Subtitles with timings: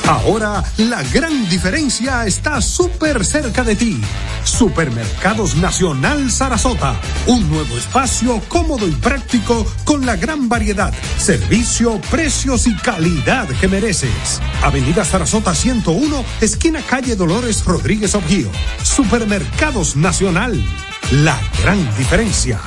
[0.09, 4.01] Ahora la gran diferencia está súper cerca de ti.
[4.45, 7.01] Supermercados Nacional Sarasota.
[7.27, 13.69] Un nuevo espacio cómodo y práctico con la gran variedad, servicio, precios y calidad que
[13.69, 14.41] mereces.
[14.63, 18.51] Avenida Sarasota 101, esquina calle Dolores Rodríguez Objío.
[18.83, 20.63] Supermercados Nacional.
[21.11, 22.61] La gran diferencia.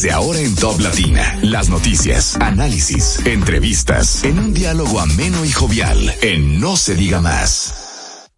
[0.00, 5.98] Desde ahora en Top Latina, las noticias, análisis, entrevistas, en un diálogo ameno y jovial,
[6.22, 8.30] en No se diga más.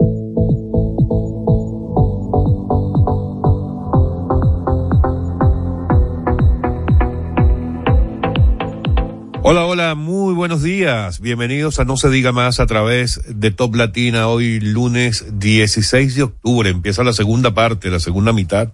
[9.44, 11.20] Hola, hola, muy buenos días.
[11.20, 14.26] Bienvenidos a No se diga más a través de Top Latina.
[14.26, 18.72] Hoy lunes 16 de octubre empieza la segunda parte, la segunda mitad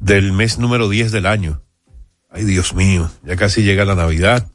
[0.00, 1.63] del mes número 10 del año.
[2.34, 4.46] Ay, Dios mío, ya casi llega la Navidad.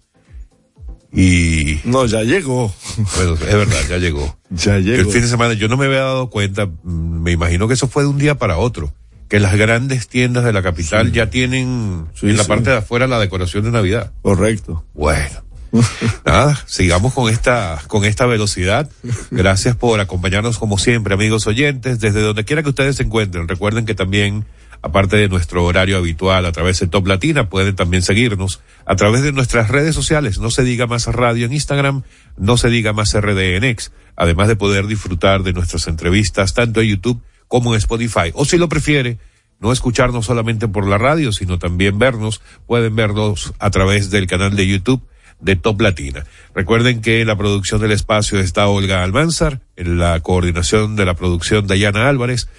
[1.12, 1.80] Y.
[1.86, 2.74] No, ya llegó.
[3.16, 4.38] Bueno, es verdad, ya llegó.
[4.52, 5.02] ya llegó.
[5.02, 7.88] El fin de semana yo no me había dado cuenta, mm, me imagino que eso
[7.88, 8.94] fue de un día para otro.
[9.28, 11.14] Que las grandes tiendas de la capital Sí.
[11.14, 12.50] ya tienen Sí, en la sí.
[12.50, 14.12] parte de afuera la decoración de Navidad.
[14.22, 14.86] Correcto.
[14.94, 15.44] Bueno.
[16.26, 18.90] Nada, sigamos con esta, con esta velocidad.
[19.30, 23.48] Gracias por acompañarnos como siempre, amigos oyentes, desde donde quiera que ustedes se encuentren.
[23.48, 24.46] Recuerden que también,
[24.82, 29.22] aparte de nuestro horario habitual a través de Top Latina, pueden también seguirnos a través
[29.22, 30.40] de nuestras redes sociales.
[30.40, 32.04] No se diga más radio en Instagram,
[32.38, 36.82] no se diga más RD en X, además de poder disfrutar de nuestras entrevistas tanto
[36.82, 38.32] en YouTube como en Spotify.
[38.34, 39.18] O si lo prefiere,
[39.60, 44.56] no escucharnos solamente por la radio, sino también vernos, pueden vernos a través del canal
[44.56, 45.02] de YouTube
[45.40, 46.26] de Top Latina.
[46.54, 51.14] Recuerden que en la producción del espacio está Olga Almanzar, en la coordinación de la
[51.14, 52.50] producción Dayana Álvarez,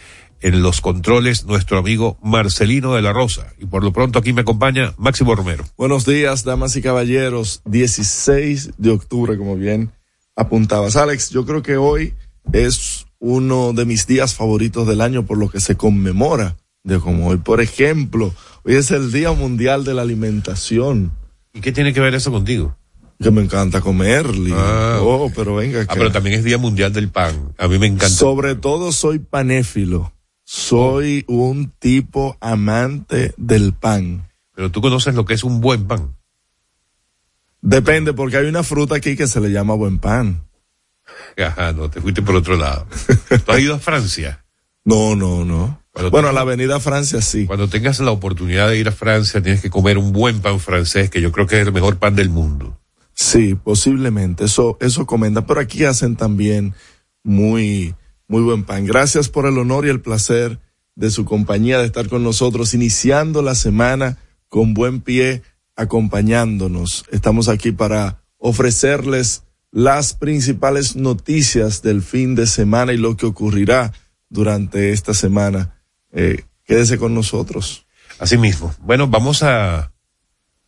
[0.40, 3.52] en los controles nuestro amigo Marcelino de la Rosa.
[3.58, 5.64] Y por lo pronto aquí me acompaña Máximo Romero.
[5.76, 7.62] Buenos días, damas y caballeros.
[7.66, 9.92] 16 de octubre, como bien
[10.36, 10.96] apuntabas.
[10.96, 12.14] Alex, yo creo que hoy
[12.52, 17.28] es uno de mis días favoritos del año por lo que se conmemora de como
[17.28, 17.36] hoy.
[17.36, 18.34] Por ejemplo,
[18.64, 21.12] hoy es el Día Mundial de la Alimentación.
[21.52, 22.76] ¿Y qué tiene que ver eso contigo?
[23.22, 24.26] Que me encanta comer.
[24.52, 27.52] Ah, oh, pero venga Ah, pero también es Día Mundial del Pan.
[27.58, 28.08] A mí me encanta.
[28.08, 30.10] Sobre todo soy panéfilo.
[30.52, 34.28] Soy un tipo amante del pan.
[34.52, 36.16] Pero tú conoces lo que es un buen pan.
[37.62, 40.42] Depende, porque hay una fruta aquí que se le llama buen pan.
[41.38, 42.84] Ajá, no, te fuiste por otro lado.
[43.46, 44.44] ¿Tú has ido a Francia?
[44.84, 45.84] No, no, no.
[45.92, 47.46] Cuando bueno, a la Avenida Francia sí.
[47.46, 51.10] Cuando tengas la oportunidad de ir a Francia, tienes que comer un buen pan francés,
[51.10, 52.76] que yo creo que es el mejor pan del mundo.
[53.14, 54.46] Sí, posiblemente.
[54.46, 55.46] Eso, eso comenta.
[55.46, 56.74] Pero aquí hacen también
[57.22, 57.94] muy,
[58.30, 58.86] muy buen pan.
[58.86, 60.60] Gracias por el honor y el placer
[60.94, 64.18] de su compañía, de estar con nosotros, iniciando la semana
[64.48, 65.42] con buen pie,
[65.74, 67.04] acompañándonos.
[67.10, 69.42] Estamos aquí para ofrecerles
[69.72, 73.92] las principales noticias del fin de semana y lo que ocurrirá
[74.28, 75.82] durante esta semana.
[76.12, 77.86] Eh, quédese con nosotros.
[78.20, 78.72] Asimismo.
[78.80, 79.92] Bueno, vamos a,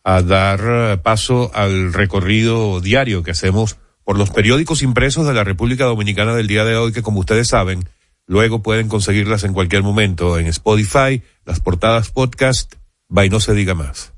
[0.03, 5.43] a dar eh, paso al recorrido diario que hacemos por los periódicos impresos de la
[5.43, 7.87] República Dominicana del día de hoy, que como ustedes saben,
[8.25, 12.73] luego pueden conseguirlas en cualquier momento en Spotify, las portadas podcast,
[13.09, 14.13] by no se diga más.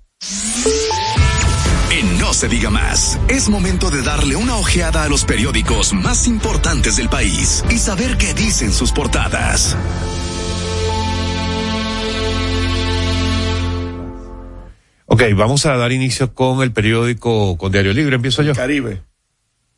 [1.91, 6.27] En No se diga más, es momento de darle una ojeada a los periódicos más
[6.27, 9.77] importantes del país y saber qué dicen sus portadas.
[15.07, 18.15] Ok, vamos a dar inicio con el periódico, con Diario Libre.
[18.15, 18.53] Empiezo yo.
[18.53, 19.01] Caribe.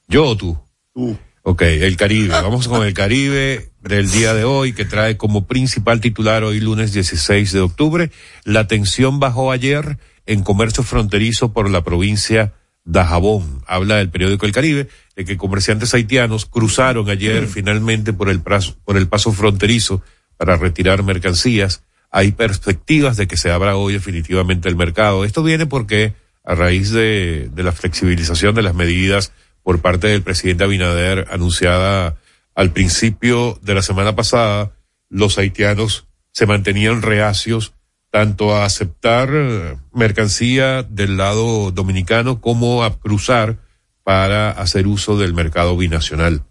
[0.07, 0.57] ¿Yo o tú?
[0.94, 1.18] Tú.
[1.44, 2.29] Ok, el Caribe.
[2.29, 6.91] Vamos con el Caribe del día de hoy, que trae como principal titular hoy lunes
[6.94, 8.12] 16 de octubre.
[8.44, 12.53] La tensión bajó ayer en comercio fronterizo por la provincia
[12.84, 13.62] de Jabón.
[13.66, 18.75] Habla el periódico El Caribe de que comerciantes haitianos cruzaron ayer finalmente por el, prazo-
[18.86, 20.01] por el paso fronterizo
[20.38, 21.83] para retirar mercancías.
[22.12, 25.24] Hay perspectivas de que se abra hoy definitivamente el mercado.
[25.25, 26.13] Esto viene porque
[26.44, 29.31] a raíz de, de la flexibilización de las medidas
[29.67, 32.15] por parte del presidente Abinader anunciada
[32.55, 34.71] al principio de la semana pasada,
[35.09, 37.73] los haitianos se mantenían reacios
[38.09, 43.57] tanto a aceptar eh, mercancía del lado dominicano como a cruzar
[44.03, 46.43] para hacer uso del mercado binacional.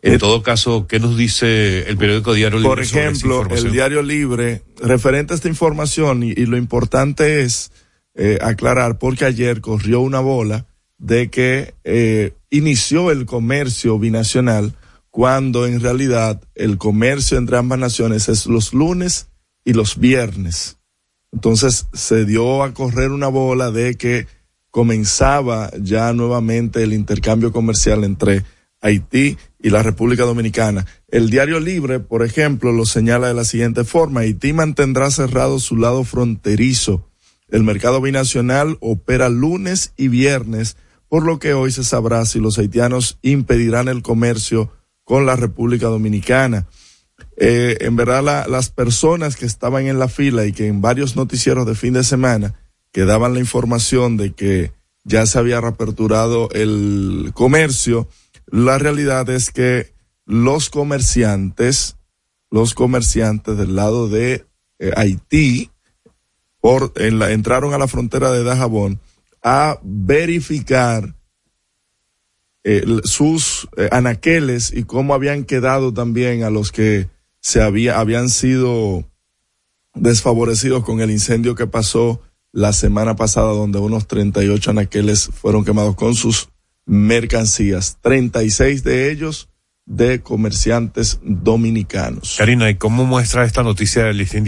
[0.00, 2.70] En Eh, todo caso, ¿qué nos dice el periódico Diario Libre?
[2.70, 7.70] Por ejemplo, el diario libre, referente a esta información, y, y lo importante es
[8.14, 10.64] eh, aclarar, porque ayer corrió una bola
[10.96, 14.74] de que eh, inició el comercio binacional
[15.10, 19.28] cuando en realidad el comercio entre ambas naciones es los lunes
[19.64, 20.78] y los viernes.
[21.32, 24.26] Entonces se dio a correr una bola de que
[24.70, 28.44] comenzaba ya nuevamente el intercambio comercial entre
[28.80, 30.86] Haití y la República Dominicana.
[31.08, 34.20] El Diario Libre, por ejemplo, lo señala de la siguiente forma.
[34.20, 37.08] Haití mantendrá cerrado su lado fronterizo.
[37.48, 40.76] El mercado binacional opera lunes y viernes,
[41.08, 44.72] por lo que hoy se sabrá si los haitianos impedirán el comercio
[45.04, 46.66] con la República Dominicana.
[47.36, 51.66] Eh, en verdad, las personas que estaban en la fila y que en varios noticieros
[51.66, 52.54] de fin de semana
[52.92, 54.72] que daban la información de que
[55.04, 58.08] ya se había reaperturado el comercio,
[58.46, 59.92] la realidad es que
[60.24, 61.96] los comerciantes,
[62.50, 64.46] los comerciantes del lado de
[64.78, 65.70] eh, Haití,
[66.96, 68.98] entraron a la frontera de Dajabón
[69.48, 71.14] a verificar
[72.64, 77.08] eh, sus eh, anaqueles y cómo habían quedado también a los que
[77.38, 79.08] se había, habían sido
[79.94, 82.20] desfavorecidos con el incendio que pasó
[82.50, 86.48] la semana pasada donde unos 38 anaqueles fueron quemados con sus
[86.84, 89.48] mercancías, 36 de ellos
[89.84, 92.34] de comerciantes dominicanos.
[92.36, 94.44] Karina, ¿y cómo muestra esta noticia del listín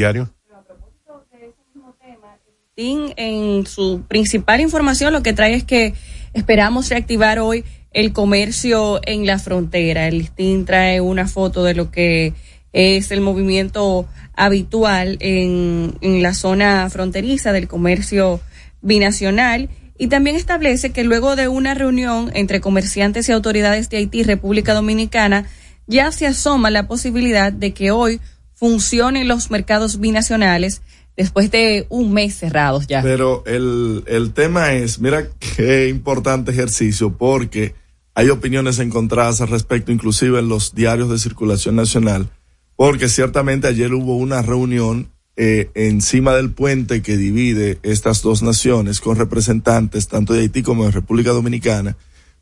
[2.78, 3.12] diario?
[3.16, 5.94] En su principal información lo que trae es que
[6.32, 10.06] esperamos reactivar hoy el comercio en la frontera.
[10.06, 12.34] El listín trae una foto de lo que
[12.72, 18.40] es el movimiento habitual en, en la zona fronteriza del comercio
[18.82, 24.20] binacional y también establece que luego de una reunión entre comerciantes y autoridades de Haití
[24.20, 25.46] y República Dominicana,
[25.88, 28.20] ya se asoma la posibilidad de que hoy
[28.54, 30.82] funcionen los mercados binacionales
[31.18, 33.02] después de un mes cerrados ya.
[33.02, 37.74] Pero el, el tema es, mira qué importante ejercicio, porque
[38.14, 42.30] hay opiniones encontradas al respecto, inclusive en los diarios de circulación nacional,
[42.76, 49.00] porque ciertamente ayer hubo una reunión eh, encima del puente que divide estas dos naciones
[49.00, 51.96] con representantes tanto de Haití como de República Dominicana,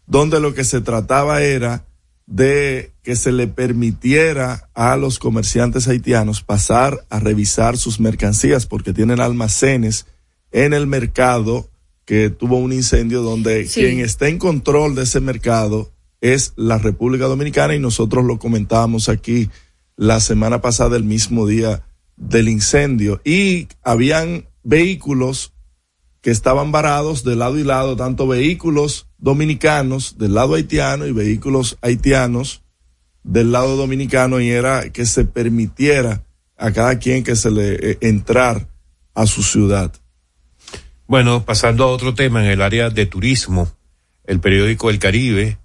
[0.07, 1.87] donde lo que se trataba era
[2.27, 8.93] de que se le permitiera a los comerciantes haitianos pasar a revisar sus mercancías porque
[8.93, 10.07] tienen almacenes
[10.51, 11.71] en el mercado
[12.05, 17.27] que tuvo un incendio donde quien está en control de ese mercado es la República
[17.27, 19.51] Dominicana y nosotros lo comentábamos aquí
[19.97, 21.83] la semana pasada, el mismo día
[22.17, 23.21] del incendio.
[23.25, 25.53] Y habían vehículos
[26.27, 31.79] que estaban varados de lado y lado, tanto vehículos dominicanos del lado haitiano y vehículos
[31.83, 32.65] haitianos
[33.23, 36.25] del lado dominicano y era que se permitiera
[36.57, 38.67] a cada quien que se le eh, entrar
[39.15, 39.93] a su ciudad.
[41.07, 43.71] Bueno, pasando a otro tema en el área de turismo,
[44.25, 45.59] el periódico El Caribe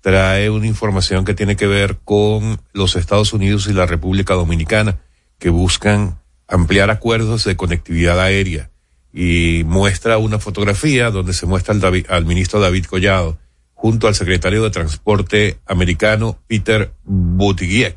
[0.00, 5.00] trae una información que tiene que ver con los Estados Unidos y la República Dominicana
[5.38, 8.70] que buscan ampliar acuerdos de conectividad aérea
[9.12, 13.38] y muestra una fotografía donde se muestra al, al ministro David Collado
[13.74, 17.96] junto al secretario de Transporte americano Peter Buttigieg,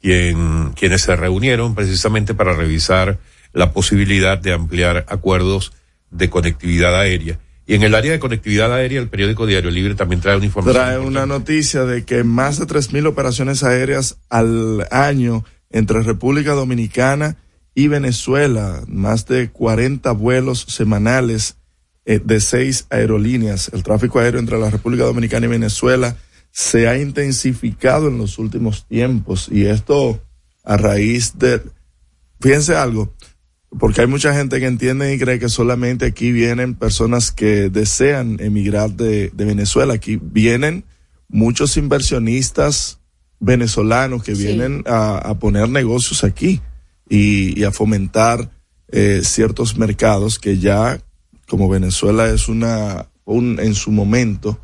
[0.00, 3.18] quien, quienes se reunieron precisamente para revisar
[3.52, 5.72] la posibilidad de ampliar acuerdos
[6.10, 7.38] de conectividad aérea.
[7.66, 10.84] Y en el área de conectividad aérea, el periódico Diario Libre también trae una información.
[10.84, 17.36] Trae una noticia de que más de 3.000 operaciones aéreas al año entre República Dominicana
[17.76, 21.58] y Venezuela, más de 40 vuelos semanales
[22.06, 23.70] eh, de seis aerolíneas.
[23.74, 26.16] El tráfico aéreo entre la República Dominicana y Venezuela
[26.50, 30.22] se ha intensificado en los últimos tiempos y esto
[30.64, 31.60] a raíz de,
[32.40, 33.12] fíjense algo,
[33.78, 38.38] porque hay mucha gente que entiende y cree que solamente aquí vienen personas que desean
[38.40, 40.86] emigrar de, de Venezuela, aquí vienen
[41.28, 43.00] muchos inversionistas
[43.38, 46.62] venezolanos que vienen a, poner negocios aquí
[47.08, 48.50] y, a fomentar
[48.88, 51.00] eh, ciertos mercados que ya,
[51.48, 54.58] como Venezuela es una, un, en su momento,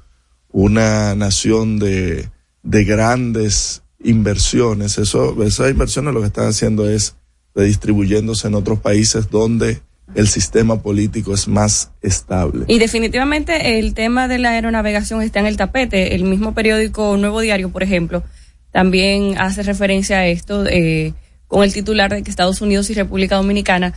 [0.50, 2.28] una nación de,
[2.62, 7.16] de grandes inversiones, eso, esas inversiones lo que están haciendo es
[7.54, 9.80] redistribuyéndose en otros países donde
[10.14, 12.64] el sistema político es más estable.
[12.68, 16.14] Y definitivamente el tema de la aeronavegación está en el tapete.
[16.14, 18.22] El mismo periódico Nuevo Diario, por ejemplo,
[18.72, 21.14] también hace referencia a esto eh,
[21.52, 23.92] con el titular de que Estados Unidos y República Dominicana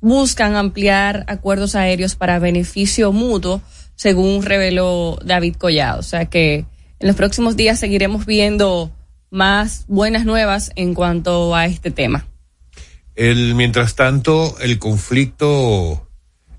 [0.00, 3.60] buscan ampliar acuerdos aéreos para beneficio mutuo,
[3.96, 5.98] según reveló David Collado.
[5.98, 6.66] O sea que
[7.00, 8.92] en los próximos días seguiremos viendo
[9.28, 12.28] más buenas nuevas en cuanto a este tema.
[13.16, 16.08] El, mientras tanto, el conflicto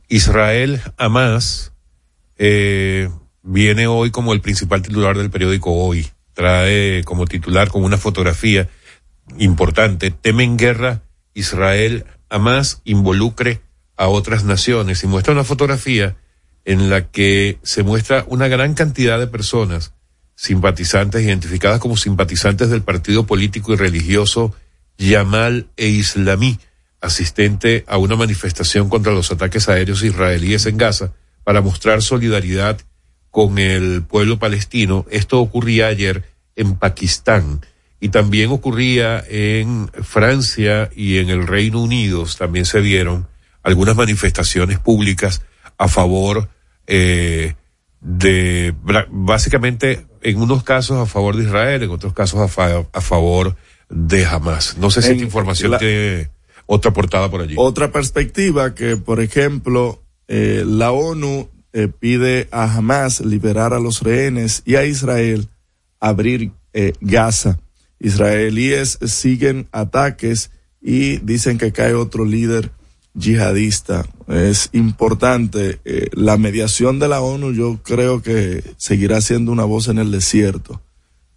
[0.10, 1.72] Israel-Hamas
[2.38, 3.10] eh,
[3.42, 6.10] viene hoy como el principal titular del periódico Hoy.
[6.34, 8.68] Trae como titular, con una fotografía
[9.38, 11.02] importante, temen guerra,
[11.34, 13.62] Israel a más involucre
[13.98, 16.16] a otras naciones y muestra una fotografía
[16.66, 19.94] en la que se muestra una gran cantidad de personas
[20.36, 24.56] simpatizantes, identificadas como simpatizantes del partido político y religioso
[24.98, 26.60] Yamal e Islamí,
[27.00, 31.14] asistente a una manifestación contra los ataques aéreos israelíes en Gaza
[31.44, 32.80] para mostrar solidaridad
[33.30, 35.06] con el pueblo palestino.
[35.10, 36.24] Esto ocurría ayer
[36.56, 37.62] en Pakistán
[38.02, 42.26] y también ocurría en Francia y en el Reino Unido.
[42.38, 43.28] También se vieron
[43.64, 45.44] algunas manifestaciones públicas
[45.78, 46.50] a favor
[46.88, 47.54] eh,
[48.02, 48.74] de,
[49.10, 53.56] básicamente, en unos casos a favor de Israel, en otros casos a, a favor
[53.88, 54.78] de Hamas.
[54.78, 56.30] No sé si esta información tiene
[56.66, 57.54] otra portada por allí.
[57.58, 64.02] Otra perspectiva que, por ejemplo, eh, la ONU eh, pide a Hamas liberar a los
[64.02, 65.50] rehenes y a Israel
[66.00, 67.60] abrir eh, Gaza.
[68.02, 72.72] Israelíes siguen ataques y dicen que cae otro líder
[73.14, 74.06] yihadista.
[74.28, 75.80] Es importante.
[75.86, 80.12] Eh, la mediación de la ONU yo creo que seguirá siendo una voz en el
[80.12, 80.82] desierto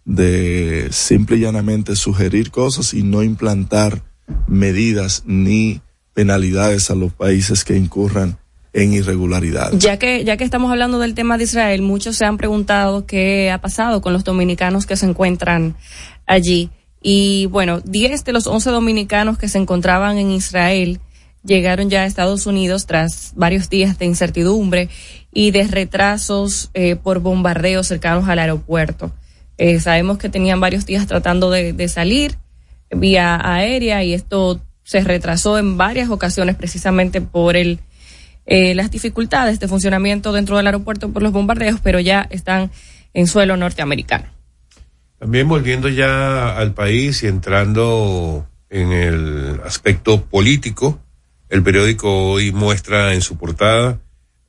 [0.05, 4.03] de simple y llanamente sugerir cosas y no implantar
[4.47, 5.81] medidas ni
[6.13, 8.37] penalidades a los países que incurran
[8.73, 9.79] en irregularidades.
[9.79, 13.49] Ya que, ya que estamos hablando del tema de Israel, muchos se han preguntado qué
[13.49, 15.75] ha pasado con los dominicanos que se encuentran
[16.25, 16.69] allí.
[17.01, 20.99] Y bueno, 10 de los 11 dominicanos que se encontraban en Israel
[21.43, 24.89] llegaron ya a Estados Unidos tras varios días de incertidumbre
[25.31, 29.11] y de retrasos eh, por bombardeos cercanos al aeropuerto.
[29.57, 32.37] Eh, sabemos que tenían varios días tratando de, salir
[32.89, 37.79] vía aérea y esto se retrasó en varias ocasiones precisamente por el
[38.47, 42.69] eh, las dificultades de funcionamiento dentro del aeropuerto por los bombardeos, pero ya están
[43.15, 44.34] en suelo norteamericano.
[45.25, 50.99] También volviendo ya al país y entrando en el aspecto político,
[51.49, 53.99] el periódico hoy muestra en su portada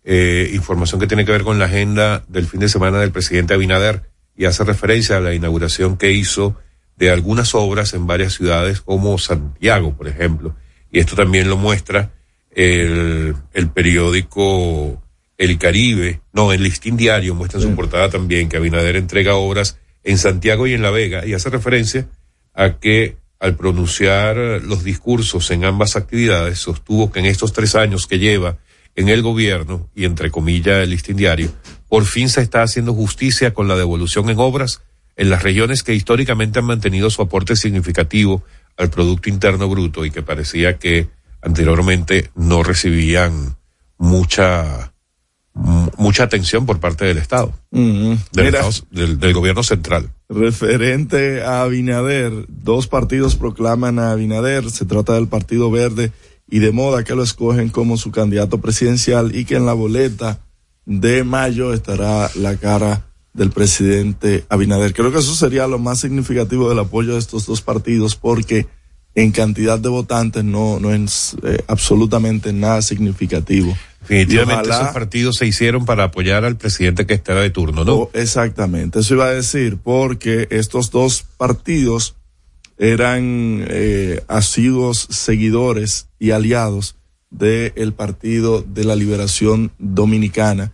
[0.04, 3.54] eh, información que tiene que ver con la agenda del fin de semana del presidente
[3.54, 4.02] Abinader
[4.36, 6.58] y hace referencia a la inauguración que hizo
[6.98, 10.56] de algunas obras en varias ciudades como Santiago, por ejemplo.
[10.92, 12.12] Y esto también lo muestra
[12.50, 15.02] el, el periódico
[15.38, 19.78] El Caribe, no, el Listín Diario muestra en su portada también que Abinader entrega obras
[20.06, 22.08] en Santiago y en La Vega y hace referencia
[22.54, 28.06] a que al pronunciar los discursos en ambas actividades sostuvo que en estos tres años
[28.06, 28.56] que lleva
[28.94, 31.52] en el gobierno y entre comillas el listín diario,
[31.88, 34.80] por fin se está haciendo justicia con la devolución en obras
[35.16, 38.44] en las regiones que históricamente han mantenido su aporte significativo
[38.76, 41.08] al Producto Interno Bruto y que parecía que
[41.42, 43.56] anteriormente no recibían
[43.98, 44.92] mucha
[45.96, 50.10] mucha atención por parte del Estado, del, del, gobierno central.
[50.28, 56.12] Referente a Abinader, dos partidos proclaman a Abinader, se trata del Partido Verde
[56.48, 60.40] y de Moda que lo escogen como su candidato presidencial y que en la boleta
[60.84, 64.94] de mayo estará la cara del presidente Abinader.
[64.94, 68.66] Creo que eso sería lo más significativo del apoyo de estos dos partidos porque
[69.16, 73.76] en cantidad de votantes no, no es eh, absolutamente nada significativo.
[74.02, 77.94] Definitivamente esos partidos se hicieron para apoyar al presidente que estará de turno, ¿no?
[77.94, 82.14] Oh, exactamente, eso iba a decir, porque estos dos partidos
[82.78, 86.96] eran eh, asiduos seguidores y aliados
[87.30, 90.72] del Partido de la Liberación Dominicana,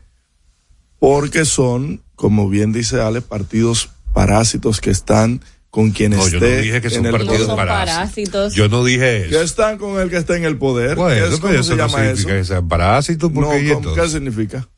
[0.98, 5.40] porque son, como bien dice Ale, partidos parásitos que están
[5.72, 8.52] con quien no, Yo no dije que son partidos parásitos.
[8.52, 9.30] Yo no dije eso.
[9.30, 10.96] Que están con el que está en el poder.
[10.96, 12.28] Bueno, ¿Qué ¿cómo se llama eso?
[12.28, 13.32] que sean parásitos.
[13.32, 14.68] No, ¿qué significa?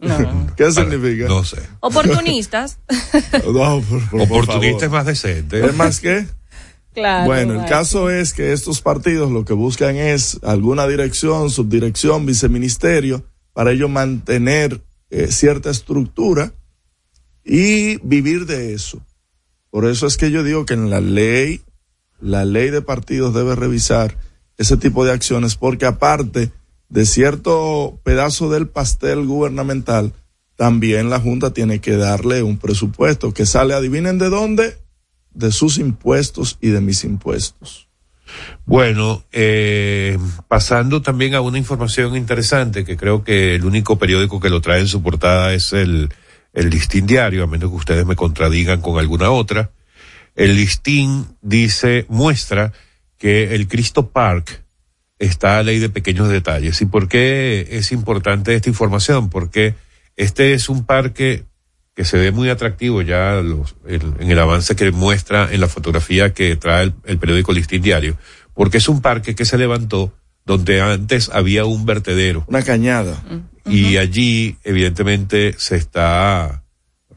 [0.00, 0.52] No.
[0.56, 1.28] ¿Qué significa?
[1.28, 1.58] No sé.
[1.78, 2.80] Oportunistas.
[3.46, 5.64] no, por, por, Oportunistas más decentes.
[5.64, 6.26] ¿Es más qué?
[6.94, 7.26] Claro.
[7.26, 13.24] Bueno, el caso es que estos partidos lo que buscan es alguna dirección, subdirección, viceministerio,
[13.52, 16.52] para ello mantener eh, cierta estructura
[17.44, 19.00] y vivir de eso.
[19.74, 21.60] Por eso es que yo digo que en la ley,
[22.20, 24.16] la ley de partidos debe revisar
[24.56, 26.52] ese tipo de acciones porque aparte
[26.88, 30.12] de cierto pedazo del pastel gubernamental,
[30.54, 34.78] también la Junta tiene que darle un presupuesto que sale, adivinen de dónde,
[35.32, 37.88] de sus impuestos y de mis impuestos.
[38.66, 44.50] Bueno, eh, pasando también a una información interesante que creo que el único periódico que
[44.50, 46.10] lo trae en su portada es el,
[46.54, 49.70] el listín diario, a menos que ustedes me contradigan con alguna otra.
[50.34, 52.72] El listín dice, muestra
[53.18, 54.62] que el Cristo Park
[55.18, 56.80] está a ley de pequeños detalles.
[56.80, 59.30] ¿Y por qué es importante esta información?
[59.30, 59.74] Porque
[60.16, 61.44] Este es un parque
[61.94, 66.32] que se ve muy atractivo ya los, en el avance que muestra en la fotografía
[66.32, 68.16] que trae el, periódico Listín Diario,
[68.52, 70.12] porque es un parque que se levantó
[70.44, 72.44] donde antes había un vertedero.
[72.48, 73.22] Una cañada.
[73.66, 76.62] Y allí, evidentemente, se está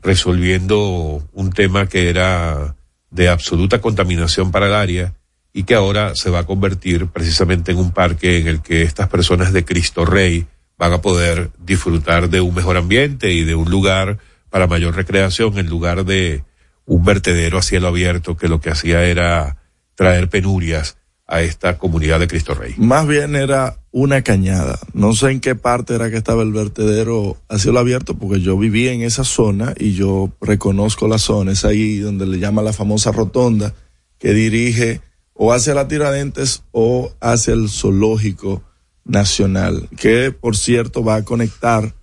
[0.02, 2.76] resolviendo un tema que era
[3.10, 5.14] de absoluta contaminación para el área
[5.54, 9.10] y que ahora se va a convertir precisamente en un parque en el que estas
[9.10, 10.46] personas de Cristo Rey
[10.78, 15.58] van a poder disfrutar de un mejor ambiente y de un lugar para mayor recreación
[15.58, 16.44] en lugar de
[16.86, 19.58] un vertedero a cielo abierto que lo que hacía era
[19.96, 20.98] traer penurias
[21.28, 22.74] a esta comunidad de Cristo Rey.
[22.78, 24.80] Más bien era una cañada.
[24.94, 28.58] No sé en qué parte era que estaba el vertedero a cielo abierto porque yo
[28.58, 31.52] vivía en esa zona y yo reconozco la zona.
[31.52, 33.74] Es ahí donde le llama la famosa rotonda
[34.20, 35.02] que dirige
[35.34, 38.64] o hacia la Tiradentes o hacia el zoológico
[39.04, 41.94] nacional, que por cierto va a conectar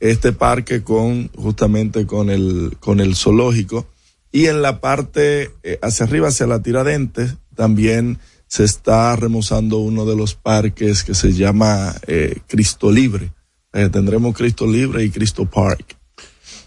[0.00, 3.86] este parque con justamente con el con el zoológico
[4.30, 10.04] y en la parte eh, hacia arriba hacia la Tiradentes también se está remozando uno
[10.04, 13.32] de los parques que se llama eh, Cristo Libre.
[13.72, 15.96] Eh, tendremos Cristo Libre y Cristo Park.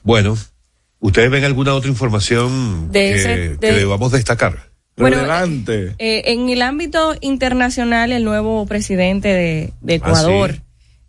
[0.04, 0.38] Bueno,
[1.00, 4.72] ¿ustedes ven alguna otra información que, debamos destacar?
[4.98, 5.96] Bueno, Relevante.
[6.00, 10.56] en el ámbito internacional, el nuevo presidente de, ah, Ecuador,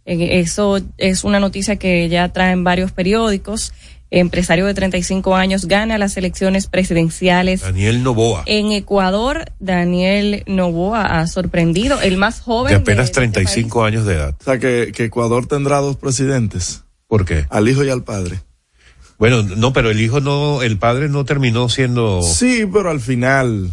[0.04, 3.72] eso es una noticia que ya traen varios periódicos.
[4.10, 7.60] Empresario de 35 años gana las elecciones presidenciales.
[7.60, 8.42] Daniel Novoa.
[8.46, 12.70] En Ecuador, Daniel Novoa ha sorprendido, el más joven.
[12.70, 14.34] De apenas 35 este años de edad.
[14.40, 16.84] O sea, que, que Ecuador tendrá dos presidentes.
[17.06, 17.46] ¿Por qué?
[17.50, 18.40] Al hijo y al padre.
[19.18, 22.22] Bueno, no, pero el hijo no, el padre no terminó siendo.
[22.22, 23.70] Sí, pero al final.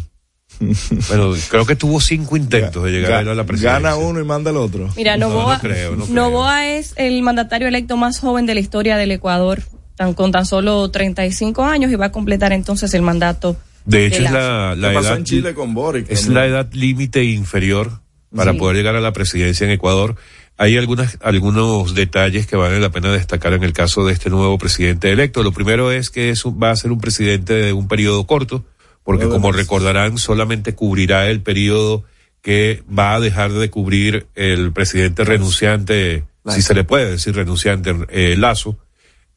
[1.08, 3.80] Bueno, creo que tuvo cinco intentos de llegar a la presidencia.
[3.80, 4.90] Gana uno y manda el otro.
[4.96, 9.62] Mira, Novoa, es el mandatario electo más joven de la historia del Ecuador,
[9.96, 13.56] tan, con tan solo 35 años y va a completar entonces el mandato.
[13.84, 15.16] De hecho, es la, edad.
[15.16, 18.00] En Chile con Boric, es la edad límite inferior
[18.34, 20.16] para poder llegar a la presidencia en Ecuador.
[20.58, 24.58] Hay algunas, algunos detalles que vale la pena destacar en el caso de este nuevo
[24.58, 25.42] presidente electo.
[25.42, 28.64] Lo primero es que es, va a ser un presidente de un periodo corto
[29.06, 32.02] porque como recordarán, solamente cubrirá el periodo
[32.42, 37.94] que va a dejar de cubrir el presidente renunciante, si se le puede decir renunciante,
[38.08, 38.76] eh, Lazo,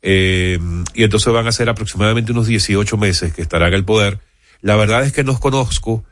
[0.01, 0.59] eh,
[0.93, 4.19] y entonces van a ser aproximadamente unos 18 meses que estará en el poder.
[4.61, 6.03] La verdad es que no conozco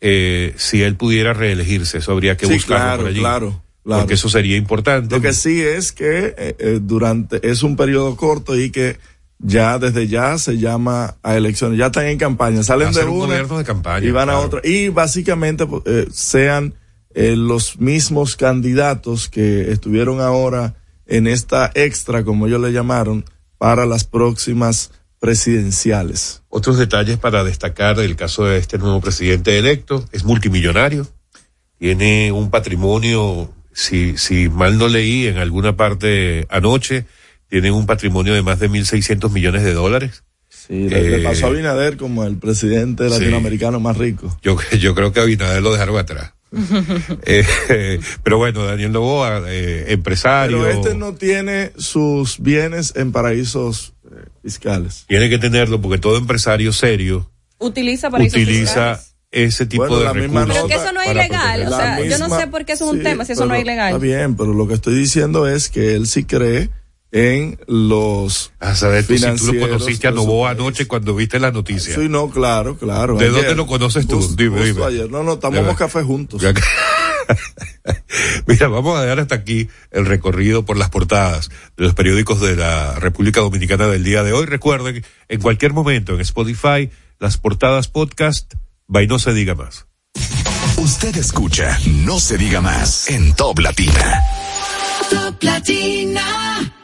[0.00, 3.20] eh, si él pudiera reelegirse, eso habría que buscarlo por allí.
[3.20, 4.00] Claro, claro.
[4.00, 5.14] Porque eso sería importante.
[5.14, 8.98] Lo que sí es que eh, durante, es un periodo corto y que
[9.38, 13.64] ya desde ya se llama a elecciones, ya están en campaña, salen de una de
[13.64, 16.74] campaña, y van a otra y básicamente pues, eh, sean
[17.14, 20.74] eh, los mismos candidatos que estuvieron ahora
[21.06, 23.24] en esta extra, como ellos le llamaron,
[23.64, 26.42] para las próximas presidenciales.
[26.50, 31.06] Otros detalles para destacar del caso de este nuevo presidente electo, es multimillonario,
[31.78, 37.06] tiene un patrimonio, si, si mal no leí en alguna parte anoche,
[37.48, 40.24] tienen un patrimonio de más de 1.600 millones de dólares.
[40.50, 44.38] Sí, le, pasó a eh, Abinader como el presidente latinoamericano más rico.
[44.42, 46.33] Yo, yo creo que Abinader lo dejaron atrás.
[47.26, 50.62] eh, pero bueno, Daniel Novoa, eh, empresario.
[50.62, 55.04] Pero este no tiene sus bienes en paraísos eh, fiscales.
[55.08, 60.48] Tiene que tenerlo porque todo empresario serio utiliza paraísos utiliza ese tipo de recursos.
[60.48, 61.66] Pero que eso no es ilegal.
[61.66, 63.62] O sea, yo no sé por qué eso es un tema, si eso no es
[63.62, 63.94] ilegal.
[63.94, 66.70] Está bien, pero lo que estoy diciendo es que él sí cree
[67.14, 71.52] en los a saber tú si tú lo conociste a Novoa anoche cuando viste la
[71.52, 74.20] noticia sí no claro claro ¿de dónde lo conoces tú?
[74.36, 74.84] dime, dime.
[74.84, 75.08] Ayer.
[75.08, 76.42] no no tomamos café juntos
[78.46, 82.56] Mira, vamos a dejar hasta aquí el recorrido por las portadas de los periódicos de
[82.56, 84.44] la República Dominicana del día de hoy.
[84.44, 88.52] Recuerden, en cualquier momento en Spotify, las portadas podcast,
[88.94, 89.86] va y no se diga más.
[90.76, 94.20] Usted escucha No se diga más en Top Latina.
[95.08, 96.83] Top Latina.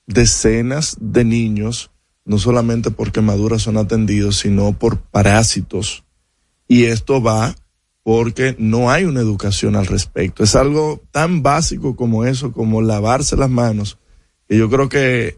[0.07, 1.91] decenas de niños,
[2.23, 6.05] no solamente por quemaduras son atendidos, sino por parásitos.
[6.71, 7.53] Y esto va
[8.01, 10.41] porque no hay una educación al respecto.
[10.41, 13.97] Es algo tan básico como eso, como lavarse las manos,
[14.47, 15.37] que yo creo que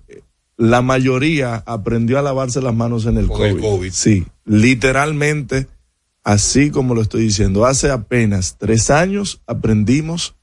[0.58, 3.50] la mayoría aprendió a lavarse las manos en el, Con COVID.
[3.50, 3.92] el COVID.
[3.92, 5.66] Sí, literalmente,
[6.24, 10.36] así como lo estoy diciendo, hace apenas tres años aprendimos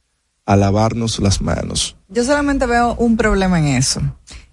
[0.45, 1.97] a lavarnos las manos.
[2.09, 4.01] Yo solamente veo un problema en eso.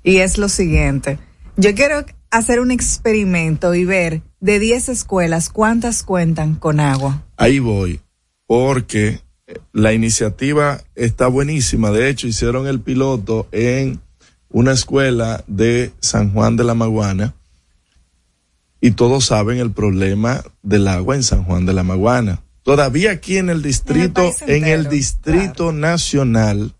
[0.03, 1.17] Y es lo siguiente.
[1.55, 7.23] Yo quiero hacer un experimento y ver de 10 escuelas cuántas cuentan con agua.
[7.37, 8.01] Ahí voy,
[8.45, 9.21] porque
[9.73, 11.91] la iniciativa está buenísima.
[11.91, 14.01] De hecho, hicieron el piloto en
[14.49, 17.33] una escuela de San Juan de la Maguana
[18.79, 22.43] y todos saben el problema del agua en San Juan de la Maguana.
[22.63, 26.73] Todavía aquí en el distrito, en el distrito nacional,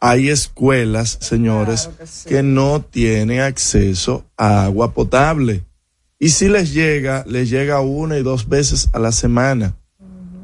[0.00, 2.28] hay escuelas, señores, Claro que sí.
[2.28, 5.64] que no tienen acceso a agua potable.
[6.20, 9.74] Y si les llega, les llega una y dos veces a la semana.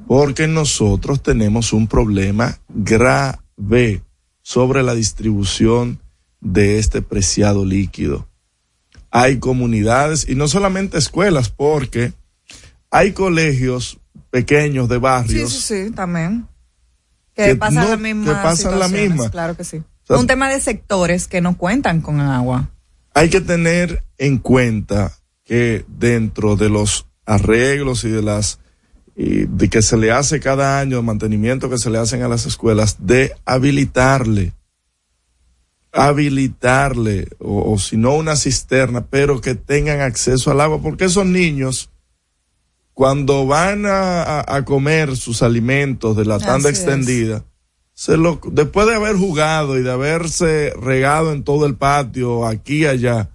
[0.07, 4.03] Porque nosotros tenemos un problema grave
[4.43, 5.99] sobre la distribución
[6.41, 8.29] de este preciado líquido.
[9.11, 12.13] Hay comunidades, y no solamente escuelas, porque
[12.91, 13.99] hay colegios
[14.31, 16.47] pequeños de Sí, barrios sí, sí, también.
[17.35, 18.25] Que, Que pasan no- la misma.
[18.27, 19.31] que pasan la misma.
[19.31, 19.83] Claro que sí.
[20.07, 22.71] sea, un tema de sectores que no cuentan con agua.
[23.15, 25.13] hay que tener en cuenta
[25.45, 28.59] que dentro de los arreglos y de las
[29.17, 32.29] y de que se le hace cada año, el mantenimiento que se le hacen a
[32.29, 34.53] las escuelas, de habilitarle,
[35.93, 41.27] habilitarle, o, o si no una cisterna, pero que tengan acceso al agua, porque esos
[41.27, 41.91] niños,
[42.95, 46.79] cuando van a, a- comer sus alimentos de la tanda Así es.
[46.79, 47.45] extendida,
[47.93, 52.83] se lo, después de haber jugado y de haberse regado en todo el patio, aquí
[52.83, 53.31] y allá,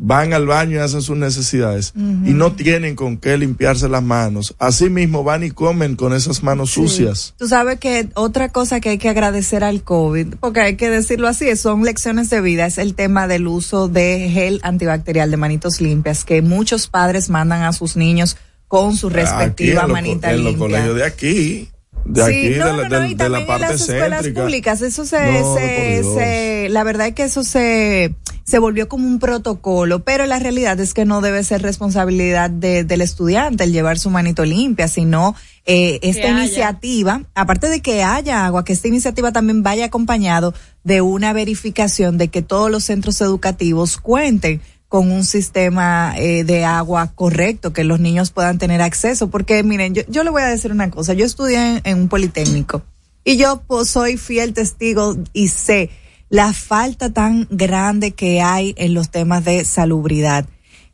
[0.00, 4.54] van al baño y hacen sus necesidades y no tienen con qué limpiarse las manos.
[4.60, 7.34] Asimismo van y comen con esas manos sucias.
[7.36, 11.26] Tú sabes que otra cosa que hay que agradecer al COVID, porque hay que decirlo
[11.26, 15.80] así, son lecciones de vida, es el tema del uso de gel antibacterial de manitos
[15.80, 18.36] limpias, que muchos padres mandan a sus niños
[18.68, 20.66] con su respectiva Aquí en los manita en los limpia.
[20.66, 21.68] colegios de aquí.
[22.04, 24.22] de aquí, Sí, de, no, la, no, de- no, y de la en las escuelas
[24.22, 24.40] céntrica.
[24.40, 29.06] públicas, eso se, No, se, se- la verdad es que eso se, se volvió como
[29.06, 33.72] un protocolo, pero la realidad es que no debe ser responsabilidad de- del estudiante el
[33.72, 35.34] llevar su manito limpia, sino
[35.66, 40.54] eh, esta iniciativa, aparte de que haya agua, que esta iniciativa también vaya acompañado
[40.84, 46.64] de una verificación de que todos los centros educativos cuenten con un sistema eh, de
[46.64, 49.28] agua correcto, que los niños puedan tener acceso.
[49.28, 52.82] Porque miren, yo, yo le voy a decir una cosa, yo estudié en, un politécnico
[53.24, 55.90] y yo pues, soy fiel testigo y sé
[56.30, 60.46] la falta tan grande que hay en los temas de salubridad.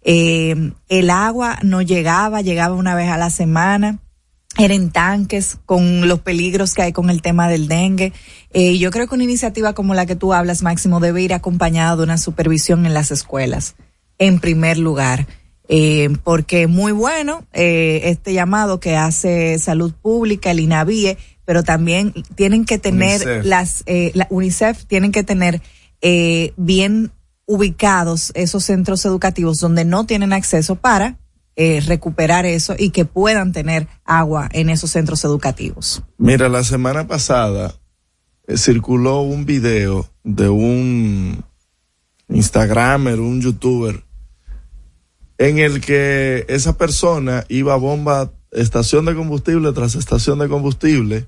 [0.03, 4.01] Eh, el agua no llegaba, llegaba una vez a la semana
[4.59, 8.13] eran tanques con los peligros que hay con el tema del dengue.
[8.53, 11.97] Eh, yo creo que una iniciativa como la que tú hablas, Máximo, debe ir acompañada
[11.97, 13.75] de una supervisión en las escuelas,
[14.19, 15.27] en primer lugar.
[15.67, 22.13] Eh, porque muy bueno eh, este llamado que hace Salud Pública, el INAVIE, pero también
[22.35, 23.45] tienen que tener UNICEF.
[23.47, 25.63] las, eh, la UNICEF tienen que tener
[26.03, 27.13] eh, bien
[27.47, 31.19] ubicados esos centros educativos donde no tienen acceso para
[31.57, 36.03] eh, recuperar eso y que puedan tener agua en esos centros educativos.
[36.19, 37.75] Mira, la semana pasada
[38.47, 41.45] eh, circuló un video de un
[42.29, 44.04] Instagramer, un youtuber,
[45.39, 51.27] en el que esa persona iba a bomba, estación de combustible tras estación de combustible,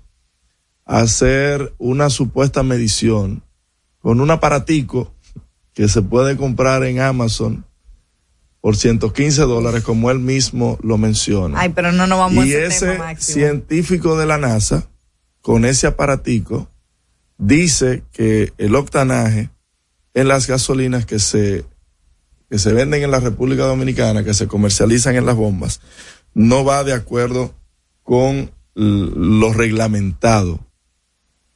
[0.84, 3.42] a hacer una supuesta medición
[3.98, 5.12] con un aparatico
[5.72, 7.66] que se puede comprar en Amazon
[8.60, 11.60] por 115 dólares, como él mismo lo menciona.
[11.60, 13.34] Ay, pero no nos vamos a Y ese, ese tema, Máximo.
[13.34, 14.88] científico de la NASA,
[15.40, 16.68] con ese aparatico,
[17.38, 19.50] dice que el octanaje
[20.14, 21.64] en las gasolinas que se,
[22.48, 25.80] que se venden en la República Dominicana, que se comercializan en las bombas,
[26.34, 27.54] no va de acuerdo
[28.02, 30.60] con lo reglamentado,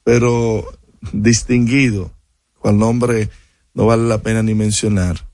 [0.03, 0.65] pero
[1.13, 2.11] distinguido,
[2.59, 3.29] cual nombre
[3.75, 5.29] no vale la pena ni mencionar.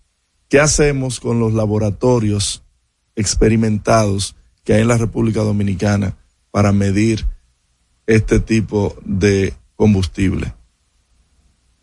[0.49, 2.65] ¿Qué hacemos con los laboratorios
[3.15, 6.17] experimentados que hay en la República Dominicana
[6.51, 7.25] para medir
[8.07, 10.56] este tipo de combustible?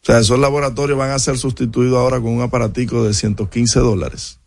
[0.03, 4.41] O sea, esos laboratorios van a ser sustituidos ahora con un aparatico de 115 dólares.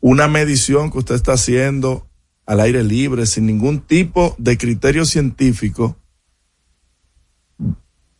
[0.00, 2.08] Una medición que usted está haciendo
[2.44, 5.96] al aire libre, sin ningún tipo de criterio científico,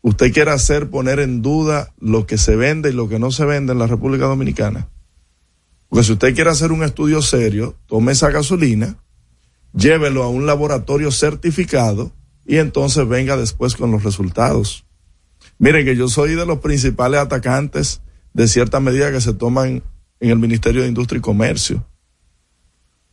[0.02, 3.44] usted quiere hacer poner en duda lo que se vende y lo que no se
[3.44, 4.88] vende en la República Dominicana.
[5.88, 9.02] Porque si usted quiere hacer un estudio serio, tome esa gasolina,
[9.74, 12.12] llévelo a un laboratorio certificado
[12.46, 14.84] y entonces venga después con los resultados.
[15.58, 18.00] Miren que yo soy de los principales atacantes
[18.32, 19.82] de ciertas medidas que se toman
[20.20, 21.86] en el Ministerio de Industria y Comercio.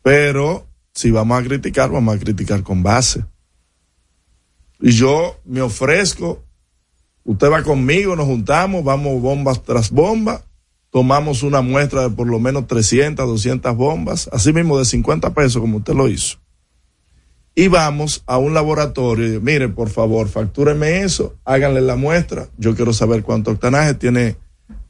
[0.02, 3.26] Pero si vamos a criticar, vamos a criticar con base.
[4.80, 6.44] Y yo me ofrezco,
[7.24, 10.44] usted va conmigo, nos juntamos, vamos bombas tras bombas,
[10.90, 15.62] tomamos una muestra de por lo menos 300, 200 bombas, así mismo de 50 pesos
[15.62, 16.38] como usted lo hizo.
[17.60, 22.74] Y vamos a un laboratorio y mire, por favor, factúreme eso, háganle la muestra, yo
[22.74, 24.38] quiero saber cuánto octanaje tiene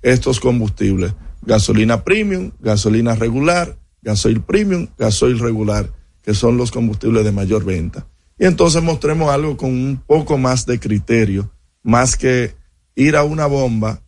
[0.04, 1.16] estos combustibles.
[1.42, 5.90] Gasolina premium, gasolina regular, gasoil premium, gasoil regular,
[6.22, 8.06] que son los combustibles de mayor venta.
[8.38, 11.50] Y entonces mostremos algo con un poco más de criterio,
[11.82, 12.54] más que
[12.94, 14.04] ir a una bomba,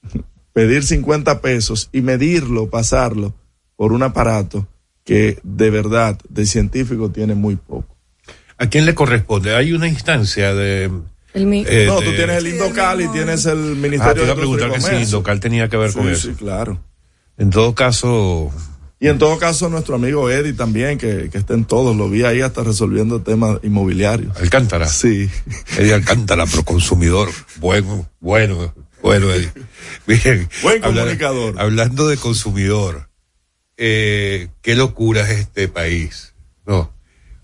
[0.54, 3.34] pedir 50 pesos y medirlo, pasarlo
[3.76, 4.66] por un aparato
[5.04, 7.86] que de verdad de científico tiene muy poco.
[8.58, 9.54] ¿A quién le corresponde?
[9.54, 10.90] Hay una instancia de...
[11.34, 14.32] El eh, no, de- tú tienes el Indocal y tienes el Ah, Ministerio te iba
[14.32, 14.94] a de preguntar que si.
[15.02, 16.28] Indocal tenía que ver con Sí, eso.
[16.28, 16.80] Sí, claro.
[17.36, 18.52] En todo caso,
[19.00, 22.22] Y en todo caso, nuestro amigo Eddie también, que, que está en todos, lo vi
[22.22, 24.36] ahí hasta resolviendo temas inmobiliarios.
[24.40, 24.86] Alcántara.
[24.86, 25.28] Sí.
[25.76, 27.28] Eddie Alcántara, proconsumidor.
[27.56, 29.50] Bueno, bueno, bueno, Eddie.
[30.06, 30.48] Bien.
[30.62, 31.54] Buen comunicador.
[31.58, 33.08] hablando de consumidor,
[33.76, 36.34] eh, qué locura es este país.
[36.66, 36.92] No.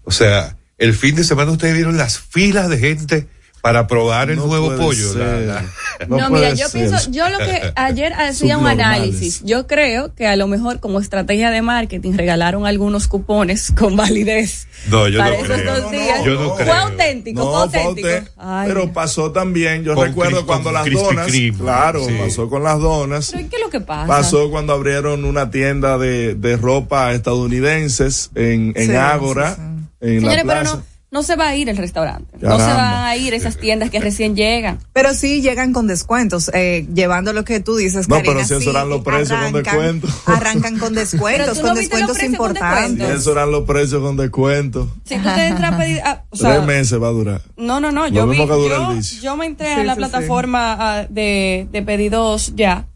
[0.04, 3.28] O sea, el fin de semana ustedes vieron las filas de gente
[3.62, 5.14] para probar el No nuevo pollo.
[5.14, 5.64] La- la-
[6.08, 6.88] No, No mira, yo ser.
[6.88, 10.98] pienso, yo lo que ayer hacía un análisis, yo creo que a lo mejor como
[10.98, 15.80] estrategia de marketing regalaron algunos cupones con validez No, yo para no esos creo.
[15.82, 16.24] dos días.
[16.24, 16.74] Yo no fue creo.
[16.74, 18.08] auténtico, fue No, fue auténtico.
[18.08, 18.32] auténtico.
[18.38, 22.16] Ay, Pero pasó también, yo Con recuerdo Cri- cuando las Krispy donas, Kreme, claro, sí.
[22.18, 24.06] pasó con las donas, pero ¿qué es lo que pasa?
[24.06, 29.60] pasó cuando abrieron una tienda de, de ropa estadounidenses en, en Sí, Ágora, sí,
[30.00, 30.76] en Señores, la pero plaza.
[30.76, 32.36] no, no se va a ir el restaurante.
[32.40, 34.78] No se van a ir esas tiendas que recién llegan.
[34.92, 38.54] Pero sí llegan con descuentos, eh, llevando lo que tú dices, No, Karina, pero si
[38.54, 40.08] eso sí, eran los precios con arrancan- descuento.
[40.26, 42.80] Arrancan con descuentos, no con descuentos con importantes.
[42.98, 43.12] descuento.
[43.12, 44.88] Y eso eran los precios con descuento.
[45.04, 47.42] Si tú te entras a pedir, ah, o sea, Tres meses va a durar.
[47.56, 48.06] No, no, no.
[48.06, 52.52] Yo, vi, yo, yo me entré Sí, a la sí, plataforma ah, de, de pedidos
[52.54, 52.86] ya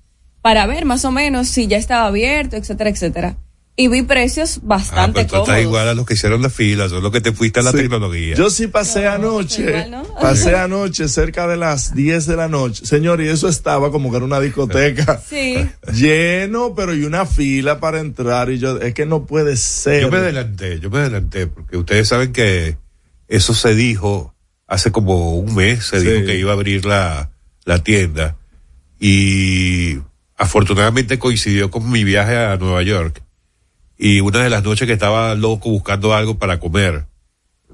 [0.40, 3.36] para ver más o menos si ya estaba abierto, etcétera, etcétera.
[3.76, 5.62] Y vi precios Ah, bastante pero tú estás cómodos.
[5.62, 7.78] igual a los que hicieron la fila, solo que te fuiste a la Sí.
[7.78, 8.36] tecnología.
[8.36, 10.02] Yo sí pasé anoche, igual, ¿no?
[10.20, 12.86] pasé anoche cerca de las 10 de la noche.
[12.86, 15.20] Señor, y eso estaba como que era una discoteca.
[15.28, 15.68] Sí.
[15.92, 18.48] Lleno, pero y una fila para entrar.
[18.50, 20.02] Y yo, es que no puede ser.
[20.02, 22.76] Yo me adelanté, yo me adelanté, porque ustedes saben que
[23.26, 24.34] eso se dijo
[24.68, 26.06] hace como un mes, se Sí.
[26.06, 27.30] dijo que iba a abrir la,
[27.64, 28.36] la tienda.
[29.00, 29.98] Y
[30.36, 33.20] afortunadamente coincidió con mi viaje a Nueva York.
[33.98, 37.06] Y una de las noches que estaba loco buscando algo para comer,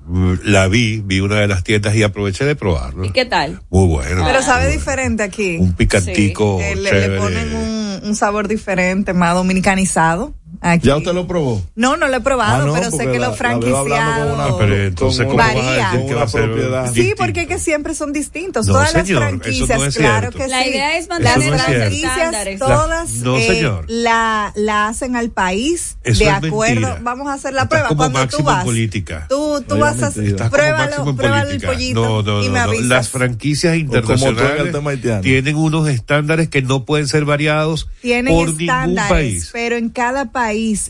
[0.06, 3.04] mm, la vi, vi una de las tiendas y aproveché de probarlo.
[3.04, 3.62] ¿Y qué tal?
[3.70, 4.24] Muy bueno.
[4.24, 5.56] Pero sabe diferente aquí.
[5.58, 6.60] Un picantico.
[6.60, 10.34] Eh, le, le ponen un, un sabor diferente, más dominicanizado.
[10.62, 10.88] Aquí.
[10.88, 11.62] ¿Ya usted lo probó?
[11.74, 14.54] No, no lo he probado, Ah, no, pero sé que la- los la franquiciados.
[14.58, 16.06] Pero entonces, ¿cómo una- vas a decir varía.
[16.06, 16.92] que va a ser Con una propiedad.
[16.92, 18.66] Sí, porque es que siempre son distintos.
[18.66, 20.70] No, Todas señor, las franquicias, no claro que La sí.
[20.70, 21.72] idea es las mantener cierto.
[21.74, 26.80] franquicias todas La- no, eh, la, la hacen al país Eso de acuerdo.
[26.80, 26.98] mentira.
[27.02, 28.64] Vamos a hacer la Estás prueba como cuando tú máximo en vas.
[28.64, 29.26] política.
[29.28, 30.10] Tú, tú vas a
[30.50, 32.86] pruébalo, prueba el pollito No, no, y me avisas.
[32.86, 34.72] Las franquicias tú internacionales
[35.22, 39.50] tienen unos estándares que no pueden ser variados tienen por ningún estándares, país.
[39.52, 40.39] pero en cada país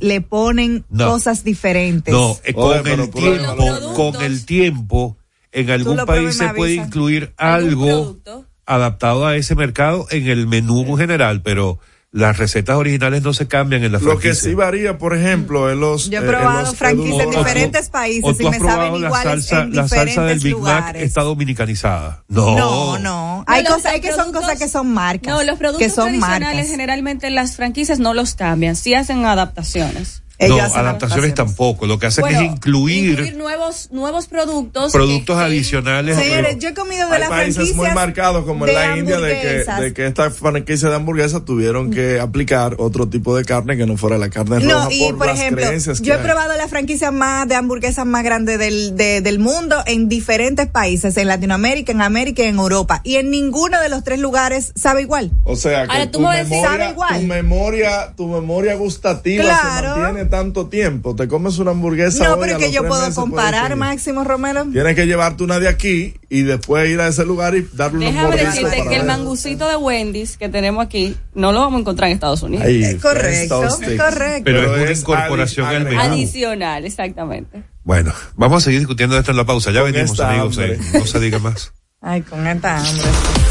[0.00, 1.08] le ponen No.
[1.08, 2.12] cosas diferentes.
[2.12, 5.16] No, eh, con el tiempo, con el tiempo,
[5.52, 8.44] en algún país se puede incluir ¿Algún algo producto?
[8.66, 11.78] adaptado a ese mercado en el menú general, pero
[12.12, 14.50] las recetas originales no se cambian en la Lo que franquicia.
[14.50, 16.10] sí varía, por ejemplo, en los.
[16.10, 18.58] Yo he eh, probado los franquicias en o diferentes países o tú y has me
[18.58, 21.02] saben la iguales salsa, en la salsa del diferentes Big Mac lugares.
[21.02, 22.24] está dominicanizada.
[22.28, 22.56] No.
[22.56, 23.44] No, no.
[23.46, 25.32] Hay cosas, hay que son cosas que son marcas.
[25.32, 26.68] No, los productos que son tradicionales marcas.
[26.68, 30.22] generalmente las franquicias no los cambian, sí hacen adaptaciones.
[30.40, 31.86] Ellos no, adaptaciones tampoco.
[31.86, 36.16] Lo que hacen Bueno, es incluir, incluir nuevos nuevos productos productos que- adicionales.
[36.16, 39.20] Señores, yo he comido de Hay las países franquicias muy marcados como en la India
[39.20, 43.76] de que, de que esta franquicia de hamburguesas tuvieron que aplicar otro tipo de carne
[43.76, 46.16] que no fuera la carne roja No, y por, por las ejemplo, creencias yo he
[46.16, 46.22] hay.
[46.22, 51.16] probado la franquicia más de hamburguesas más grande del, de- del mundo en diferentes países,
[51.16, 53.00] en Latinoamérica, en América y en Europa.
[53.04, 55.30] Y en ninguno de los tres lugares sabe igual.
[55.44, 57.20] O sea, que Ahora, tú tu, me ¿sabe memoria, igual?
[57.20, 59.94] tu memoria, tu memoria gustativa Claro.
[59.94, 61.14] se mantiene tanto tiempo.
[61.14, 63.76] Te comes una hamburguesa No, hoy, pero que yo puedo comparar.
[63.76, 64.64] Máximo Romero.
[64.72, 68.28] Tienes que llevarte una de aquí y después ir a ese lugar y darle Déjame
[68.28, 71.80] mordida decirte para que el mangucito de Wendy's que tenemos aquí no lo vamos a
[71.80, 72.64] encontrar en Estados Unidos.
[72.64, 74.42] Ahí, Es correcto, es correcto.
[74.44, 76.00] Pero, Pero es una incorporación adi- al menú.
[76.00, 77.62] Adicional, exactamente.
[77.84, 79.70] Bueno, vamos a seguir discutiendo esto en la pausa.
[79.72, 80.58] Ya Con venimos, amigos.
[80.58, 81.72] eh, no se diga más.
[82.02, 83.04] Ay, con esta hambre.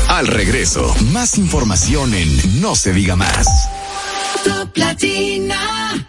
[0.08, 3.48] Al regreso, más información en No se diga más.
[4.44, 6.09] Top Latina.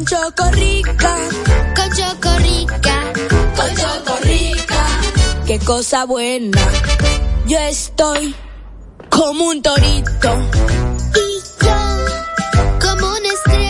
[0.00, 1.14] con Chocorrica,
[1.76, 3.12] con chocorrica.
[3.56, 4.86] con Chocorrica.
[5.46, 6.58] Qué cosa buena.
[7.46, 8.34] Yo estoy
[9.10, 10.38] como un torito
[11.14, 11.76] Y yo,
[12.80, 13.69] como una estrella,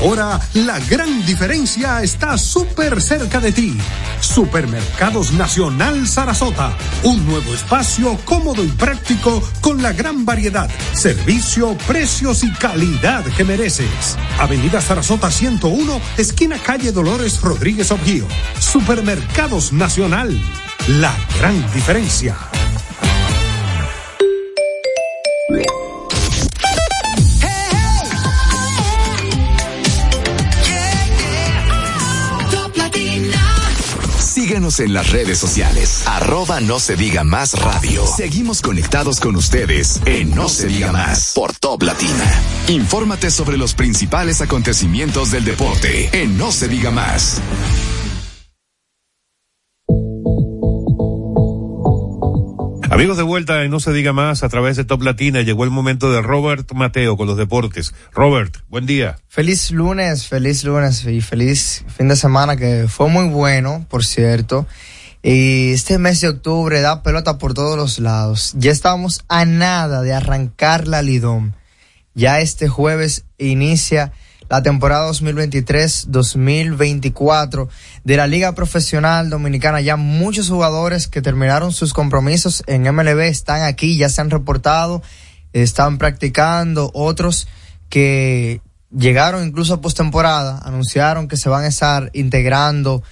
[0.00, 3.76] Ahora la gran diferencia está súper cerca de ti.
[4.20, 6.76] Supermercados Nacional Sarasota.
[7.02, 13.44] Un nuevo espacio cómodo y práctico con la gran variedad, servicio, precios y calidad que
[13.44, 14.16] mereces.
[14.38, 18.26] Avenida Sarasota 101, esquina calle Dolores Rodríguez Objío.
[18.60, 20.40] Supermercados Nacional.
[20.86, 22.36] La gran diferencia.
[34.68, 36.02] En las redes sociales.
[36.06, 38.06] Arroba no se diga más radio.
[38.06, 42.42] Seguimos conectados con ustedes en No se diga más por Top Latina.
[42.68, 47.40] Infórmate sobre los principales acontecimientos del deporte en No se diga más.
[52.98, 55.70] Amigos de vuelta en No se diga más a través de Top Latina, llegó el
[55.70, 57.94] momento de Robert Mateo con los deportes.
[58.12, 59.20] Robert, buen día.
[59.28, 64.66] Feliz lunes, feliz lunes y feliz fin de semana que fue muy bueno, por cierto.
[65.22, 68.52] Y este mes de octubre da pelota por todos los lados.
[68.56, 71.52] Ya estamos a nada de arrancar la Lidom.
[72.14, 74.10] Ya este jueves inicia
[74.48, 77.68] la temporada 2023-2024
[78.04, 79.80] de la Liga Profesional Dominicana.
[79.80, 85.02] Ya muchos jugadores que terminaron sus compromisos en MLB están aquí, ya se han reportado,
[85.52, 87.48] están practicando, otros
[87.88, 88.60] que
[88.96, 93.02] llegaron incluso a postemporada, anunciaron que se van a estar integrando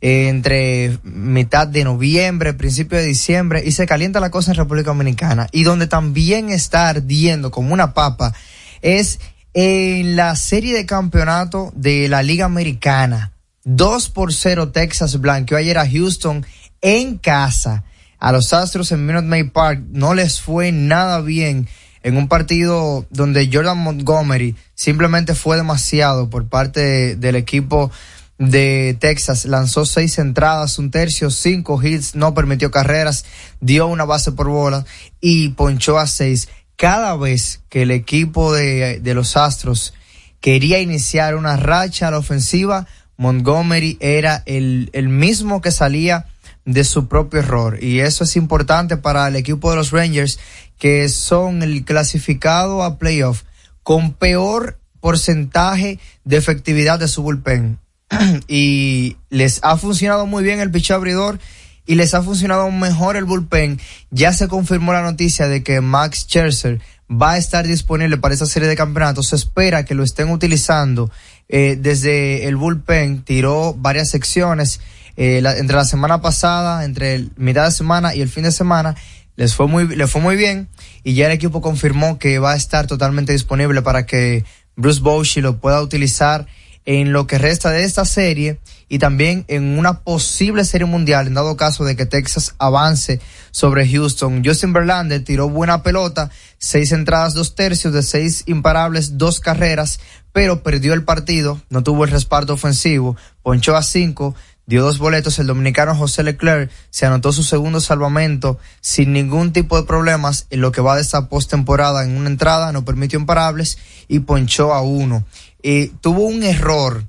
[0.00, 5.48] entre mitad de noviembre, principio de diciembre, y se calienta la cosa en República Dominicana.
[5.52, 8.34] Y donde también está ardiendo como una papa
[8.82, 9.18] es
[9.58, 13.32] en la serie de campeonato de la Liga Americana.
[13.64, 16.44] 2 por 0 Texas blanqueó ayer a Houston
[16.82, 17.82] en casa.
[18.18, 21.68] A los Astros en Minute Maid Park no les fue nada bien
[22.02, 27.90] en un partido donde Jordan Montgomery simplemente fue demasiado por parte de- del equipo
[28.38, 29.46] de Texas.
[29.46, 33.24] Lanzó seis entradas, un tercio, cinco hits, no permitió carreras,
[33.62, 34.84] dio una base por bola
[35.18, 36.50] y ponchó a seis.
[36.76, 39.94] Cada vez que el equipo de, de los Astros
[40.40, 46.26] quería iniciar una racha a la ofensiva, Montgomery era el, el mismo que salía
[46.64, 47.82] de su propio error.
[47.82, 50.38] Y eso es importante para el equipo de los Rangers,
[50.78, 53.44] que son el clasificado a playoff
[53.82, 57.78] con peor porcentaje de efectividad de su bullpen.
[58.48, 61.38] y les ha funcionado muy bien el picheo abridor
[61.86, 63.80] y les ha funcionado mejor el bullpen.
[64.10, 66.80] Ya se confirmó la noticia de que Max Scherzer
[67.10, 69.28] va a estar disponible para esta serie de campeonatos.
[69.28, 71.10] Se espera que lo estén utilizando
[71.48, 73.22] eh, desde el bullpen.
[73.22, 74.80] Tiró varias secciones
[75.16, 78.52] eh, la- entre la semana pasada, entre el mitad de semana y el fin de
[78.52, 78.96] semana.
[79.36, 80.68] Les fue muy, le fue muy bien
[81.04, 84.44] y ya el equipo confirmó que va a estar totalmente disponible para que
[84.76, 86.46] Bruce Bochy lo pueda utilizar
[86.86, 91.34] en lo que resta de esta serie y también en una posible serie mundial en
[91.34, 93.20] dado caso de que Texas avance
[93.50, 94.42] sobre Houston.
[94.44, 99.98] Justin Verlander tiró buena pelota, seis entradas, dos tercios de seis imparables, dos carreras,
[100.32, 105.38] pero perdió el partido, no tuvo el respaldo ofensivo, ponchó a cinco, dio dos boletos,
[105.38, 110.60] el dominicano José Leclerc se anotó su segundo salvamento sin ningún tipo de problemas en
[110.60, 113.78] lo que va de esta postemporada en una entrada, no permitió imparables
[114.08, 115.24] y ponchó a uno.
[115.68, 117.08] Eh, tuvo un error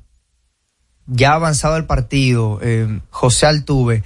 [1.05, 4.01] ya avanzado el partido, eh, José Altuve,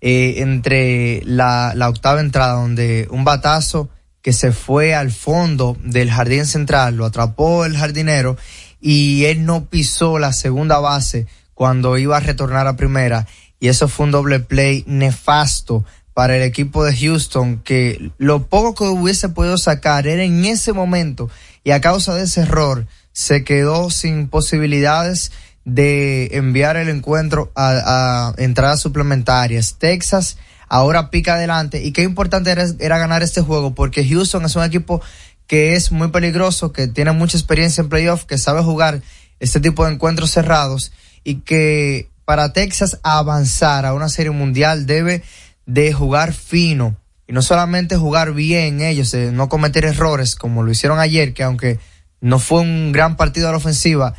[0.00, 3.90] eh, entre la, la octava entrada, donde un batazo
[4.22, 8.38] que se fue al fondo del jardín central, lo atrapó el jardinero
[8.80, 13.26] y él no pisó la segunda base cuando iba a retornar a primera
[13.60, 15.84] y eso fue un doble play nefasto
[16.14, 20.72] para el equipo de Houston que lo poco que hubiese podido sacar era en ese
[20.72, 21.28] momento
[21.64, 22.86] y a causa de ese error
[23.20, 25.30] se quedó sin posibilidades
[25.66, 29.76] de enviar el encuentro a, entradas suplementarias.
[29.78, 30.38] Texas
[30.70, 35.02] ahora pica adelante y qué importante era, ganar este juego porque Houston es un equipo
[35.46, 39.02] que es muy peligroso, que tiene mucha experiencia en playoff, que sabe jugar
[39.38, 40.90] este tipo de encuentros cerrados
[41.22, 45.22] y que para Texas avanzar a una serie mundial debe
[45.66, 46.96] de jugar fino
[47.28, 51.42] y no solamente jugar bien ellos, eh, no cometer errores como lo hicieron ayer, que
[51.42, 51.78] aunque
[52.20, 54.14] no fue un gran partido a la ofensiva,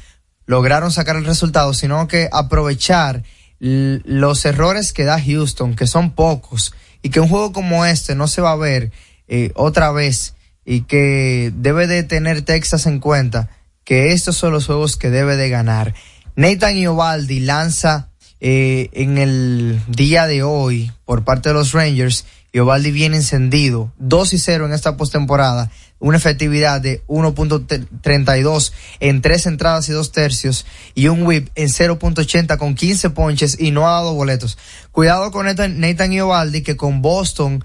[0.45, 3.23] lograron sacar el resultado, sino que aprovechar
[3.59, 6.73] los errores que da Houston, que son pocos,
[7.03, 8.91] y que un juego como este no se va a ver
[9.27, 10.33] eh, otra vez,
[10.65, 13.49] y que debe de tener Texas en cuenta
[13.83, 15.93] que estos son los juegos que debe de ganar.
[16.35, 22.25] Nathan Iovaldi lanza eh, en el día de hoy por parte de los Rangers.
[22.53, 25.71] Iovaldi viene encendido, 2 y 0 en esta postemporada,
[26.01, 32.57] una efectividad de 1.32 en tres entradas y dos tercios y un whip en 0.80
[32.57, 34.57] con 15 ponches y no ha dado boletos.
[34.91, 37.63] Cuidado con Nathan, Iovaldi que con Boston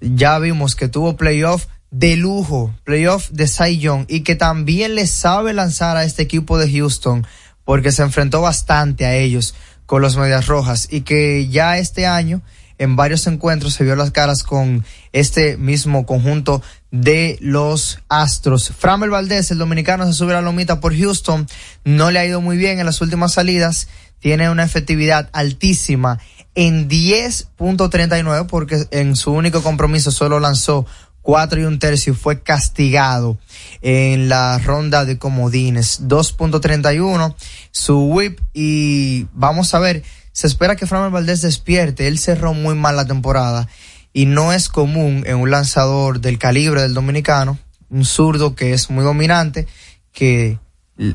[0.00, 5.06] ya vimos que tuvo playoff de lujo, playoff de Cy Young y que también le
[5.06, 7.26] sabe lanzar a este equipo de Houston
[7.64, 9.54] porque se enfrentó bastante a ellos
[9.86, 12.42] con los Medias Rojas y que ya este año
[12.82, 18.72] en varios encuentros se vio las caras con este mismo conjunto de los Astros.
[18.76, 21.46] Framel Valdez, el dominicano, se sube a la lomita por Houston,
[21.84, 26.18] no le ha ido muy bien en las últimas salidas, tiene una efectividad altísima
[26.56, 30.84] en 10.39 porque en su único compromiso solo lanzó
[31.22, 33.38] cuatro y un tercio fue castigado
[33.80, 36.02] en la ronda de comodines.
[36.08, 37.36] 2.31
[37.70, 40.02] su whip y vamos a ver
[40.32, 43.68] se espera que Framber Valdez despierte él cerró muy mal la temporada
[44.12, 47.58] y no es común en un lanzador del calibre del dominicano
[47.90, 49.66] un zurdo que es muy dominante
[50.12, 50.58] que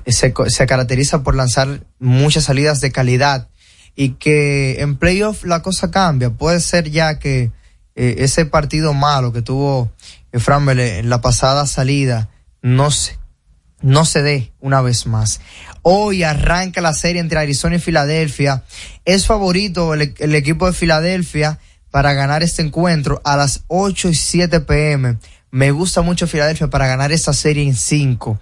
[0.05, 3.47] se, se caracteriza por lanzar muchas salidas de calidad
[3.97, 6.30] y que en playoff la cosa cambia.
[6.30, 7.51] Puede ser ya que
[7.95, 9.91] eh, ese partido malo que tuvo
[10.32, 12.30] eh, en la pasada salida
[12.61, 13.18] no se,
[13.82, 15.41] no se dé una vez más.
[15.89, 18.65] Hoy arranca la serie entre Arizona y Filadelfia.
[19.05, 21.59] Es favorito el, el equipo de Filadelfia
[21.91, 25.17] para ganar este encuentro a las 8 y 7 pm.
[25.49, 28.38] Me gusta mucho Filadelfia para ganar esta serie en 5.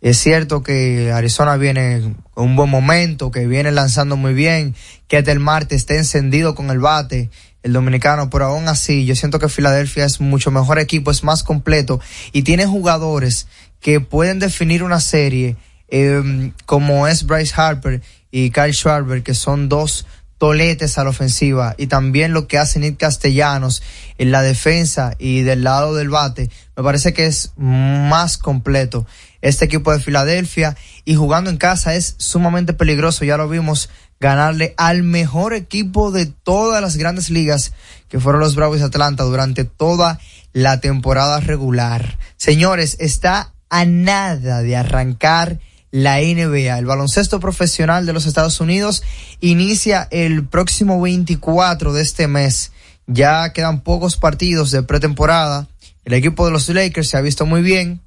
[0.00, 4.76] Es cierto que Arizona viene con un buen momento, que viene lanzando muy bien,
[5.08, 7.28] que hasta el martes esté encendido con el bate,
[7.64, 11.42] el dominicano, pero aún así yo siento que Filadelfia es mucho mejor equipo, es más
[11.42, 12.00] completo
[12.30, 13.48] y tiene jugadores
[13.80, 15.56] que pueden definir una serie
[15.88, 20.06] eh, como es Bryce Harper y Kyle Schwarber, que son dos
[20.38, 23.82] toletes a la ofensiva y también lo que hace Nick Castellanos
[24.18, 29.04] en la defensa y del lado del bate, me parece que es más completo
[29.42, 34.74] este equipo de Filadelfia y jugando en casa es sumamente peligroso, ya lo vimos ganarle
[34.76, 37.72] al mejor equipo de todas las grandes ligas
[38.08, 40.18] que fueron los Bravos de Atlanta durante toda
[40.52, 42.18] la temporada regular.
[42.36, 45.60] Señores, está a nada de arrancar
[45.90, 46.78] la NBA.
[46.78, 49.02] El baloncesto profesional de los Estados Unidos
[49.40, 52.72] inicia el próximo 24 de este mes.
[53.06, 55.66] Ya quedan pocos partidos de pretemporada.
[56.04, 58.00] El equipo de los Lakers se ha visto muy bien.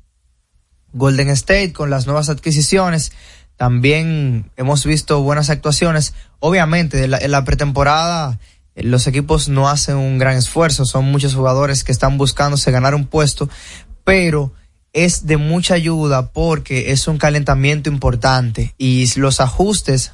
[0.94, 3.12] Golden State con las nuevas adquisiciones.
[3.58, 6.14] También hemos visto buenas actuaciones.
[6.40, 8.40] Obviamente, en la, pretemporada
[8.76, 10.86] eh, los equipos no hacen un gran esfuerzo.
[10.86, 13.50] Son muchos jugadores que están buscándose ganar un puesto,
[14.04, 14.54] pero
[14.94, 20.12] es de mucha ayuda porque es un calentamiento importante y los ajustes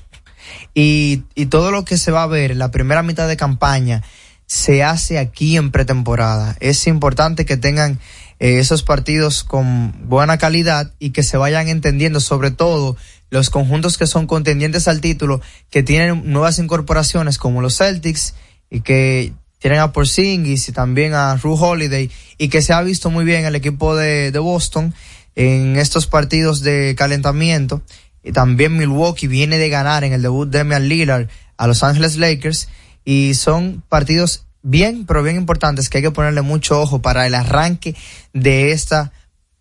[0.73, 4.03] y, y todo lo que se va a ver la primera mitad de campaña
[4.47, 6.55] se hace aquí en pretemporada.
[6.61, 7.99] Es importante que tengan
[8.39, 12.95] eh, esos partidos con buena calidad y que se vayan entendiendo sobre todo
[13.29, 18.35] los conjuntos que son contendientes al título, que tienen nuevas incorporaciones como los Celtics
[18.69, 23.09] y que tienen a Porzingis y también a Ru Holiday y que se ha visto
[23.09, 24.93] muy bien el equipo de, de Boston
[25.35, 27.81] en estos partidos de calentamiento.
[28.23, 31.27] Y también Milwaukee viene de ganar en el debut de Damian Lillard
[31.57, 32.69] a Los Angeles Lakers
[33.05, 37.35] y son partidos bien, pero bien importantes que hay que ponerle mucho ojo para el
[37.35, 37.95] arranque
[38.33, 39.13] de esta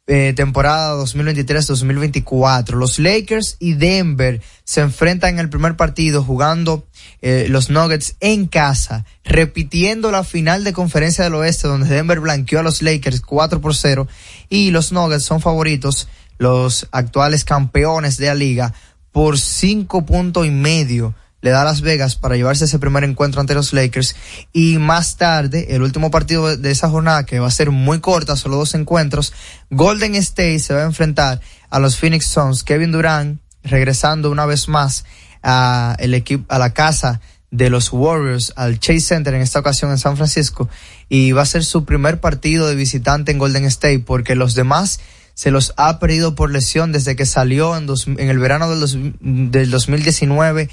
[0.06, 2.74] eh, temporada 2023-2024.
[2.74, 6.86] Los Lakers y Denver se enfrentan en el primer partido jugando
[7.22, 12.60] eh, los Nuggets en casa, repitiendo la final de conferencia del oeste donde Denver blanqueó
[12.60, 14.06] a los Lakers 4 por 0
[14.48, 18.74] y los Nuggets son favoritos, los actuales campeones de la liga,
[19.10, 23.40] por cinco puntos y medio le da a Las Vegas para llevarse ese primer encuentro
[23.40, 24.16] ante los Lakers.
[24.52, 28.36] Y más tarde, el último partido de, esa jornada que va a ser muy corta,
[28.36, 29.32] solo dos encuentros,
[29.70, 34.68] Golden State se va a enfrentar a los Phoenix Suns, Kevin Durant regresando una vez
[34.68, 35.04] más
[35.42, 37.20] a el equipo a la casa
[37.50, 40.68] de los Warriors al Chase Center en esta ocasión en San Francisco.
[41.08, 45.00] Y va a ser su primer partido de visitante en Golden State porque los demás
[45.34, 48.80] se los ha perdido por lesión desde que salió en, dos, en el verano del,
[48.80, 50.70] dos, del 2019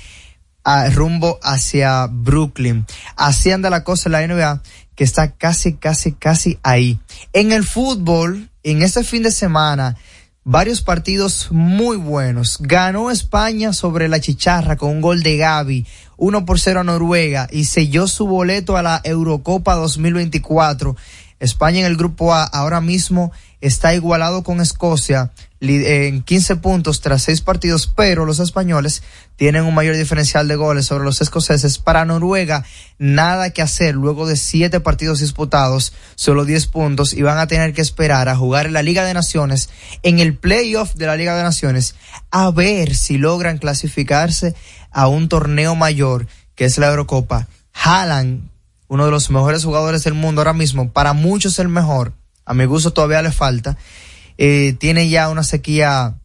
[0.63, 2.85] a, rumbo hacia Brooklyn.
[3.15, 4.61] Así anda la cosa en la NBA
[4.95, 6.99] que está casi, casi, casi ahí.
[7.33, 9.97] En el fútbol, en este fin de semana,
[10.43, 12.57] varios partidos muy buenos.
[12.59, 15.85] Ganó España sobre la Chicharra con un gol de Gaby,
[16.17, 20.95] 1 por 0 a Noruega y selló su boleto a la Eurocopa 2024.
[21.39, 23.31] España en el grupo A ahora mismo
[23.63, 29.03] está igualado con Escocia en 15 puntos tras 6 partidos, pero los españoles
[29.37, 31.77] tienen un mayor diferencial de goles sobre los escoceses.
[31.77, 32.65] Para Noruega,
[32.99, 37.73] nada que hacer luego de 7 partidos disputados, solo 10 puntos y van a tener
[37.73, 39.69] que esperar a jugar en la Liga de Naciones,
[40.03, 41.95] en el playoff de la Liga de Naciones,
[42.31, 44.55] a ver si logran clasificarse
[44.91, 47.47] a un torneo mayor que es la Eurocopa.
[47.73, 48.49] Haaland,
[48.89, 52.11] uno de los mejores jugadores del mundo ahora mismo, para muchos el mejor,
[52.45, 53.77] a mi gusto todavía le falta,
[54.37, 56.15] eh, tiene ya una sequía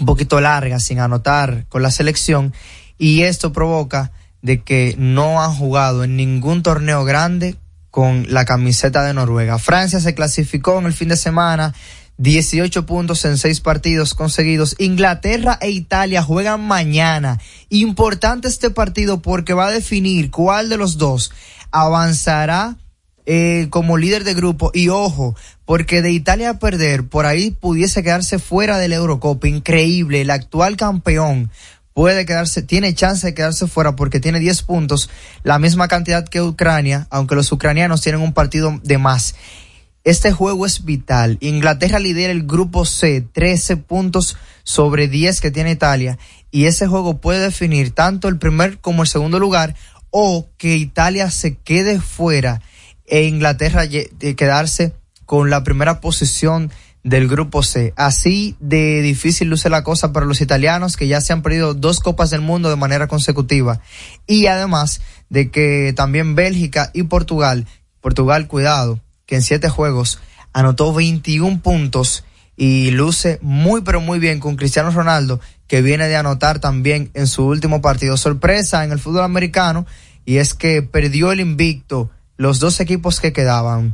[0.00, 2.52] un poquito larga sin anotar con la selección
[2.98, 7.56] y esto provoca de que no han jugado en ningún torneo grande
[7.90, 9.58] con la camiseta de Noruega.
[9.58, 11.74] Francia se clasificó en el fin de semana
[12.18, 14.74] 18 puntos en seis partidos conseguidos.
[14.78, 17.40] Inglaterra e Italia juegan mañana.
[17.68, 21.30] Importante este partido porque va a definir cuál de los dos
[21.70, 22.76] avanzará
[23.30, 24.70] eh, como líder de grupo.
[24.72, 29.46] Y ojo, porque de Italia a perder, por ahí pudiese quedarse fuera del Eurocopa.
[29.46, 31.50] Increíble, el actual campeón
[31.92, 35.10] puede quedarse, tiene chance de quedarse fuera porque tiene 10 puntos,
[35.42, 39.34] la misma cantidad que Ucrania, aunque los ucranianos tienen un partido de más.
[40.04, 41.36] Este juego es vital.
[41.42, 46.18] Inglaterra lidera el grupo C, 13 puntos sobre 10 que tiene Italia.
[46.50, 49.74] Y ese juego puede definir tanto el primer como el segundo lugar
[50.08, 52.62] o que Italia se quede fuera
[53.08, 54.94] e Inglaterra de quedarse
[55.26, 56.70] con la primera posición
[57.04, 57.92] del grupo C.
[57.96, 62.00] Así de difícil luce la cosa para los italianos que ya se han perdido dos
[62.00, 63.80] copas del mundo de manera consecutiva.
[64.26, 67.66] Y además de que también Bélgica y Portugal,
[68.00, 70.20] Portugal cuidado, que en siete juegos
[70.52, 72.24] anotó 21 puntos
[72.56, 77.26] y luce muy pero muy bien con Cristiano Ronaldo que viene de anotar también en
[77.26, 78.16] su último partido.
[78.16, 79.86] Sorpresa en el fútbol americano
[80.24, 83.92] y es que perdió el invicto los dos equipos que quedaban.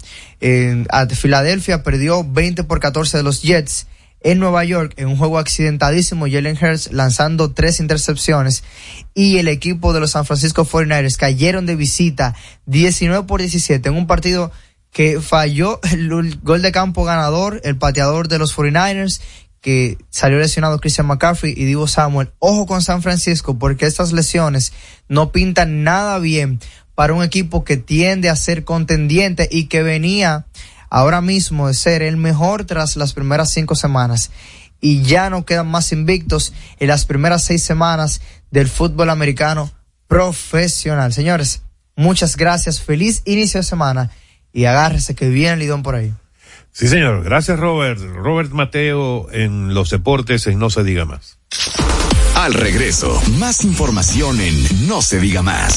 [0.90, 3.88] A Filadelfia perdió 20 por 14 de los Jets.
[4.20, 8.64] En Nueva York, en un juego accidentadísimo, Jalen Hurts lanzando tres intercepciones
[9.12, 12.34] y el equipo de los San Francisco 49ers cayeron de visita
[12.64, 14.50] 19 por 17 en un partido
[14.90, 19.20] que falló el gol de campo ganador, el pateador de los 49ers,
[19.60, 22.32] que salió lesionado Christian McCaffrey y Divo Samuel.
[22.38, 24.72] Ojo con San Francisco porque estas lesiones
[25.08, 26.60] no pintan nada bien
[26.94, 30.46] para un equipo que tiende a ser contendiente y que venía
[30.90, 34.30] ahora mismo de ser el mejor tras las primeras cinco semanas.
[34.80, 38.20] Y ya no quedan más invictos en las primeras seis semanas
[38.50, 39.72] del fútbol americano
[40.06, 41.12] profesional.
[41.12, 41.62] Señores,
[41.96, 42.80] muchas gracias.
[42.80, 44.10] Feliz inicio de semana
[44.52, 46.12] y agárrese que viene el lidón por ahí.
[46.70, 47.24] Sí, señor.
[47.24, 48.00] Gracias, Robert.
[48.00, 51.38] Robert Mateo en los deportes en No se diga más.
[52.36, 55.76] Al regreso, más información en No se diga más.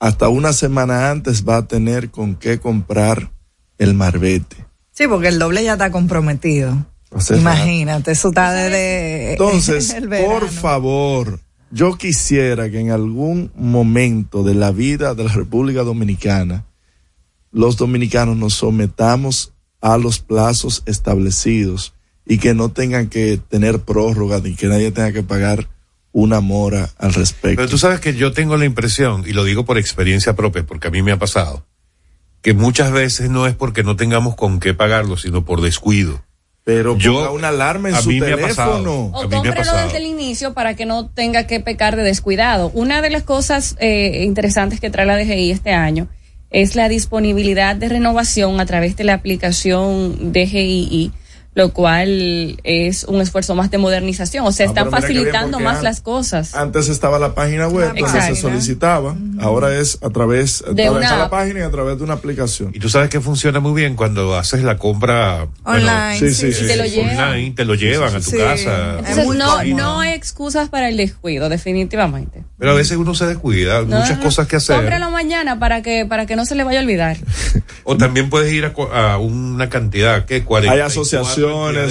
[0.00, 3.32] hasta una semana antes va a tener con qué comprar
[3.78, 4.66] el marbete.
[4.92, 6.86] Sí, porque el doble ya está comprometido.
[7.10, 11.40] Hace Imagínate, eso está desde Entonces, el por favor,
[11.70, 16.66] yo quisiera que en algún momento de la vida de la República Dominicana,
[17.50, 21.94] los dominicanos nos sometamos a los plazos establecidos
[22.26, 25.68] y que no tengan que tener prórroga ni que nadie tenga que pagar
[26.20, 27.56] una mora al respecto.
[27.56, 30.88] Pero tú sabes que yo tengo la impresión, y lo digo por experiencia propia, porque
[30.88, 31.64] a mí me ha pasado,
[32.42, 36.22] que muchas veces no es porque no tengamos con qué pagarlo, sino por descuido.
[36.64, 38.48] Pero yo, ponga una alarma en a su mí me ha teléfono.
[38.48, 39.10] pasado.
[39.12, 39.84] O A mí me ha cómprelo pasado.
[39.84, 42.70] desde el inicio para que no tenga que pecar de descuidado.
[42.74, 46.08] Una de las cosas eh, interesantes que trae la DGI este año
[46.50, 51.12] es la disponibilidad de renovación a través de la aplicación DGII,
[51.58, 54.46] lo cual es un esfuerzo más de modernización.
[54.46, 56.54] O sea, Ah, están facilitando más las cosas.
[56.54, 58.34] Antes estaba la página web donde Exacto.
[58.36, 61.70] se solicitaba, ahora es a través De a través una de la página y a
[61.70, 62.70] través de una aplicación.
[62.74, 66.52] Y tú sabes que funciona muy bien cuando haces la compra bueno, Online, Sí, sí,
[66.52, 66.64] sí.
[66.64, 67.16] Y te lo llevan.
[67.18, 68.36] online, te lo llevan a tu Sí.
[68.38, 68.98] casa.
[69.00, 72.44] Entonces, no, no hay excusas para el descuido, definitivamente.
[72.58, 74.76] Pero a veces uno se descuida, No, muchas no, cosas que hacer.
[74.76, 77.16] Cómpralo mañana para que, para que no se le vaya a olvidar.
[77.90, 80.74] O también puedes ir a, a una cantidad, que 40.
[80.74, 81.47] Hay asociaciones,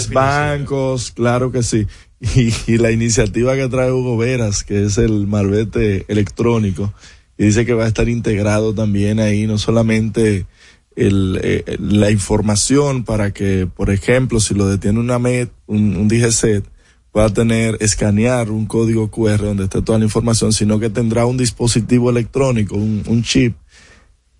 [0.10, 1.88] bancos, claro que sí.
[2.20, 6.94] Y, y la iniciativa que trae Hugo Veras, que es el marbete electrónico,
[7.38, 10.48] y dice que va a estar integrado también ahí, no solamente
[10.96, 16.08] el, eh, la información para que, por ejemplo, si lo detiene una MED, un, un
[16.08, 16.66] DGCET,
[17.12, 21.38] pueda tener, escanear un código QR donde esté toda la información, sino que tendrá un
[21.38, 23.56] dispositivo electrónico, un, un chip,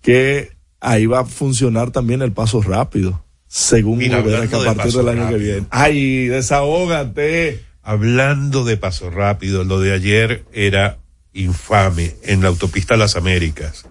[0.02, 0.50] que
[0.80, 4.66] ahí va a funcionar también el paso rápido, según Mira, Veras, que a hablando de
[4.76, 5.52] partir paso del año que rápido.
[5.54, 5.66] viene.
[5.70, 7.64] Ay, desahógate.
[7.82, 10.98] Hablando de paso rápido, lo de ayer era
[11.32, 13.86] infame en la autopista Las Américas.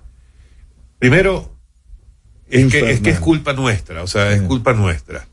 [0.99, 1.51] Primero,
[2.49, 5.28] es que, es que es culpa nuestra, o sea, es culpa nuestra.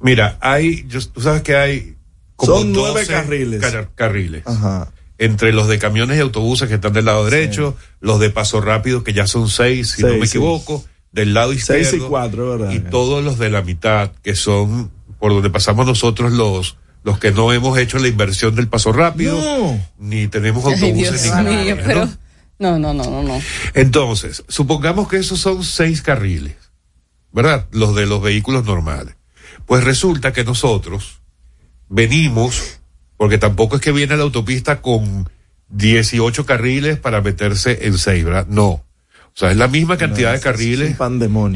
[0.00, 1.96] Mira, hay, yo- tú sabes que hay
[2.36, 3.60] como Son nueve 12 carriles.
[3.60, 4.42] car- carriles.
[4.46, 4.92] Ajá.
[5.18, 9.04] Entre los de camiones y autobuses que están del lado derecho, los de paso rápido
[9.04, 11.84] que ya son seis, si no me equivoco, del lado izquierdo.
[11.84, 12.72] Seis y cuatro, ¿verdad?
[12.72, 17.30] y todos los de la mitad, que son por donde pasamos nosotros los, los que
[17.30, 19.80] no hemos hecho la inversión del paso rápido, No.
[19.98, 22.06] ni tenemos Ay, autobuses Dios ni mío, camiones, pero
[22.58, 22.78] ¿no?
[22.78, 23.40] no, no, no, no, no.
[23.74, 26.56] Entonces, supongamos que esos son seis carriles,
[27.32, 27.66] ¿verdad?
[27.70, 29.14] Los de los vehículos normales.
[29.66, 31.20] Pues resulta que nosotros
[31.88, 32.80] venimos,
[33.16, 35.28] porque tampoco es que viene la autopista con
[35.68, 38.46] 18 carriles para meterse en seis, ¿verdad?
[38.48, 38.82] No.
[39.34, 40.96] O sea, es la misma cantidad de Es carriles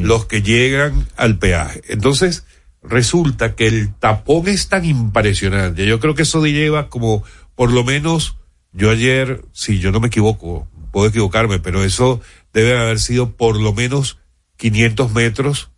[0.02, 1.82] los que llegan al peaje.
[1.88, 2.44] Entonces,
[2.82, 5.86] resulta que el tapón es tan impresionante.
[5.86, 7.22] Yo creo que eso lleva como,
[7.54, 8.36] por lo menos,
[8.72, 12.22] yo ayer, si yo no me equivoco, puedo equivocarme, pero eso
[12.54, 14.18] debe haber sido por lo menos
[14.56, 15.70] 500 metros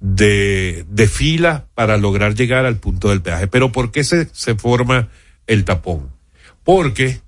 [0.00, 3.46] de, de fila para lograr llegar al punto del peaje.
[3.46, 5.10] Pero ¿por qué se, se forma
[5.46, 6.10] el tapón?
[6.64, 7.20] Porque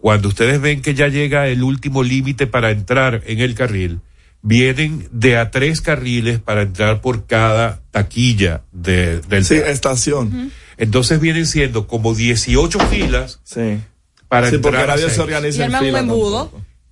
[0.00, 4.00] cuando ustedes ven que ya llega el último límite para entrar en el carril,
[4.42, 10.50] vienen de a tres carriles para entrar por cada taquilla de, del Sí, estación.
[10.78, 13.78] Entonces vienen siendo como 18 filas Sí.
[14.28, 16.50] para Sí, entrar nadie se organiza en un embudo.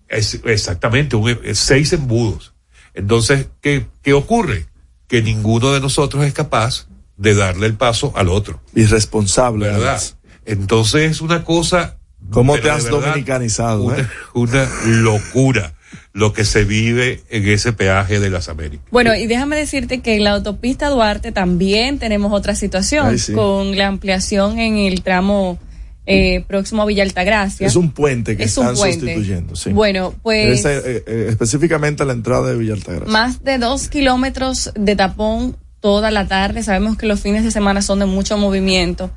[0.08, 2.52] Es- exactamente, un- es seis embudos.
[2.94, 4.66] Entonces, ¿qué, ¿qué ocurre?
[5.06, 9.68] Que ninguno de nosotros es capaz de darle el paso al otro, Irresponsable.
[9.68, 10.02] ¿verdad?
[10.44, 11.97] Entonces es una cosa...
[12.30, 13.84] ¿Cómo pero te has verdad, dominicanizado?
[13.84, 14.06] Una, eh?
[14.34, 15.74] una locura
[16.12, 18.86] lo que se vive en ese peaje de las Américas.
[18.90, 23.32] Bueno, y déjame decirte que en la autopista Duarte también tenemos otra situación Ay, sí.
[23.32, 25.58] con la ampliación en el tramo
[26.06, 27.66] eh, próximo a Villa Altagracia.
[27.66, 29.00] Es un puente que Es están puente.
[29.00, 29.54] sustituyendo.
[29.56, 29.70] Sí.
[29.70, 33.12] Bueno, pues eh, eh, específicamente a la entrada de Villa Altagracia.
[33.12, 36.62] más de dos kilómetros de tapón toda la tarde.
[36.62, 39.10] Sabemos que los fines de semana son de mucho movimiento.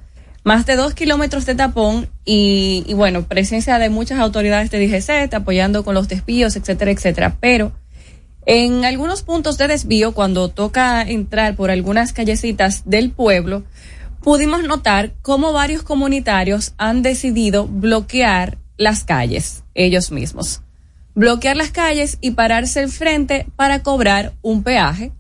[0.44, 5.34] Más de dos kilómetros de tapón y, y bueno, presencia de muchas autoridades de DGC
[5.34, 7.38] apoyando con los desvíos, etcétera, etcétera.
[7.40, 7.74] Pero
[8.46, 13.64] en algunos puntos de desvío, cuando toca entrar por algunas callecitas del pueblo,
[14.22, 20.62] pudimos notar cómo varios comunitarios han decidido bloquear las calles ellos mismos.
[21.14, 25.12] Bloquear las calles y pararse al frente para cobrar un peaje.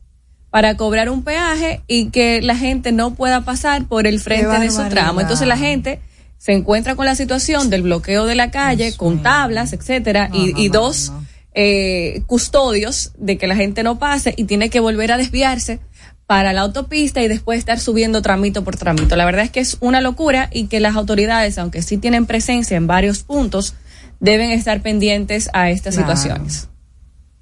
[0.52, 4.70] Para cobrar un peaje y que la gente no pueda pasar por el frente de
[4.70, 4.90] su barbaridad.
[4.90, 5.22] tramo.
[5.22, 6.00] Entonces la gente
[6.38, 10.70] se encuentra con la situación del bloqueo de la calle, con tablas, etcétera, y, y
[10.70, 11.12] dos
[11.54, 15.80] eh, custodios de que la gente no pase y tiene que volver a desviarse
[16.28, 19.16] para la autopista y después estar subiendo tramito por tramito.
[19.18, 22.78] La verdad es que es una locura y que las autoridades, aunque sí tienen presencia
[22.78, 23.76] en varios puntos,
[24.22, 26.16] deben estar pendientes a estas Claro.
[26.16, 26.70] situaciones.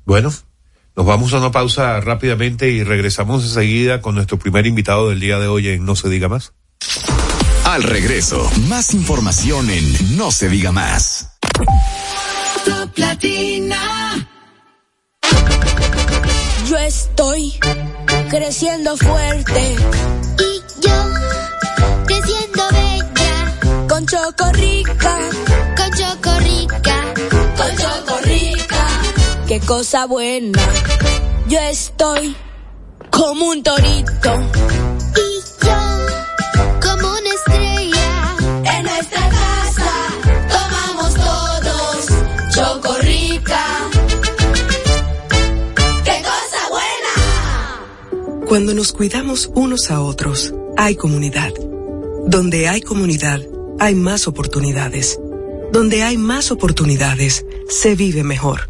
[0.06, 0.32] Bueno,
[1.00, 5.40] nos vamos a una pausa rápidamente y regresamos enseguida con nuestro primer invitado del día
[5.40, 6.52] de hoy en No se diga más.
[7.64, 11.30] Al regreso, más información en No se diga más.
[16.68, 17.54] Yo estoy
[18.30, 19.76] creciendo fuerte.
[20.38, 21.04] Y yo
[22.08, 23.88] creciendo bella.
[23.88, 24.94] Con Chocorrica.
[25.00, 25.49] Con
[29.50, 30.62] Qué cosa buena.
[31.48, 32.36] Yo estoy
[33.10, 34.32] como un torito.
[35.16, 35.80] Y yo
[36.80, 38.38] como una estrella.
[38.78, 39.92] En nuestra casa
[40.52, 42.06] tomamos todos
[42.54, 43.66] Chocorrica.
[46.04, 48.46] ¡Qué cosa buena!
[48.46, 51.52] Cuando nos cuidamos unos a otros, hay comunidad.
[52.28, 53.42] Donde hay comunidad,
[53.80, 55.20] hay más oportunidades.
[55.74, 58.70] Donde hay más oportunidades, se vive mejor.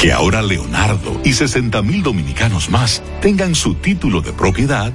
[0.00, 4.94] Que ahora Leonardo y 60 mil dominicanos más tengan su título de propiedad,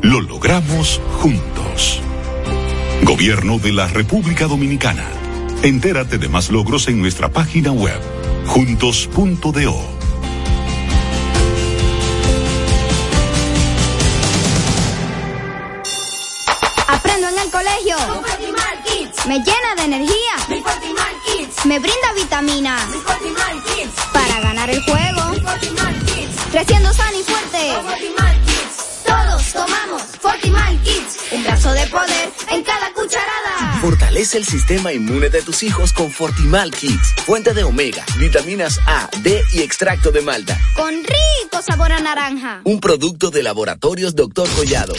[0.00, 2.00] lo logramos juntos.
[3.02, 5.04] Gobierno de la República Dominicana.
[5.62, 8.00] Entérate de más logros en nuestra página web,
[8.46, 9.76] juntos.do.
[16.88, 17.96] Aprendo en el colegio.
[19.28, 20.81] Me llena de energía.
[21.64, 22.82] Me brinda vitaminas.
[24.12, 25.22] Para ganar el juego.
[26.50, 27.72] Creciendo sano y fuerte.
[29.06, 31.18] Todos tomamos Fortimal Kids.
[31.32, 33.78] Un brazo de poder en cada cucharada.
[33.80, 37.14] Fortalece el sistema inmune de tus hijos con Fortimal Kids.
[37.24, 40.58] Fuente de omega, vitaminas A, D y extracto de malta.
[40.74, 42.60] Con rico sabor a naranja.
[42.64, 44.48] Un producto de laboratorios Dr.
[44.50, 44.94] Collado.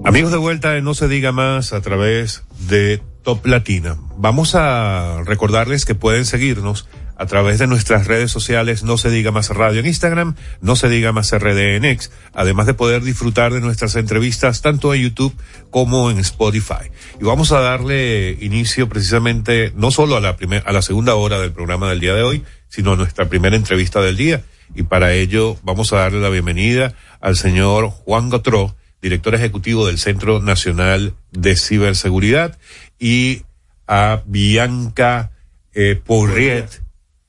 [0.05, 3.97] Amigos de vuelta en No se diga más a través de Top Latina.
[4.19, 6.87] Vamos a recordarles que pueden seguirnos
[7.17, 10.89] a través de nuestras redes sociales No se diga más radio en Instagram, No se
[10.89, 15.35] diga más RD en X, además de poder disfrutar de nuestras entrevistas tanto en YouTube
[15.71, 16.91] como en Spotify.
[17.21, 21.39] Y vamos a darle inicio precisamente no solo a la primera, a la segunda hora
[21.41, 24.43] del programa del día de hoy, sino a nuestra primera entrevista del día.
[24.75, 29.99] Y para ello vamos a darle la bienvenida al señor Juan Gotró, director ejecutivo del
[29.99, 32.59] Centro Nacional de Ciberseguridad,
[32.99, 33.43] y
[33.87, 35.31] a Bianca
[35.75, 36.83] eh, Pourriet,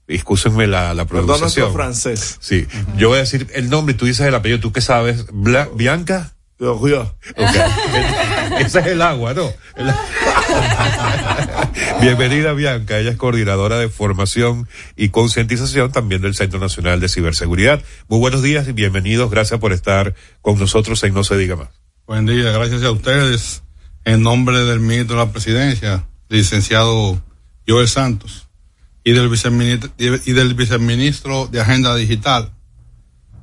[0.07, 1.65] excúsenme la, la Perdón pronunciación.
[1.65, 2.37] nuestro francés.
[2.39, 5.27] Sí, yo voy a decir el nombre y tú dices el apellido, ¿tú qué sabes?
[5.27, 6.33] Bla- ¿Bianca?
[6.59, 6.87] Ok.
[8.59, 9.51] Ese es el agua, ¿no?
[9.75, 9.93] El-
[12.01, 17.81] Bienvenida Bianca, ella es coordinadora de formación y concientización también del Centro Nacional de Ciberseguridad.
[18.07, 21.69] Muy buenos días y bienvenidos, gracias por estar con nosotros en No se diga más.
[22.05, 23.63] Buen día, gracias a ustedes.
[24.05, 27.21] En nombre del ministro de la Presidencia, licenciado
[27.67, 28.46] Joel Santos,
[29.07, 32.51] y del viceministro, y del viceministro de Agenda Digital,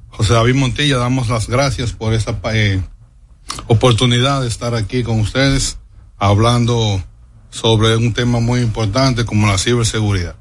[0.09, 2.83] José David Montilla, damos las gracias por esta eh,
[3.67, 5.79] oportunidad de estar aquí con ustedes
[6.19, 7.03] hablando
[7.51, 10.37] sobre un tema muy importante como la ciberseguridad.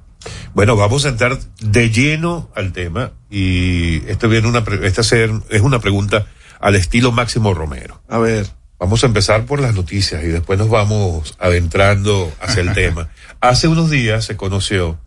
[0.54, 5.32] Bueno, vamos a entrar de lleno al tema y esto viene una, pre- esta ser-
[5.50, 6.26] es una pregunta
[6.60, 8.02] al estilo Máximo Romero.
[8.10, 8.48] A ver.
[8.80, 13.10] Vamos a empezar por las noticias y después nos vamos adentrando hacia el tema.
[13.40, 15.00] Hace unos días se conoció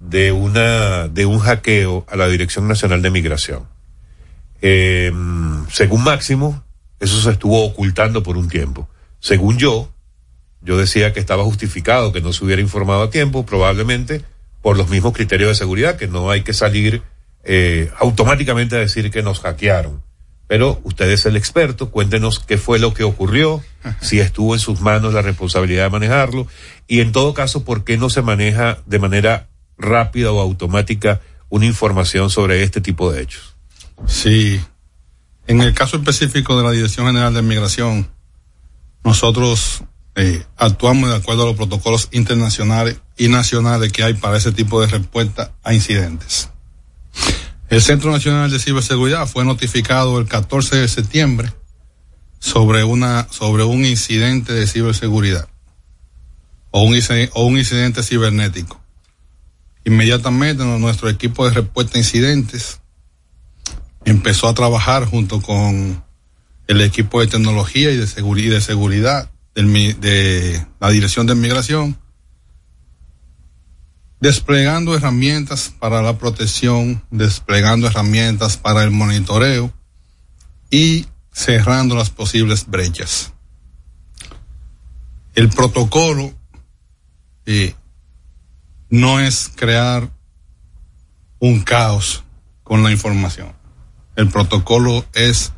[0.00, 3.68] de una, de un hackeo a la Dirección Nacional de Migración.
[4.62, 5.12] Eh,
[5.70, 6.64] según Máximo,
[7.00, 8.88] eso se estuvo ocultando por un tiempo.
[9.20, 9.92] Según yo,
[10.62, 14.22] yo decía que estaba justificado que no se hubiera informado a tiempo, probablemente
[14.62, 17.02] por los mismos criterios de seguridad, que no hay que salir
[17.44, 20.02] eh, automáticamente a decir que nos hackearon.
[20.46, 23.62] Pero usted es el experto, cuéntenos qué fue lo que ocurrió,
[24.00, 26.46] si estuvo en sus manos la responsabilidad de manejarlo
[26.86, 29.48] y en todo caso, por qué no se maneja de manera
[29.78, 33.54] rápida o automática una información sobre este tipo de hechos.
[34.06, 34.60] Sí.
[35.46, 38.10] En el caso específico de la Dirección General de Migración,
[39.04, 39.84] nosotros
[40.16, 44.80] eh, actuamos de acuerdo a los protocolos internacionales y nacionales que hay para ese tipo
[44.80, 46.50] de respuesta a incidentes.
[47.68, 51.52] El Centro Nacional de Ciberseguridad fue notificado el 14 de septiembre
[52.38, 55.48] sobre una sobre un incidente de ciberseguridad
[56.70, 56.94] o un,
[57.32, 58.83] o un incidente cibernético.
[59.84, 62.80] Inmediatamente nuestro equipo de respuesta a incidentes
[64.04, 66.02] empezó a trabajar junto con
[66.66, 71.98] el equipo de tecnología y de, seguri- y de seguridad de la Dirección de Migración,
[74.20, 79.72] desplegando herramientas para la protección, desplegando herramientas para el monitoreo
[80.70, 83.32] y cerrando las posibles brechas.
[85.34, 86.32] El protocolo
[87.44, 87.74] eh,
[88.94, 90.08] no es crear
[91.40, 92.22] un caos
[92.62, 93.52] con la información.
[94.14, 95.52] El protocolo es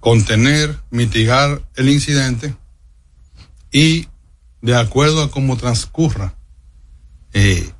[0.00, 2.54] contener, mitigar el incidente
[3.72, 4.08] y
[4.60, 6.34] de acuerdo a cómo transcurra
[7.32, 7.72] eh,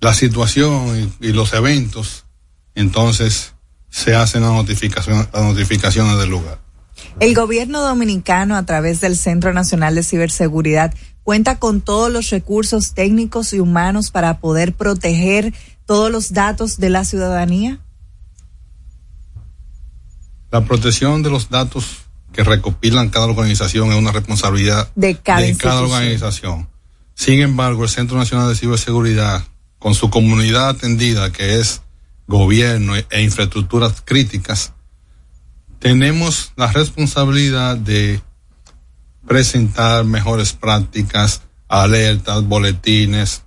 [0.00, 2.24] la situación y, los eventos,
[2.74, 3.54] entonces
[3.90, 6.58] se hacen las notificaciones del lugar.
[7.20, 10.92] El gobierno dominicano, a través del Centro Nacional de Ciberseguridad,
[11.24, 15.52] cuenta con todos los recursos técnicos y humanos para poder proteger
[15.86, 17.80] todos los datos de la ciudadanía.
[20.50, 25.56] La protección de los datos que recopilan cada organización es una responsabilidad De cada de
[25.56, 25.84] cada institución.
[25.84, 26.68] organización.
[27.14, 29.44] Sin embargo, el Centro Nacional de Ciberseguridad,
[29.78, 31.82] con su comunidad atendida, que es
[32.26, 34.72] gobierno e infraestructuras críticas,
[35.78, 38.20] tenemos la responsabilidad de
[39.26, 43.42] presentar mejores prácticas, alertas, boletines,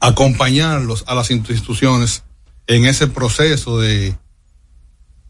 [0.00, 2.24] acompañarlos a las instituciones
[2.66, 4.16] en ese proceso de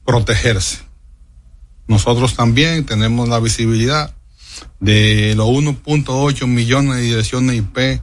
[0.05, 0.79] protegerse.
[1.87, 4.15] Nosotros también tenemos la visibilidad
[4.79, 8.03] de los 1.8 millones de direcciones IP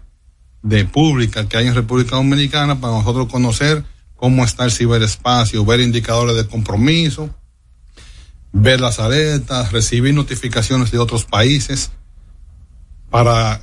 [0.64, 3.84] de pública que hay en República Dominicana para nosotros conocer
[4.16, 7.30] cómo está el ciberespacio, ver indicadores de compromiso,
[8.52, 11.92] ver las alertas, recibir notificaciones de otros países
[13.10, 13.62] para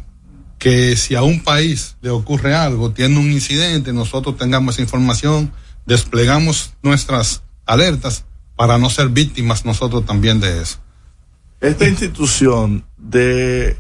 [0.59, 5.53] que si a un país le ocurre algo, tiene un incidente, nosotros tengamos esa información,
[5.87, 8.25] desplegamos nuestras alertas
[8.57, 10.79] para no ser víctimas nosotros también de eso.
[11.61, 13.77] Esta institución, ¿de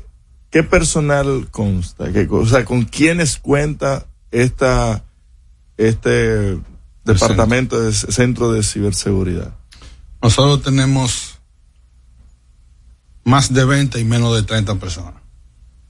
[0.51, 2.13] qué personal consta?
[2.13, 5.05] ¿Qué o sea, ¿con quiénes cuenta esta,
[5.77, 6.59] este
[7.05, 9.55] departamento de centro de ciberseguridad?
[10.25, 11.39] Nosotros tenemos
[13.25, 15.21] más de 20 y menos de 30 personas.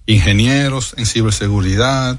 [0.07, 2.19] Ingenieros en ciberseguridad,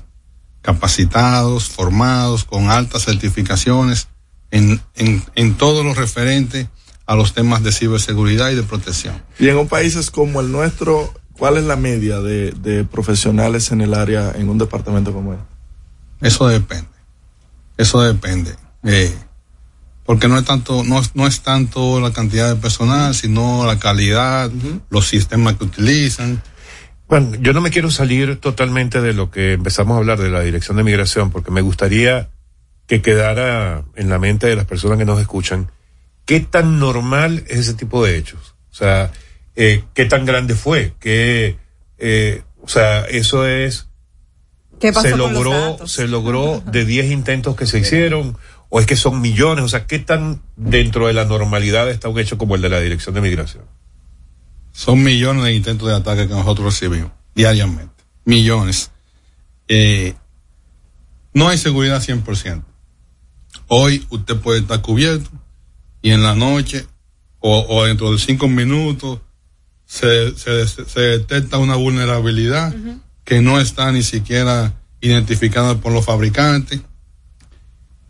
[0.62, 4.08] capacitados, formados, con altas certificaciones
[4.50, 6.70] en, en, en todo lo referente
[7.06, 9.22] a los temas de ciberseguridad y de protección.
[9.38, 13.82] Y en un países como el nuestro, ¿cuál es la media de, de profesionales en
[13.82, 15.46] el área en un departamento como este?
[16.22, 16.88] Eso depende.
[17.76, 18.56] Eso depende.
[18.84, 19.14] Eh,
[20.06, 23.80] porque no es tanto, no, es- no es tanto la cantidad de personal, sino la
[23.80, 24.52] calidad,
[24.90, 26.42] los sistemas que utilizan.
[27.08, 30.42] Bueno, yo no me quiero salir totalmente de lo que empezamos a hablar de la
[30.42, 32.30] Dirección de Migración, porque me gustaría
[32.88, 35.72] que quedara en la mente de las personas que nos escuchan
[36.26, 38.56] qué tan normal es ese tipo de hechos.
[38.72, 39.12] O sea,
[39.56, 41.58] eh, qué tan grande fue, qué,
[41.98, 43.88] eh, o sea, eso es
[44.80, 45.92] ¿Qué pasó se con los logró, datos?
[45.92, 48.38] se logró de 10 intentos que se hicieron,
[48.76, 52.20] o es que son millones, o sea, qué tan dentro de la normalidad está un
[52.20, 53.64] hecho como el de la Dirección de Migración.
[54.74, 58.04] Son millones de intentos de ataque que nosotros recibimos diariamente.
[58.26, 58.92] Millones.
[59.70, 60.14] Eh,
[61.34, 62.66] no hay seguridad 100%.
[63.70, 65.30] Hoy usted puede estar cubierto
[66.02, 66.86] y en la noche
[67.40, 69.22] o, o dentro de cinco minutos
[69.86, 72.76] se, se, se detecta una vulnerabilidad
[73.24, 76.82] que no está ni siquiera identificada por los fabricantes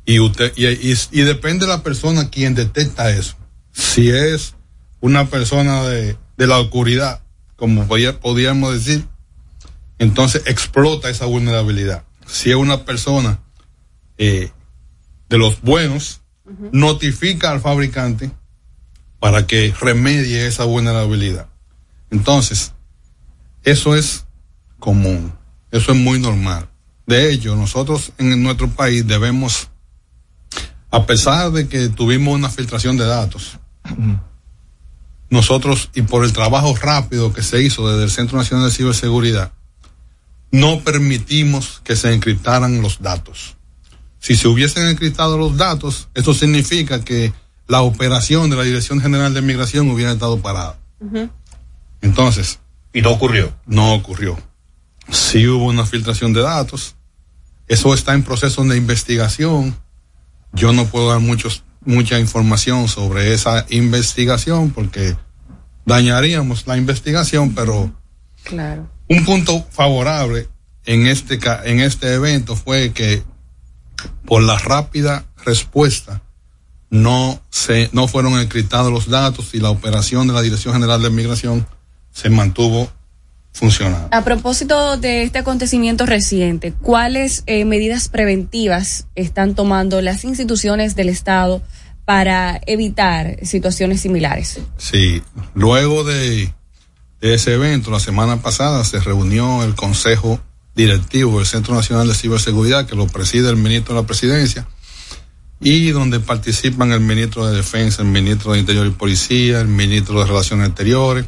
[0.06, 3.36] y usted y, y- y depende de la persona quien detecta eso.
[3.72, 4.56] Si es
[5.02, 7.22] una persona de, de la oscuridad,
[7.56, 9.06] como podía- podríamos decir,
[10.00, 12.04] entonces explota esa vulnerabilidad.
[12.28, 13.40] Si es una persona
[14.18, 14.52] eh,
[15.30, 16.22] de los buenos,
[16.72, 18.32] notifica al fabricante
[19.20, 21.50] para que remedie esa vulnerabilidad.
[22.12, 22.74] Entonces,
[23.64, 24.26] eso es
[24.80, 25.34] común,
[25.72, 26.70] eso es muy normal.
[27.08, 29.70] De hecho, nosotros en nuestro país debemos,
[30.96, 33.60] a pesar de que tuvimos una filtración de datos,
[35.30, 39.52] nosotros, y por el trabajo rápido que se hizo desde el Centro Nacional de Ciberseguridad,
[40.52, 43.58] no permitimos que se encriptaran los datos.
[44.20, 47.34] Si se hubiesen encriptado los datos, eso significa que
[47.68, 50.80] la operación de la Dirección General de Migración hubiera estado parada.
[52.02, 52.60] Entonces.
[52.94, 53.54] Y no ocurrió.
[53.66, 54.38] No ocurrió.
[55.12, 56.96] Sí hubo una filtración de datos.
[57.68, 59.76] Eso está en proceso de investigación.
[60.56, 65.16] Yo no puedo dar muchos, mucha información sobre esa investigación porque
[65.86, 67.92] dañaríamos la investigación, pero
[68.44, 68.90] Claro.
[69.10, 70.48] un punto favorable
[70.86, 73.24] en este, en este evento fue que
[74.26, 76.22] por la rápida respuesta
[76.90, 81.10] no se, no fueron encriptados los datos y la operación de la Dirección General de
[81.10, 81.68] Migración
[82.12, 82.90] se mantuvo
[84.12, 91.10] A propósito de este acontecimiento reciente, ¿cuáles eh, medidas preventivas están tomando las instituciones del
[91.10, 91.62] Estado
[92.04, 94.60] para evitar situaciones similares?
[94.78, 95.22] Sí,
[95.54, 96.54] luego de,
[97.22, 100.40] de ese evento, la semana pasada se reunió el Consejo
[100.76, 104.68] Directivo del Centro Nacional de Ciberseguridad, que lo preside el ministro de la Presidencia,
[105.62, 110.20] y donde participan el ministro de Defensa, el ministro de Interior y Policía, el ministro
[110.20, 111.26] de Relaciones Exteriores,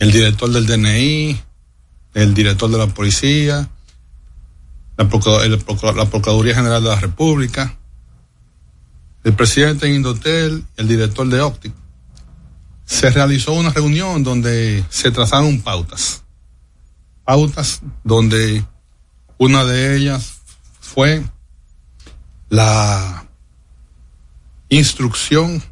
[0.00, 1.40] el director del DNI,
[2.14, 3.70] el director de la Policía,
[4.96, 7.78] la, Procuraduría General de la República,
[9.22, 11.74] el presidente de Indotel, el director de Optic.
[12.86, 16.22] Se realizó una reunión donde se trazaron pautas.
[17.24, 18.64] Pautas donde
[19.36, 20.40] una de ellas
[20.80, 21.22] fue
[22.48, 23.26] la
[24.70, 25.62] instrucción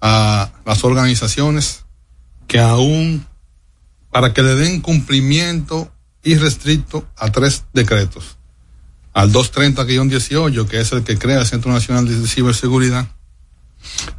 [0.00, 1.84] a las organizaciones
[2.48, 3.26] que aún
[4.14, 5.92] para que le den cumplimiento
[6.22, 8.38] irrestricto a tres decretos.
[9.12, 13.08] Al 230-18, que es el que crea el Centro Nacional de Ciberseguridad,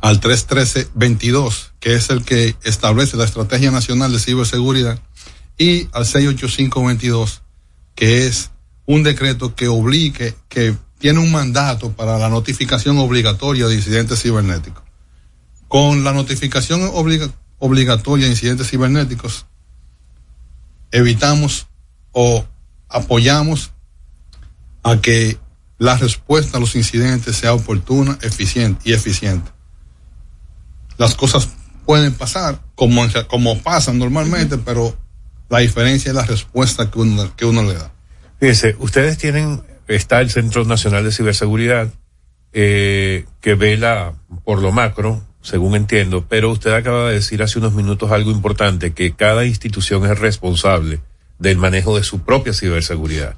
[0.01, 4.99] al 313-22, que es el que establece la Estrategia Nacional de Ciberseguridad,
[5.57, 7.39] y al 685-22,
[7.95, 8.51] que es
[8.85, 14.83] un decreto que obligue, que tiene un mandato para la notificación obligatoria de incidentes cibernéticos.
[15.69, 19.45] Con la notificación obliga- obligatoria de incidentes cibernéticos,
[20.95, 21.67] evitamos
[22.13, 22.45] o
[22.87, 23.73] apoyamos
[24.81, 25.37] a que
[25.77, 29.51] la respuesta a los incidentes sea oportuna, eficiente y eficiente.
[30.97, 31.49] Las cosas
[31.85, 34.95] pueden pasar como, como pasan normalmente, pero
[35.49, 37.91] la diferencia es la respuesta que uno, que uno le da.
[38.39, 41.89] Fíjese, ustedes tienen, está el Centro Nacional de Ciberseguridad,
[42.53, 44.13] eh, que vela
[44.45, 48.93] por lo macro, según entiendo, pero usted acaba de decir hace unos minutos algo importante,
[48.93, 51.01] que cada institución es responsable
[51.37, 53.35] del manejo de su propia ciberseguridad.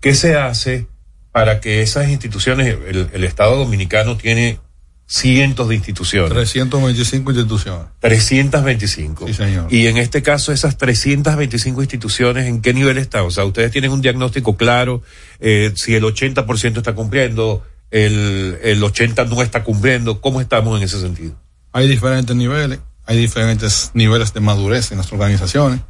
[0.00, 0.86] ¿Qué se hace
[1.32, 4.58] para que esas instituciones, el, el Estado Dominicano tiene
[5.06, 6.30] cientos de instituciones?
[6.30, 7.88] 325 instituciones.
[8.00, 9.26] 325.
[9.26, 9.66] Sí, señor.
[9.70, 13.26] Y en este caso, esas 325 instituciones, ¿en qué nivel están?
[13.26, 15.02] O sea, ustedes tienen un diagnóstico claro,
[15.40, 17.62] eh, si el 80% está cumpliendo,
[17.94, 21.36] el, el 80% no está cumpliendo, ¿cómo estamos en ese sentido?
[21.72, 25.80] Hay diferentes niveles, hay diferentes niveles de madurez en nuestras organizaciones.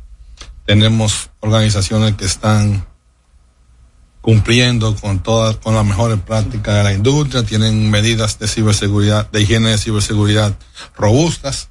[0.66, 2.86] Tenemos organizaciones que están
[4.20, 9.40] cumpliendo con todas, con las mejores prácticas de la industria, tienen medidas de ciberseguridad, de
[9.40, 10.58] higiene de ciberseguridad
[10.94, 11.70] robustas,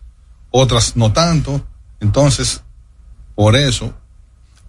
[0.49, 1.63] otras no tanto.
[1.99, 2.63] Entonces,
[3.35, 3.93] por eso,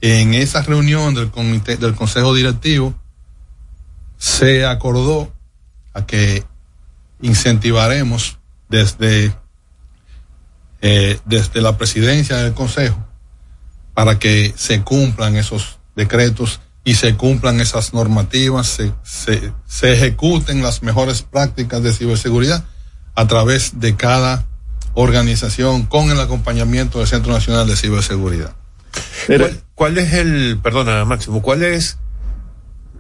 [0.03, 2.95] en esa reunión del comité, del consejo directivo,
[4.19, 5.34] se acordó
[5.95, 6.45] a que
[7.23, 8.39] incentivaremos
[8.69, 9.35] desde,
[10.83, 13.03] eh, desde la presidencia del consejo
[13.95, 20.63] para que se cumplan esos decretos y se cumplan esas normativas, se, se, se ejecuten
[20.63, 22.65] las mejores prácticas de ciberseguridad
[23.15, 24.47] a través de cada
[24.93, 28.55] organización con el acompañamiento del Centro Nacional de Ciberseguridad.
[29.27, 31.99] ¿Cuál, cuál es el, perdona Máximo, cuál es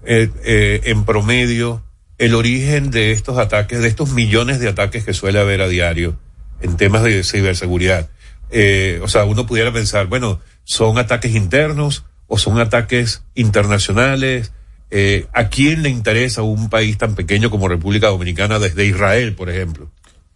[0.05, 1.83] eh, eh, en promedio
[2.19, 6.19] el origen de estos ataques, de estos millones de ataques que suele haber a diario
[6.61, 8.09] en temas de ciberseguridad?
[8.51, 14.53] Eh, o sea, uno pudiera pensar, bueno, son ataques internos o son ataques internacionales.
[14.91, 19.51] Eh, ¿A quién le interesa un país tan pequeño como República Dominicana desde Israel, por
[19.51, 19.91] ejemplo?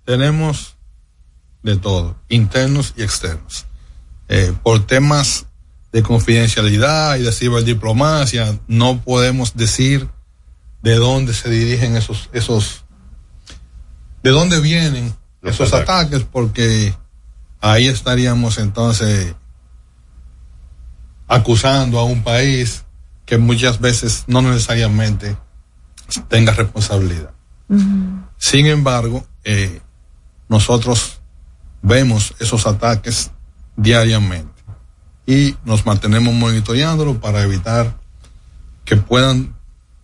[0.05, 0.77] Tenemos
[1.63, 3.67] de todo, internos y externos.
[4.29, 5.47] Eh, por temas
[5.93, 10.09] de confidencialidad y de ciberdiplomacia, no podemos decir
[10.83, 12.85] de dónde se dirigen esos, esos,
[14.23, 15.91] de dónde vienen Los esos ataques.
[15.91, 16.23] ataques.
[16.31, 16.95] porque
[17.61, 19.35] ahí estaríamos entonces
[21.27, 22.85] acusando a un país
[23.27, 25.37] que muchas veces no necesariamente
[26.29, 27.31] tenga responsabilidad.
[28.39, 29.83] Sin embargo, eh,
[30.49, 31.21] nosotros
[31.83, 33.31] vemos esos ataques
[33.77, 34.63] diariamente
[35.27, 37.95] y nos mantenemos monitoreándolo para evitar
[38.87, 39.55] que puedan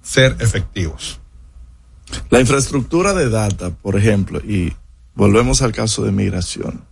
[0.05, 1.21] ser efectivos.
[2.31, 4.73] La infraestructura de data, por ejemplo, y
[5.15, 6.85] volvemos al caso de migración.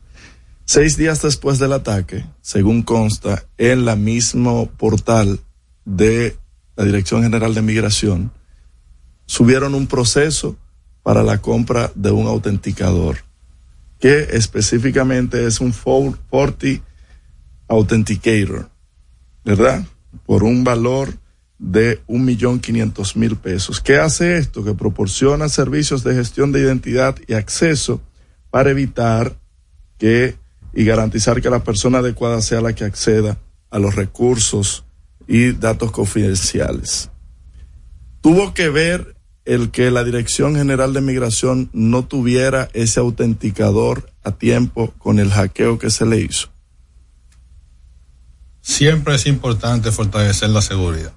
[0.64, 5.38] Seis días después del ataque, según consta en la mismo portal
[5.84, 6.36] de
[6.76, 8.32] la Dirección General de Migración,
[9.26, 10.56] subieron un proceso
[11.02, 13.18] para la compra de un autenticador,
[14.00, 16.82] que específicamente es un 40
[17.68, 18.68] Authenticator,
[19.44, 19.84] ¿verdad?
[20.26, 21.14] Por un valor
[21.62, 23.80] de un millón quinientos mil pesos.
[23.80, 24.64] ¿Qué hace esto?
[24.64, 28.02] Que proporciona servicios de gestión de identidad y acceso
[28.50, 29.36] para evitar
[29.96, 30.36] que
[30.74, 33.38] y garantizar que la persona adecuada sea la que acceda
[33.70, 34.84] a los recursos
[35.28, 37.10] y datos confidenciales.
[38.22, 39.14] Tuvo que ver
[39.44, 45.30] el que la Dirección General de Migración no tuviera ese autenticador a tiempo con el
[45.30, 46.48] hackeo que se le hizo.
[48.62, 51.12] Siempre es importante fortalecer la seguridad.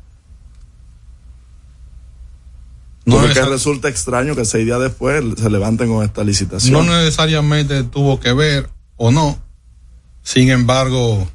[3.06, 6.74] No Porque resulta extraño que seis días después se levanten con esta licitación.
[6.74, 9.38] No necesariamente tuvo que ver o no.
[10.24, 11.28] Sin embargo,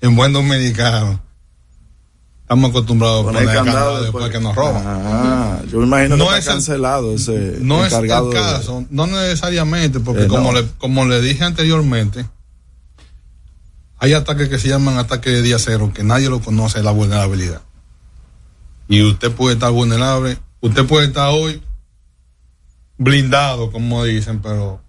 [0.00, 1.20] en buen dominicano,
[2.42, 4.82] estamos acostumbrados a poner candado después, que nos roban.
[4.84, 10.00] Ah, yo me imagino no que está cancelado ese No es el caso, no necesariamente,
[10.00, 12.26] porque eh, como, le, como le dije anteriormente,
[13.98, 17.62] hay ataques que se llaman ataques de día cero, que nadie lo conoce la vulnerabilidad.
[18.90, 21.62] Y usted puede estar vulnerable, usted puede estar hoy
[22.98, 24.82] blindado, como dicen, pero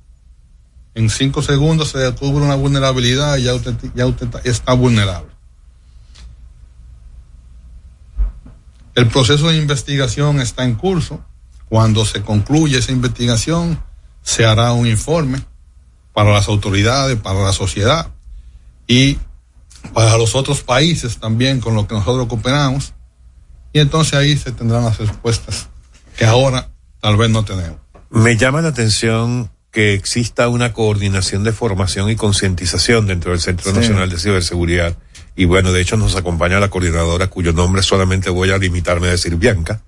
[0.95, 5.29] en cinco segundos se descubre una vulnerabilidad y ya usted, ya usted está vulnerable.
[8.95, 11.23] El proceso de investigación está en curso.
[11.69, 13.83] Cuando se concluye esa investigación,
[14.23, 15.43] se hará un informe
[16.11, 18.09] para las autoridades, para la sociedad
[18.87, 19.19] y
[19.93, 22.95] para los otros países también con los que nosotros cooperamos
[23.73, 25.69] y entonces ahí se tendrán las respuestas
[26.17, 26.69] que ahora
[26.99, 27.79] tal vez no tenemos.
[28.09, 33.71] Me llama la atención que exista una coordinación de formación y concientización dentro del Centro
[33.71, 34.97] Nacional de Ciberseguridad.
[35.35, 39.11] Y bueno, de hecho nos acompaña la coordinadora cuyo nombre solamente voy a limitarme a
[39.11, 39.81] decir Bianca.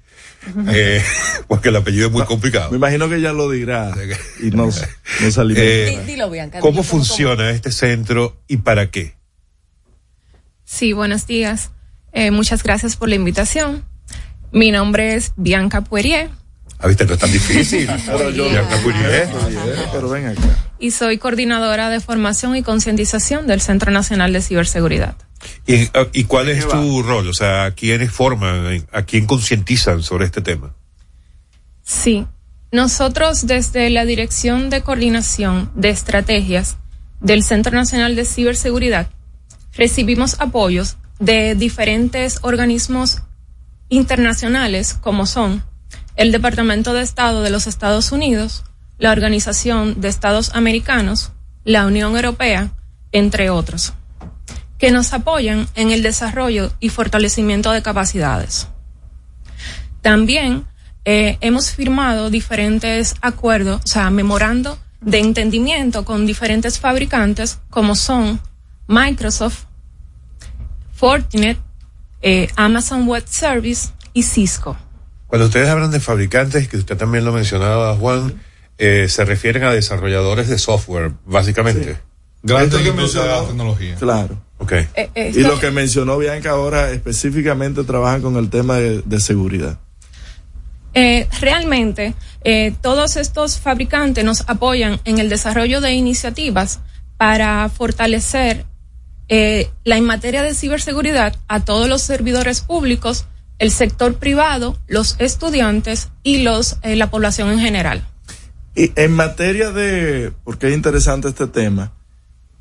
[0.70, 1.04] eh,
[1.48, 2.72] porque el apellido es muy complicado.
[2.72, 3.94] Me imagino que ella lo dirá
[4.42, 4.82] y nos,
[5.22, 6.62] nos eh, Dilo, Bianca.
[6.62, 9.16] ¿Cómo funciona este centro y para qué?
[10.64, 11.72] Sí, buenos días.
[12.14, 13.84] Eh, muchas gracias por la invitación.
[14.52, 16.30] Mi nombre es Bianca Puerier.
[16.80, 17.88] Ah, viste, no es tan difícil.
[18.34, 19.28] Bianca Puerier.
[19.92, 20.42] Pero ven acá.
[20.80, 25.16] Y soy coordinadora de formación y concientización del Centro Nacional de Ciberseguridad.
[25.66, 27.28] ¿Y, ¿Y, cuál es tu rol?
[27.28, 30.74] O sea, ¿a quiénes forman, a quién concientizan sobre este tema?
[31.84, 32.26] Sí,
[32.72, 36.78] nosotros desde la Dirección de Coordinación de Estrategias
[37.20, 39.10] del Centro Nacional de Ciberseguridad
[39.74, 43.22] recibimos apoyos de diferentes organismos
[43.90, 45.64] internacionales como son
[46.16, 48.64] el Departamento de Estado de los Estados Unidos,
[48.98, 51.32] la Organización de Estados Americanos,
[51.64, 52.72] la Unión Europea,
[53.12, 53.94] entre otros,
[54.78, 58.68] que nos apoyan en el desarrollo y fortalecimiento de capacidades.
[60.02, 60.66] También
[61.06, 68.40] eh, hemos firmado diferentes acuerdos, o sea, memorando de entendimiento con diferentes fabricantes como son
[68.88, 69.66] Microsoft,
[71.04, 71.58] Fortinet,
[72.22, 74.78] eh, Amazon Web Service y Cisco.
[75.28, 78.42] Cuando ustedes hablan de fabricantes, que usted también lo mencionaba, Juan,
[78.78, 81.98] eh, se refieren a desarrolladores de software, básicamente.
[82.42, 83.96] Grandes que de la tecnología.
[83.96, 84.42] Claro.
[84.60, 84.88] Okay.
[84.96, 89.78] Eh, y lo que mencionó Bianca ahora específicamente trabajan con el tema de, seguridad.
[91.42, 92.16] realmente,
[92.80, 96.80] todos estos fabricantes nos apoyan en el desarrollo de iniciativas
[97.18, 98.66] para fortalecer
[99.36, 103.26] eh, la en materia de ciberseguridad a todos los servidores públicos,
[103.58, 108.08] el sector privado, los estudiantes y los eh, la población en general.
[108.76, 111.94] Y en materia de, porque es interesante este tema,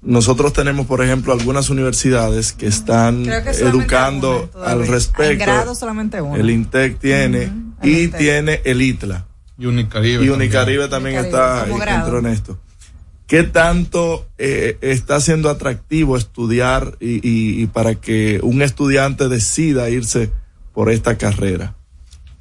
[0.00, 5.44] nosotros tenemos, por ejemplo, algunas universidades que están educando al respecto.
[5.44, 6.36] grado solamente uno.
[6.36, 9.26] El INTEC tiene y tiene el ITLA.
[9.58, 10.24] Y Unicaribe.
[10.24, 12.58] Y Unicaribe también, está dentro en esto.
[13.26, 20.30] ¿Qué tanto eh, está siendo atractivo estudiar y, para que un estudiante decida irse
[20.74, 21.76] por esta carrera?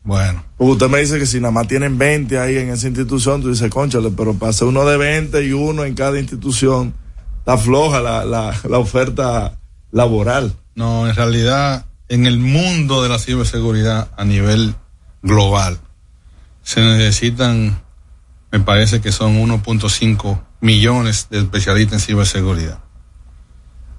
[0.03, 0.43] Bueno.
[0.57, 3.49] Porque usted me dice que si nada más tienen 20 ahí en esa institución, tú
[3.49, 6.93] dices, conchale, pero para ser uno de 20 y uno en cada institución,
[7.39, 9.59] está floja la, la, la oferta
[9.91, 10.55] laboral.
[10.75, 14.75] No, en realidad, en el mundo de la ciberseguridad a nivel
[15.21, 15.79] global,
[16.63, 17.81] se necesitan,
[18.51, 22.79] me parece que son 1.5 millones de especialistas en ciberseguridad.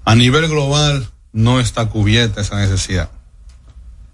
[0.04, 3.10] A nivel global no está cubierta esa necesidad.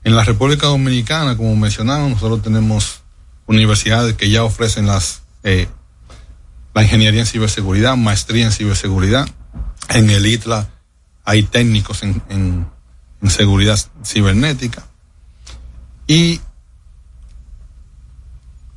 [0.05, 3.02] En la República Dominicana, como mencionamos, nosotros tenemos
[3.47, 5.69] universidades que ya ofrecen las eh,
[6.74, 9.28] la ingeniería en ciberseguridad, maestría en ciberseguridad.
[9.89, 10.69] En el ITLA
[11.24, 14.85] hay técnicos en- en seguridad cibernética.
[16.06, 16.40] ¿Y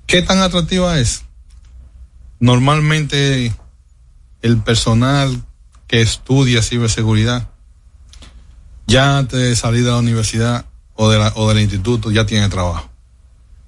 [0.08, 1.24] qué tan atractiva es?
[2.42, 3.54] Normalmente
[4.42, 5.44] el personal
[5.88, 7.50] que estudia ciberseguridad
[8.88, 10.66] ya antes de salir de la universidad
[10.96, 12.90] o, de la- o del instituto ya tiene trabajo.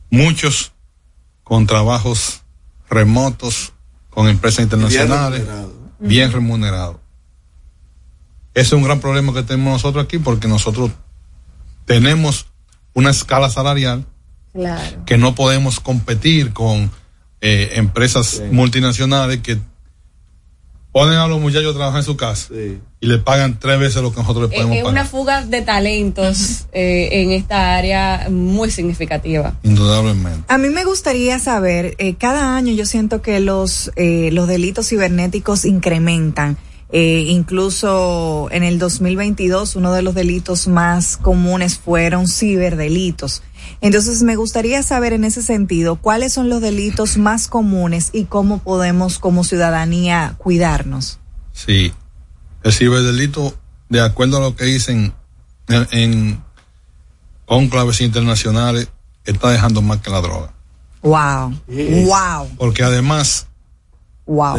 [0.09, 0.71] Muchos
[1.43, 2.41] con trabajos
[2.89, 3.73] remotos,
[4.09, 5.73] con empresas internacionales, remunerado.
[5.99, 6.97] bien remunerados.
[8.55, 10.91] Ese es un gran problema que tenemos nosotros aquí porque nosotros
[11.85, 12.47] tenemos
[12.95, 14.05] una escala salarial
[14.51, 15.05] Claro.
[15.05, 16.91] que no podemos competir con
[17.45, 19.57] eh, empresas multinacionales que
[20.93, 22.53] ponen a los muchachos a trabajar en su casa
[23.01, 24.93] y le pagan tres veces lo que nosotros le Es podemos es pagar.
[24.93, 29.55] una fuga de talentos eh, en esta área muy significativa.
[29.63, 30.43] Indudablemente.
[30.47, 34.87] A mí me gustaría saber, eh, cada año yo siento que los, eh, los delitos
[34.87, 36.57] cibernéticos incrementan.
[36.95, 43.41] Eh, incluso en el 2022 uno de los delitos más comunes fueron ciberdelitos.
[43.81, 48.59] Entonces me gustaría saber en ese sentido cuáles son los delitos más comunes y cómo
[48.59, 51.19] podemos como ciudadanía cuidarnos.
[51.51, 51.93] Sí.
[52.63, 53.53] El ciberdelito,
[53.89, 55.13] de acuerdo a lo que dicen
[55.67, 56.43] en, en
[57.45, 58.87] cónclaves internacionales,
[59.25, 60.53] está dejando más que la droga.
[61.01, 61.53] Wow.
[61.67, 62.49] Wow.
[62.57, 63.47] Porque además,
[64.25, 64.55] Wow.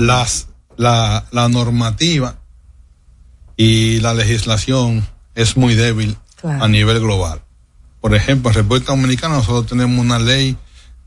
[0.00, 2.36] las, la, la normativa
[3.56, 6.62] y la legislación es muy débil Claro.
[6.62, 7.40] a nivel global.
[8.00, 10.56] Por ejemplo, en República Dominicana nosotros tenemos una ley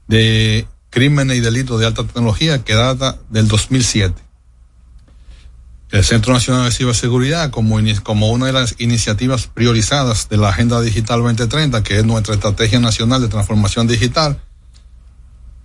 [0.07, 4.13] de crímenes y delitos de alta tecnología que data del 2007.
[5.91, 7.75] El Centro Nacional de Ciberseguridad, como,
[8.31, 13.21] una de las iniciativas priorizadas de la Agenda Digital 2030, que es nuestra Estrategia Nacional
[13.21, 14.39] de Transformación Digital,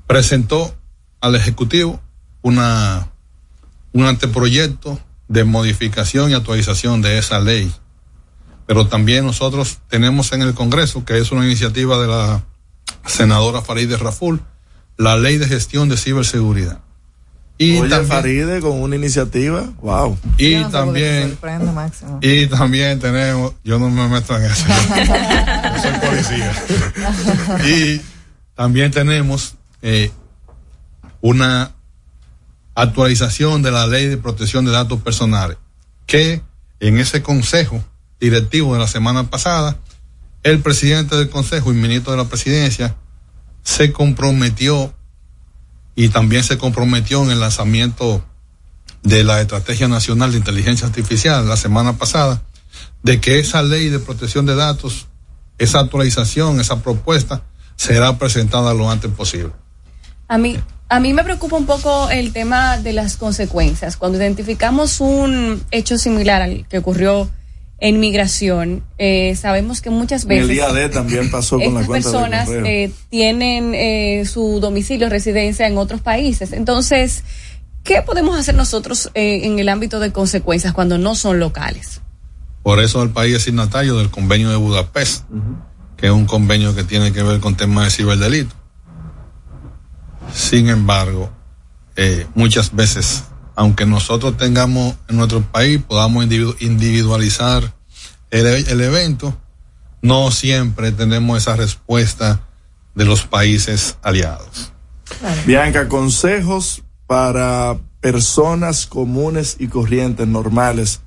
[0.08, 0.76] presentó
[1.20, 2.00] al Ejecutivo
[2.42, 3.12] una,
[3.92, 4.98] un anteproyecto
[5.28, 7.72] de modificación y actualización de esa ley.
[8.66, 12.44] Pero también nosotros tenemos en el Congreso, que es una iniciativa de la
[13.06, 14.42] senadora Farideh Raful,
[14.96, 16.80] la ley de gestión de ciberseguridad.
[17.58, 20.18] Y Oye, también, Faride con una iniciativa, wow.
[20.36, 21.38] y también,
[22.20, 25.14] y también tenemos, yo no me meto en eso, yo,
[25.74, 26.52] yo soy policía.
[27.66, 28.00] y
[28.54, 30.10] también tenemos eh,
[31.22, 31.72] una
[32.74, 35.56] actualización de la ley de protección de datos personales,
[36.04, 36.42] que
[36.80, 37.82] en ese consejo
[38.20, 39.76] directivo de la semana pasada,
[40.42, 42.96] el presidente del consejo y ministro de la presidencia
[43.62, 44.94] se comprometió
[45.96, 48.24] y también se comprometió en el lanzamiento
[49.02, 52.42] de la Estrategia Nacional de Inteligencia Artificial la semana pasada,
[53.02, 55.06] de que esa ley de protección de datos,
[55.58, 57.42] esa actualización, esa propuesta,
[57.76, 59.52] será presentada lo antes posible.
[60.28, 63.96] A mí, a mí me preocupa un poco el tema de las consecuencias.
[63.96, 67.30] Cuando identificamos un hecho similar al que ocurrió
[67.78, 72.90] en migración, eh, sabemos que muchas En el veces IAD también pasó con personas eh,
[73.10, 76.52] tienen eh, su domicilio, residencia en otros países.
[76.52, 77.22] Entonces,
[77.84, 82.00] ¿qué podemos hacer nosotros eh, en el ámbito de consecuencias cuando no son locales?
[82.62, 85.24] Por eso el país es signatario del convenio de Budapest,
[85.96, 88.54] que es un convenio que tiene que ver con temas de ciberdelito.
[90.32, 91.30] Sin embargo,
[91.94, 93.24] eh, muchas veces,
[93.56, 97.74] aunque nosotros tengamos en nuestro país, podamos individu- individualizar
[98.30, 99.36] el, e- el evento,
[100.02, 102.42] no siempre tenemos esa respuesta
[102.94, 104.72] de los países aliados.
[105.46, 111.00] Bianca, consejos para personas comunes y corrientes, normales,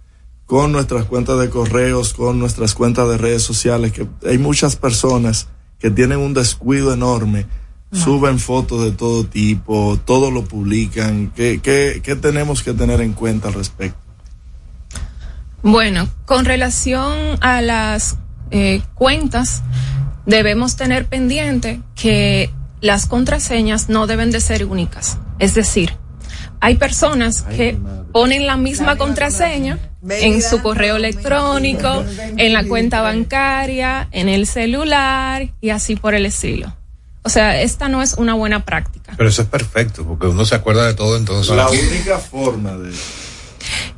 [0.45, 5.47] con nuestras cuentas de correos, con nuestras cuentas de redes sociales, que hay muchas personas
[5.77, 7.45] que tienen un descuido enorme,
[7.91, 11.31] suben fotos de todo tipo, todo lo publican.
[11.35, 13.99] ¿Qué, qué, qué tenemos que tener en cuenta al respecto?
[15.61, 18.17] Bueno, con relación a las
[18.51, 19.61] eh, cuentas,
[20.25, 22.49] debemos tener pendiente que
[22.81, 25.17] las contraseñas no deben de ser únicas.
[25.37, 25.93] Es decir,
[26.61, 27.77] hay personas que
[28.13, 29.79] ponen la misma contraseña
[30.09, 32.05] en su correo electrónico,
[32.37, 36.75] en la cuenta bancaria, en el celular y así por el estilo.
[37.23, 39.13] O sea, esta no es una buena práctica.
[39.17, 41.55] Pero eso es perfecto, porque uno se acuerda de todo entonces.
[41.55, 42.93] La única forma de...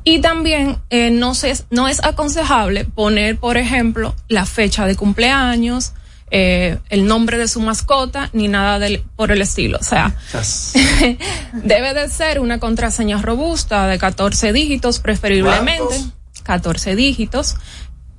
[0.03, 5.93] Y también eh, no, se, no es aconsejable poner, por ejemplo, la fecha de cumpleaños,
[6.31, 9.77] eh, el nombre de su mascota, ni nada del, por el estilo.
[9.79, 10.15] O sea,
[11.53, 15.95] debe de ser una contraseña robusta de 14 dígitos, preferiblemente.
[16.43, 17.57] 14 dígitos,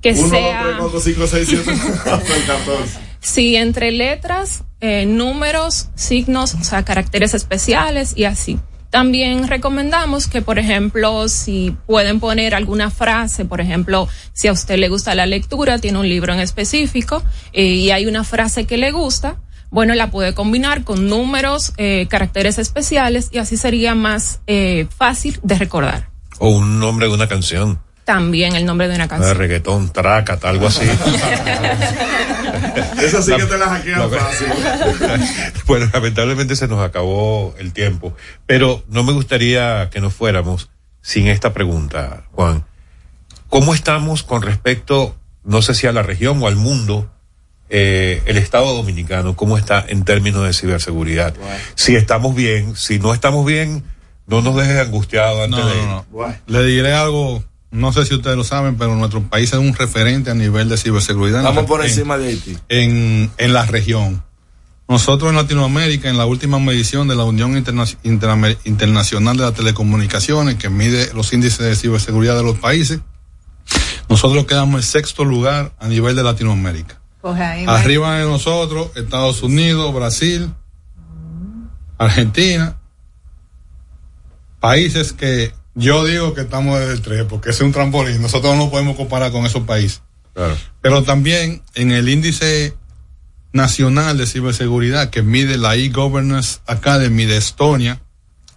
[0.01, 0.63] que Uno, sea...
[0.63, 1.71] dos, tres, cuatro, cinco, seis, siete,
[2.11, 2.99] hasta el 14.
[3.23, 8.59] Sí, entre letras, eh, números, signos, o sea, caracteres especiales y así.
[8.93, 14.77] También recomendamos que, por ejemplo, si pueden poner alguna frase, por ejemplo, si a usted
[14.77, 17.23] le gusta la lectura, tiene un libro en específico
[17.53, 19.37] eh, y hay una frase que le gusta,
[19.71, 25.39] bueno, la puede combinar con números, eh, caracteres especiales y así sería más eh, fácil
[25.41, 26.09] de recordar.
[26.37, 27.79] O un nombre de una canción.
[28.05, 29.37] También el nombre de una De canción.
[29.37, 30.85] reggaetón, tracata, algo así.
[33.01, 34.47] Esa sí La- que te la hackean fácil.
[35.67, 38.15] bueno, lamentablemente se nos acabó el tiempo,
[38.45, 40.69] pero no me gustaría que nos fuéramos
[41.01, 42.65] sin esta pregunta, Juan.
[43.49, 47.09] ¿Cómo estamos con respecto, no sé si a la región o al mundo,
[47.69, 51.33] eh, el Estado dominicano, cómo está en términos de ciberseguridad?
[51.75, 53.83] Si estamos bien, si no estamos bien,
[54.27, 55.75] no nos dejes angustiados antes No, de...
[55.85, 56.35] no, no.
[56.47, 57.43] Le diré algo,
[57.73, 60.77] no sé si ustedes lo saben, pero nuestro país es un referente a nivel de
[60.77, 61.39] ciberseguridad.
[61.39, 62.57] en la- Vamos por en- encima de Haití.
[62.69, 64.23] en, en la región.
[64.87, 70.55] Nosotros en Latinoamérica, en la última medición de la Unión Interna- Internacional de las Telecomunicaciones,
[70.55, 72.99] que mide los índices de ciberseguridad de los países,
[74.09, 76.99] nosotros quedamos en sexto lugar a nivel de Latinoamérica.
[77.21, 80.53] Pues ahí, Arriba de nosotros, Estados Unidos, Brasil,
[81.97, 82.77] Argentina,
[84.59, 88.55] países que yo digo que estamos desde el 3, porque ese es un trampolín, nosotros
[88.55, 90.01] no podemos comparar con esos países.
[90.81, 92.75] Pero también en el índice
[93.51, 98.01] nacional de ciberseguridad que mide la e-Governance Academy de Estonia,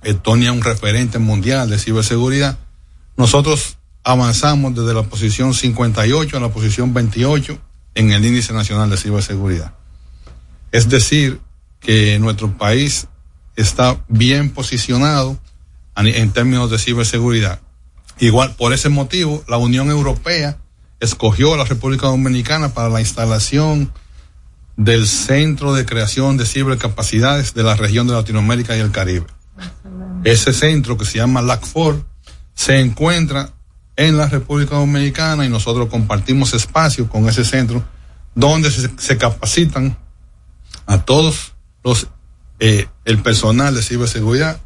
[0.02, 2.58] Estonia es un referente mundial de ciberseguridad,
[3.16, 7.58] nosotros avanzamos desde la posición 58 a la posición 28
[7.94, 9.74] en el índice nacional de ciberseguridad.
[10.70, 11.40] Es decir,
[11.80, 13.08] que nuestro país
[13.56, 15.38] está bien posicionado
[15.96, 17.60] en términos de ciberseguridad.
[18.18, 20.58] Igual, por ese motivo, la Unión Europea
[21.00, 23.92] escogió a la República Dominicana para la instalación
[24.76, 29.26] del Centro de Creación de Cibercapacidades de la región de Latinoamérica y el Caribe.
[30.24, 32.04] Ese centro que se llama LACFOR
[32.54, 33.52] se encuentra
[33.96, 37.82] en la República Dominicana y nosotros compartimos espacio con ese centro
[38.34, 39.96] donde se, se capacitan
[40.86, 42.08] a todos los
[42.58, 44.60] eh, el personal de ciberseguridad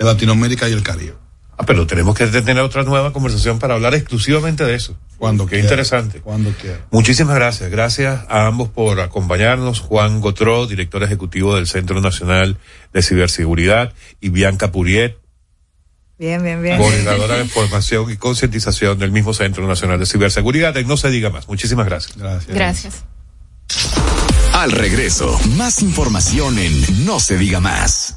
[0.00, 1.14] de Latinoamérica y el Caribe.
[1.58, 4.96] Ah, pero tenemos que tener otra nueva conversación para hablar exclusivamente de eso.
[5.18, 5.64] Cuando Qué quiera.
[5.64, 6.20] interesante.
[6.20, 6.78] Cuando quiera.
[6.90, 7.70] Muchísimas gracias.
[7.70, 9.80] Gracias a ambos por acompañarnos.
[9.80, 12.56] Juan Gotró, director ejecutivo del Centro Nacional
[12.94, 15.18] de Ciberseguridad, y Bianca Puriet,
[16.18, 16.78] Bien, bien, bien.
[16.78, 20.74] coordinadora de formación y concientización del mismo Centro Nacional de Ciberseguridad.
[20.76, 21.46] Y no se diga más.
[21.46, 22.16] Muchísimas gracias.
[22.16, 22.54] Gracias.
[22.54, 23.04] Gracias.
[24.54, 28.16] Al regreso, más información en No se diga más.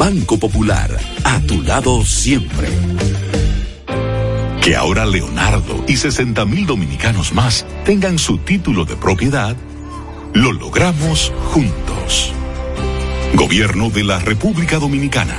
[0.00, 2.70] Banco Popular, a tu lado siempre.
[4.62, 9.54] Que ahora Leonardo y 60 mil dominicanos más tengan su título de propiedad,
[10.32, 12.32] lo logramos juntos.
[13.34, 15.36] Gobierno de la República Dominicana.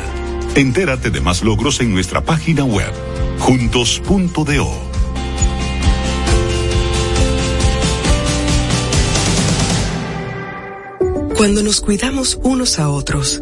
[0.53, 2.93] Entérate de más logros en nuestra página web,
[3.39, 4.91] juntos.do.
[11.35, 13.41] Cuando nos cuidamos unos a otros,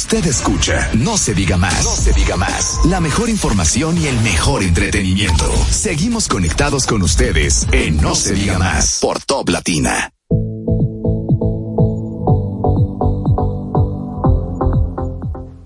[0.00, 1.84] Usted escucha No se diga más.
[1.84, 2.80] No se diga más.
[2.86, 5.44] La mejor información y el mejor entretenimiento.
[5.68, 10.10] Seguimos conectados con ustedes en No se diga más por Top Latina.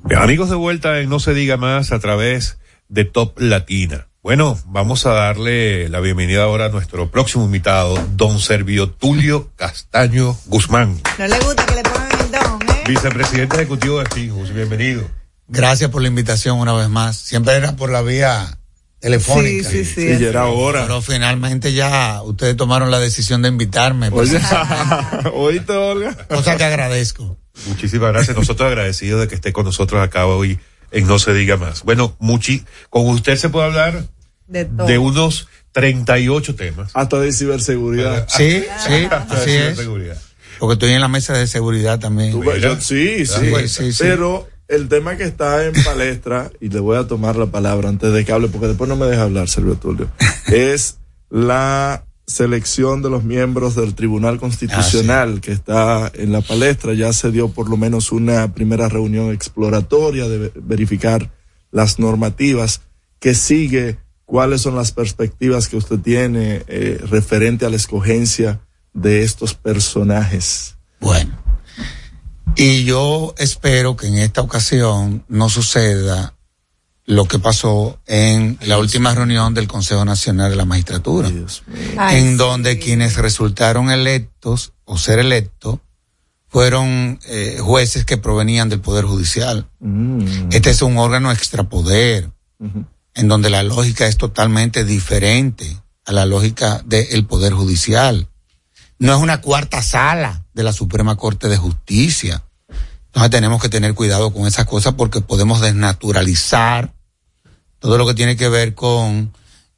[0.02, 2.59] Bien, amigos de vuelta en No se diga más a través
[2.89, 4.09] de Top Latina.
[4.20, 10.36] Bueno, vamos a darle la bienvenida ahora a nuestro próximo invitado, don Servio Tulio Castaño
[10.47, 12.03] Guzmán, No le gusta que le pongan.
[12.86, 14.52] Vicepresidente ejecutivo de Fijos.
[14.52, 15.09] Bienvenido.
[15.48, 17.16] Gracias por la invitación una vez más.
[17.16, 18.59] Siempre era por la vía
[19.01, 19.69] telefónica.
[19.69, 20.82] Sí, sí, sí, Sí, ya era hora.
[20.82, 24.09] Pero finalmente ya ustedes tomaron la decisión de invitarme.
[24.12, 24.40] Oye,
[25.35, 26.15] oíste, Olga.
[26.28, 27.36] cosa que agradezco.
[27.66, 28.36] Muchísimas gracias.
[28.36, 30.59] Nosotros agradecidos de que esté con nosotros acá hoy
[30.90, 31.82] en No se diga más.
[31.82, 34.05] Bueno, muchi, con usted se puede hablar
[34.47, 34.86] De todo.
[34.86, 36.90] de unos 38 temas.
[36.94, 38.27] Hasta de ciberseguridad.
[38.28, 39.77] Sí, sí, Hasta así de es.
[40.66, 42.32] Porque estoy en la mesa de seguridad también.
[42.32, 43.98] Tú ves, yo- sí, sí, Pues, sí, sí.
[44.02, 48.12] Pero el tema que está en palestra, y le voy a tomar la palabra antes
[48.12, 50.08] de que hable, porque después no me deja hablar, Servio Tulio,
[50.46, 50.96] es
[51.30, 56.94] la selección de los miembros del Tribunal Constitucional que está en la palestra.
[56.94, 61.30] Ya se dio por lo menos una primera reunión exploratoria de ve- verificar
[61.70, 62.80] las normativas
[63.20, 68.60] que sigue, cuáles son las perspectivas que usted tiene eh, referente a la escogencia
[68.94, 70.76] de estos personajes.
[71.00, 71.36] Bueno.
[72.56, 76.34] Y yo espero que en esta ocasión no suceda
[77.06, 81.28] lo que pasó en la última reunión del Consejo Nacional de la Magistratura,
[81.98, 82.36] Ay, en sí.
[82.36, 85.80] donde quienes resultaron electos o ser electos
[86.48, 89.68] fueron eh, jueces que provenían del Poder Judicial.
[89.80, 90.48] Mm.
[90.52, 92.30] Este es un órgano extrapoder,
[93.14, 95.76] en donde la lógica es totalmente diferente
[96.06, 98.28] a la lógica del Poder Judicial.
[98.98, 102.44] No es una cuarta sala de la Suprema Corte de Justicia.
[103.06, 106.92] Entonces tenemos que tener cuidado con esas cosas porque podemos desnaturalizar
[107.78, 109.32] todo lo que tiene que ver con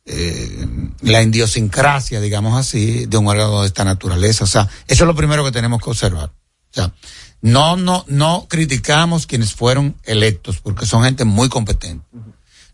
[0.05, 0.67] eh,
[1.03, 4.45] la idiosincrasia, digamos así, de un órgano de esta naturaleza.
[4.45, 6.31] O sea, eso es lo primero que tenemos que observar.
[6.31, 6.93] O sea,
[7.41, 12.07] no, no, no criticamos quienes fueron electos porque son gente muy competente.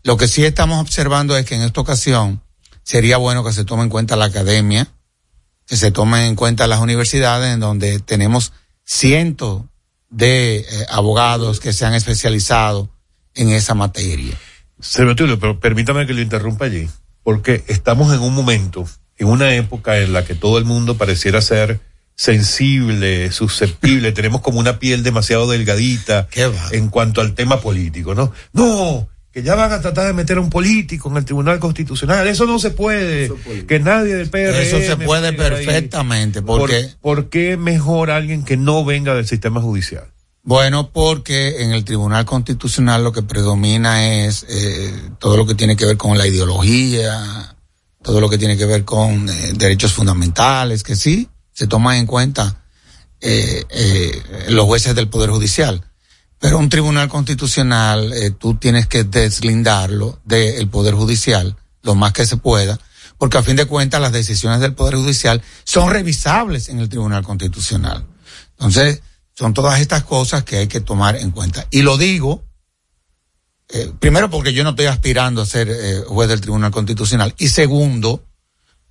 [0.03, 2.41] Lo que sí estamos observando es que en esta ocasión
[2.83, 4.87] sería bueno que se tome en cuenta la academia,
[5.67, 8.53] que se tomen en cuenta las universidades en donde tenemos
[8.83, 9.63] cientos
[10.09, 12.89] de eh, abogados que se han especializado
[13.35, 14.37] en esa materia.
[14.79, 16.87] Señor Tulio, pero permítame que lo interrumpa allí,
[17.23, 18.87] porque estamos en un momento,
[19.17, 21.79] en una época en la que todo el mundo pareciera ser
[22.15, 26.27] sensible, susceptible, tenemos como una piel demasiado delgadita
[26.71, 28.31] en cuanto al tema político, ¿no?
[28.51, 32.27] No, que ya van a tratar de meter a un político en el Tribunal Constitucional,
[32.27, 33.31] eso no se puede,
[33.67, 34.55] que nadie del PRM...
[34.55, 35.35] Eso se puede ahí.
[35.35, 40.05] perfectamente, ¿Por, porque, ¿Por qué mejor alguien que no venga del sistema judicial?
[40.45, 45.77] bueno, porque en el Tribunal Constitucional lo que predomina es eh, todo lo que tiene
[45.77, 47.55] que ver con la ideología,
[48.03, 52.05] todo lo que tiene que ver con eh, derechos fundamentales, que sí, se toman en
[52.05, 52.61] cuenta
[53.21, 55.81] eh, eh, los jueces del Poder Judicial.
[56.43, 62.25] Pero un tribunal constitucional, eh, tú tienes que deslindarlo del Poder Judicial lo más que
[62.25, 62.77] se pueda,
[63.17, 67.23] porque a fin de cuentas las decisiones del Poder Judicial son revisables en el Tribunal
[67.23, 68.05] Constitucional.
[68.57, 69.01] Entonces,
[69.33, 71.65] son todas estas cosas que hay que tomar en cuenta.
[71.71, 72.43] Y lo digo,
[73.69, 77.33] eh, primero porque yo no estoy aspirando a ser eh, juez del Tribunal Constitucional.
[77.37, 78.21] Y segundo,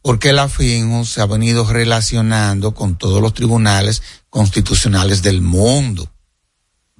[0.00, 6.10] porque la FINJU se ha venido relacionando con todos los tribunales constitucionales del mundo.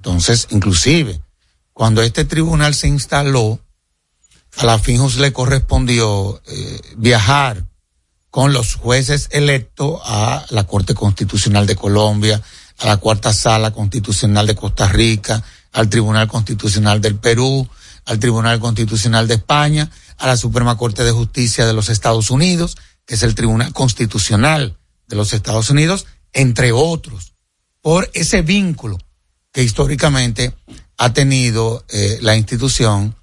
[0.05, 1.21] Entonces, inclusive,
[1.71, 3.61] cuando este tribunal se instaló,
[4.57, 7.65] a la FINJUS le correspondió eh, viajar
[8.29, 12.41] con los jueces electos a la Corte Constitucional de Colombia,
[12.79, 17.65] a la Cuarta Sala Constitucional de Costa Rica, al Tribunal Constitucional del Perú,
[18.03, 22.75] al Tribunal Constitucional de España, a la Suprema Corte de Justicia de los Estados Unidos,
[23.05, 24.77] que es el Tribunal Constitucional
[25.07, 27.35] de los Estados Unidos, entre otros,
[27.81, 28.97] por ese vínculo
[29.53, 30.53] que históricamente
[30.97, 33.15] ha tenido eh, la institución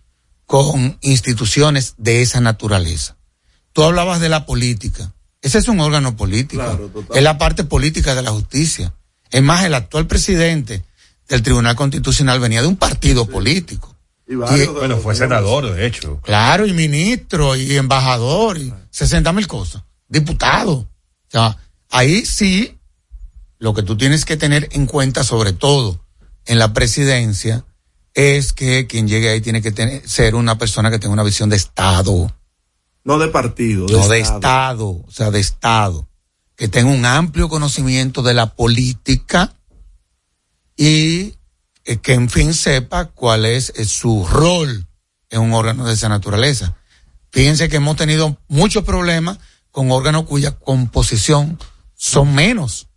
[0.46, 3.16] con instituciones de esa naturaleza.
[3.72, 5.12] Tú hablabas de la política.
[5.42, 6.90] Ese es un órgano político.
[7.14, 8.94] es la parte política de la justicia.
[9.30, 10.84] Es más, el actual presidente
[11.28, 13.96] del Tribunal Constitucional venía de un partido político.
[14.26, 16.20] Y bueno, fue senador, de hecho.
[16.22, 19.82] Claro, y ministro, y embajador, y 60 mil cosas.
[20.08, 20.72] Diputado.
[20.74, 20.88] O
[21.28, 21.56] sea,
[21.90, 22.78] ahí sí,
[23.58, 25.99] lo que tú tienes que tener en cuenta, sobre todo
[26.46, 27.64] en la presidencia,
[28.14, 31.48] es que quien llegue ahí tiene que tener, ser una persona que tenga una visión
[31.48, 32.34] de Estado.
[33.04, 34.88] No de partido, de no de Estado.
[34.88, 36.08] O sea, de Estado.
[36.56, 39.54] Que tenga un amplio conocimiento de la política
[40.76, 41.34] y
[41.84, 44.86] eh, que en fin sepa cuál es eh, su rol
[45.30, 46.76] en un órgano de esa naturaleza.
[47.30, 49.38] Fíjense que hemos tenido muchos problemas
[49.70, 51.58] con órganos cuya composición
[51.94, 52.88] son menos.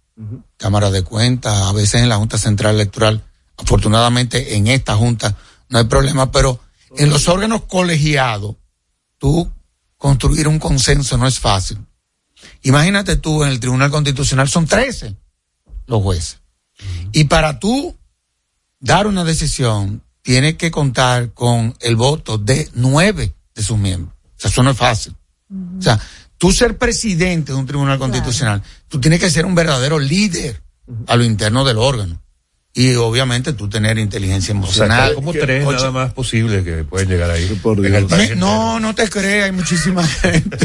[0.57, 3.23] Cámara de cuentas, a veces en la Junta Central Electoral.
[3.57, 5.37] Afortunadamente en esta Junta
[5.69, 6.59] no hay problema, pero
[6.97, 8.55] en los órganos colegiados,
[9.17, 9.51] tú
[9.97, 11.77] construir un consenso no es fácil.
[12.63, 15.15] Imagínate tú en el Tribunal Constitucional son 13
[15.87, 16.39] los jueces.
[17.11, 17.95] Y para tú
[18.79, 24.15] dar una decisión, tienes que contar con el voto de nueve de sus miembros.
[24.23, 25.15] O sea, eso no es fácil.
[25.77, 25.99] O sea,
[26.37, 30.61] tú ser presidente de un tribunal constitucional, tú tienes que ser un verdadero líder
[31.07, 32.22] a lo interno del órgano.
[32.75, 35.13] Y obviamente tú tener inteligencia O sea, emocional.
[35.13, 37.43] como tres Ocho- nada más posibles que pueden llegar ahí.
[37.45, 38.35] en el Me- país.
[38.35, 40.57] no, no te creas, hay muchísima gente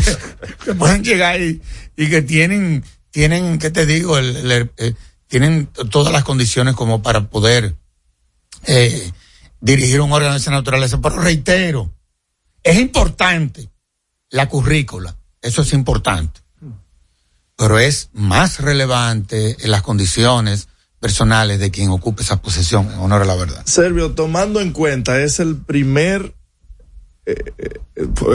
[0.65, 1.61] que pueden llegar y,
[1.97, 4.17] y que tienen, tienen, ¿qué te digo?
[4.17, 4.95] El- el- eh,
[5.27, 7.77] tienen todas las condiciones como para poder
[8.67, 9.13] eh,
[9.61, 10.99] dirigir un órgano de esa naturaleza.
[11.03, 11.93] Pero reitero,
[12.63, 13.69] es importante
[14.31, 16.41] la currícula, eso es importante.
[17.57, 20.68] Pero es más relevante en las condiciones
[21.01, 23.63] personales de quien ocupe esa posición, en honor a la verdad.
[23.65, 26.35] Servio, tomando en cuenta, es el primer,
[27.27, 27.79] eh, eh,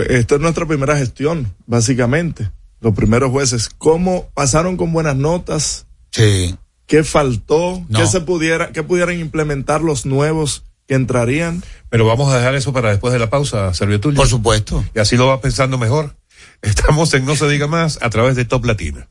[0.10, 2.52] esta es nuestra primera gestión, básicamente.
[2.80, 5.86] Los primeros jueces, ¿cómo pasaron con buenas notas?
[6.12, 6.56] Sí.
[6.86, 7.84] ¿Qué faltó?
[7.88, 8.00] No.
[8.00, 11.64] ¿Qué se pudiera, qué pudieran implementar los nuevos que entrarían?
[11.90, 14.18] Pero vamos a dejar eso para después de la pausa, Servio Tulio.
[14.18, 14.84] Por supuesto.
[14.94, 16.16] Y así lo vas pensando mejor.
[16.62, 19.08] Estamos en No se diga más a través de Top Latina.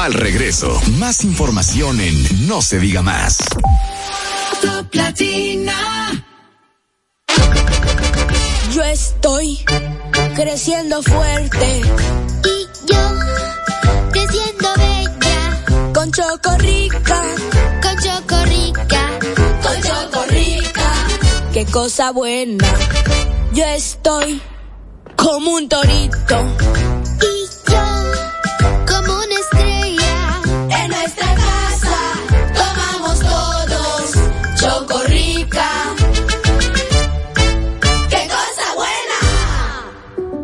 [0.00, 3.36] Al regreso, más información en No se diga más.
[4.62, 5.74] Top Latina.
[8.72, 9.58] Yo estoy
[10.34, 11.82] creciendo fuerte
[12.44, 12.98] y yo
[14.10, 17.22] creciendo bella con Chocorrica,
[17.82, 19.18] con Chocorrica,
[19.62, 20.92] con Chocorrica.
[21.52, 22.66] Qué cosa buena.
[23.52, 24.40] Yo estoy
[25.14, 26.56] como un torito
[27.20, 27.99] y yo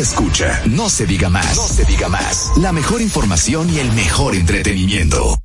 [0.00, 1.56] escucha No se diga más.
[1.56, 2.52] No se diga más.
[2.56, 5.36] La mejor información y el mejor entretenimiento.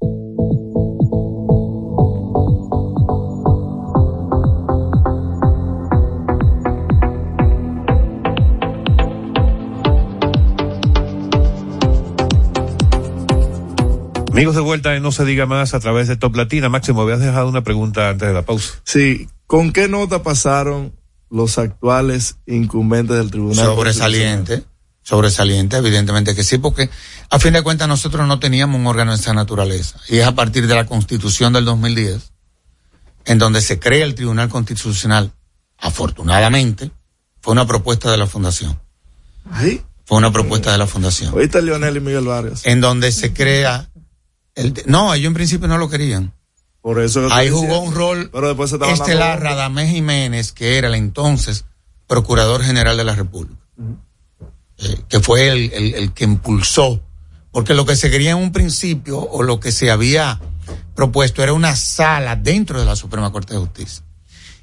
[14.32, 16.70] Amigos de vuelta en No se diga más a través de Top Latina.
[16.70, 18.80] Máximo, habías dejado una pregunta antes de la pausa.
[18.84, 20.94] Sí, ¿con qué nota pasaron
[21.36, 23.66] los actuales incumbentes del tribunal?
[23.66, 24.64] Sobresaliente.
[25.04, 26.90] Sobresaliente, evidentemente que sí, porque
[27.30, 30.00] a fin de cuentas nosotros no teníamos un órgano de esa naturaleza.
[30.08, 32.32] Y es a partir de la constitución del 2010,
[33.26, 35.32] en donde se crea el Tribunal Constitucional.
[35.78, 36.90] Afortunadamente,
[37.42, 38.80] fue una propuesta de la Fundación.
[39.52, 39.84] ¿Ahí?
[40.06, 41.34] Fue una propuesta de la Fundación.
[41.34, 42.66] Ahorita Leonel y Miguel Vargas.
[42.66, 43.90] En donde se crea.
[44.56, 46.34] El, no, ellos en principio no lo querían.
[46.86, 50.94] Por eso Ahí jugó un rol Pero después se estelar Radamés Jiménez, que era el
[50.94, 51.66] entonces
[52.06, 53.60] Procurador General de la República,
[54.78, 57.02] Eh, que fue el, el- el que impulsó,
[57.50, 60.40] porque lo que se quería en un principio o lo que se había
[60.94, 64.04] propuesto era una sala dentro de la Suprema Corte de Justicia.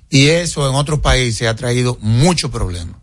[0.09, 3.01] Y eso en otros países ha traído muchos problemas.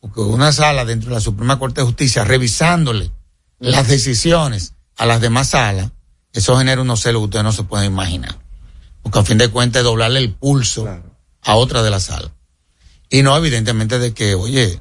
[0.00, 3.10] Porque una sala dentro de la Suprema Corte de Justicia revisándole
[3.58, 5.92] las decisiones a las demás salas,
[6.34, 8.36] eso genera unos celos que ustedes no se pueden imaginar.
[9.02, 10.88] Porque a fin de cuentas es doblarle el pulso
[11.42, 12.32] a otra de las salas.
[13.08, 14.80] Y no, evidentemente, de que, oye,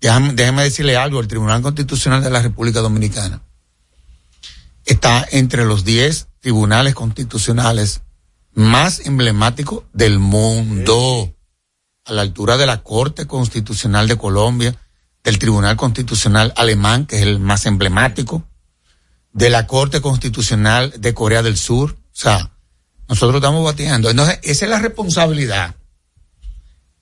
[0.00, 3.42] déjame, déjeme decirle algo, el Tribunal Constitucional de la República Dominicana
[4.84, 8.02] está entre los 10 tribunales constitucionales
[8.54, 11.32] más emblemáticos del mundo,
[12.04, 14.74] a la altura de la Corte Constitucional de Colombia,
[15.22, 18.44] del Tribunal Constitucional Alemán, que es el más emblemático,
[19.32, 21.92] de la Corte Constitucional de Corea del Sur.
[21.92, 22.50] O sea,
[23.10, 24.08] nosotros estamos bateando.
[24.08, 25.74] Entonces, esa es la responsabilidad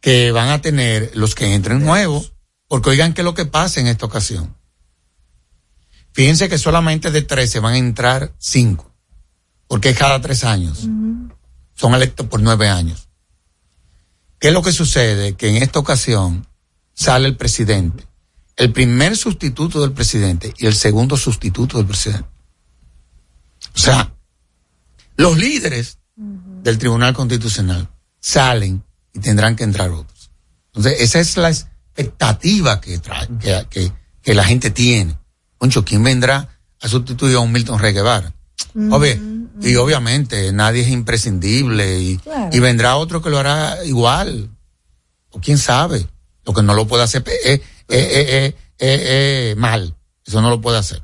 [0.01, 2.33] que van a tener los que entren nuevos,
[2.67, 4.57] porque oigan qué es lo que pasa en esta ocasión.
[6.15, 8.91] Fíjense que solamente de 13 van a entrar 5,
[9.67, 10.89] porque es cada tres años.
[11.75, 13.11] Son electos por nueve años.
[14.41, 15.37] ¿Qué es lo que sucede?
[15.37, 16.47] Que en esta ocasión
[16.95, 18.07] sale el presidente,
[18.57, 22.29] el primer sustituto del presidente y el segundo sustituto del presidente.
[23.75, 24.15] O sea,
[25.19, 27.89] los líderes del Tribunal Constitucional
[28.21, 28.83] salen
[29.13, 30.31] y tendrán que entrar otros.
[30.67, 33.01] Entonces, esa es la expectativa que,
[33.41, 33.93] que, que,
[34.23, 35.17] que la gente tiene.
[35.57, 36.49] Concho, ¿quién vendrá
[36.81, 38.33] a sustituir a un Milton Rey Guevara?
[38.91, 39.17] Obvio,
[39.61, 42.51] y obviamente nadie es imprescindible y, Claro.
[42.53, 44.51] y vendrá otro que lo hará igual.
[45.31, 46.07] O quién sabe.
[46.45, 47.25] Lo que no lo puede hacer
[47.89, 49.95] es mal.
[50.25, 51.03] Eso no lo puede hacer.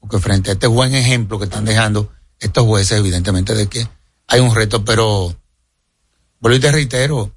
[0.00, 3.88] Porque frente a este buen ejemplo que están dejando estos jueces, evidentemente de que
[4.28, 5.34] hay un reto, pero
[6.40, 7.32] vuelvo y te reitero,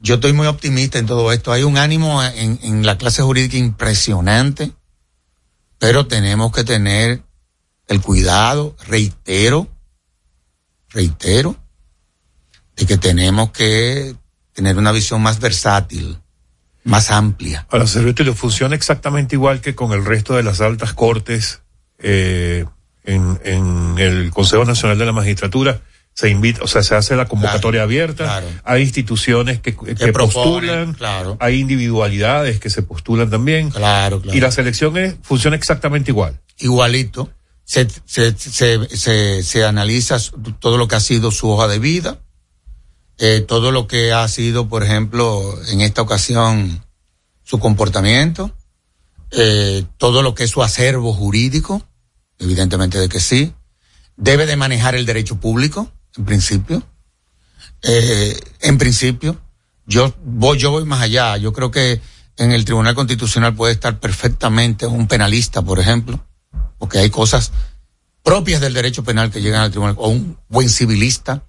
[0.00, 1.52] yo estoy muy optimista en todo esto.
[1.52, 4.72] Hay un ánimo en, en la clase jurídica impresionante,
[5.78, 7.22] pero tenemos que tener
[7.86, 9.68] el cuidado, reitero,
[10.88, 11.56] reitero,
[12.76, 14.14] de que tenemos que
[14.52, 16.18] tener una visión más versátil,
[16.84, 17.66] más amplia.
[17.70, 21.62] Ahora, Servitrio funciona exactamente igual que con el resto de las altas cortes
[21.98, 22.64] eh,
[23.04, 25.82] en, en el Consejo Nacional de la Magistratura.
[26.20, 28.42] Se invita, o sea, se hace la convocatoria abierta.
[28.64, 30.92] Hay instituciones que, que, proponen, postulan.
[30.92, 31.38] claro.
[31.40, 33.70] Hay individualidades que se postulan también.
[33.70, 34.20] Claro.
[34.24, 36.38] Y la selección es- funciona exactamente igual.
[36.58, 37.30] igualito.
[37.64, 40.18] Se, se, se, se, analiza
[40.58, 42.18] todo lo que ha sido su hoja de vida,
[43.16, 46.84] eh, todo lo que ha sido, por ejemplo, en esta ocasión,
[47.44, 48.54] su comportamiento,
[49.30, 51.82] eh, todo lo que es su acervo jurídico,
[52.38, 53.54] evidentemente de que sí.
[54.16, 56.82] Debe de manejar el derecho público, en principio.
[57.82, 59.40] Eh, en principio,
[59.86, 61.36] yo voy, yo voy más allá.
[61.36, 62.00] Yo creo que
[62.36, 66.24] en el Tribunal Constitucional puede estar perfectamente un penalista, por ejemplo,
[66.78, 67.52] porque hay cosas
[68.22, 71.44] propias del derecho penal que llegan al tribunal, o un buen civilista,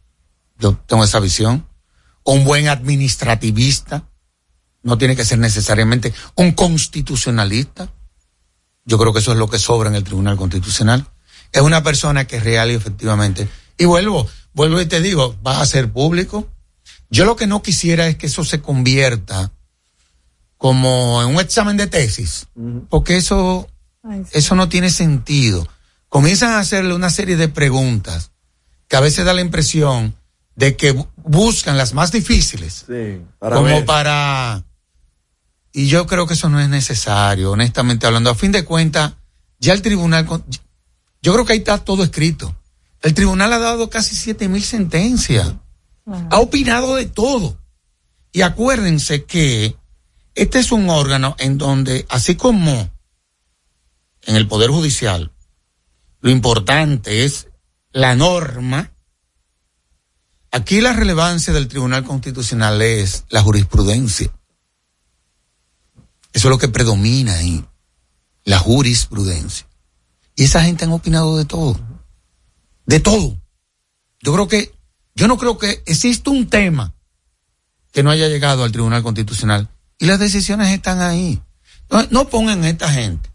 [0.58, 1.68] yo tengo esa visión,
[2.24, 4.10] o un buen administrativista,
[4.84, 7.94] no tiene que ser necesariamente un constitucionalista.
[8.84, 11.06] Yo creo que eso es lo que sobra en el Tribunal Constitucional.
[11.52, 13.48] Es una persona que es real y efectivamente.
[13.78, 16.48] Y vuelvo, vuelvo y te digo, va a ser público.
[17.10, 19.52] Yo lo que no quisiera es que eso se convierta
[20.58, 22.48] como en un examen de tesis,
[22.90, 23.68] porque eso,
[24.32, 25.68] eso no tiene sentido.
[26.08, 28.32] Comienzan a hacerle una serie de preguntas
[28.88, 30.16] que a veces da la impresión
[30.56, 32.86] de que bu- buscan las más difíciles
[33.40, 33.86] para como ver.
[33.86, 34.64] para
[35.72, 39.14] y yo creo que eso no es necesario honestamente hablando a fin de cuentas
[39.60, 40.28] ya el tribunal
[41.22, 42.54] yo creo que ahí está todo escrito
[43.02, 45.54] el tribunal ha dado casi siete mil sentencias
[46.30, 47.58] ha opinado de todo
[48.32, 49.76] y acuérdense que
[50.36, 52.92] este es un órgano en donde así como
[54.24, 55.32] en el poder judicial
[56.20, 57.48] lo importante es
[57.92, 58.92] la norma
[60.54, 64.30] Aquí la relevancia del Tribunal Constitucional es la jurisprudencia.
[66.34, 67.66] Eso es lo que predomina ahí,
[68.44, 69.66] la jurisprudencia.
[70.36, 71.80] Y esa gente han opinado de todo,
[72.86, 73.38] de todo.
[74.22, 74.74] Yo creo que,
[75.16, 76.94] yo no creo que existe un tema
[77.92, 81.42] que no haya llegado al Tribunal Constitucional y las decisiones están ahí.
[81.90, 83.30] No, no pongan a esta gente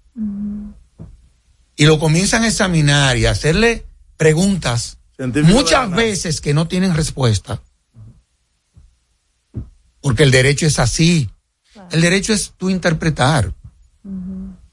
[1.77, 3.85] y lo comienzan a examinar y a hacerle
[4.16, 4.98] preguntas
[5.44, 7.62] muchas veces que no tienen respuesta.
[10.01, 11.31] Porque el derecho es así.
[11.90, 13.52] El derecho es tú interpretar.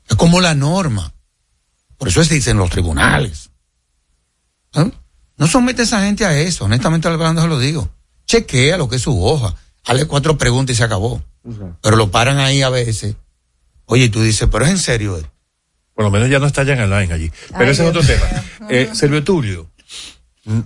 [0.07, 1.13] Es como la norma.
[1.97, 3.49] Por eso se dicen los tribunales.
[4.75, 4.91] ¿Eh?
[5.37, 6.65] No somete a esa gente a eso.
[6.65, 7.89] Honestamente hablando se lo digo.
[8.27, 9.55] Chequea lo que es su hoja.
[9.85, 11.21] Hazle cuatro preguntas y se acabó.
[11.81, 13.15] Pero lo paran ahí a veces.
[13.85, 15.17] Oye, y tú dices, pero es en serio.
[15.17, 15.29] esto?
[15.93, 17.31] Por lo menos ya no está Jan Alain allí.
[17.49, 18.43] Pero Ay, ese es Dios otro tema.
[18.69, 19.69] Eh, Servio Tulio,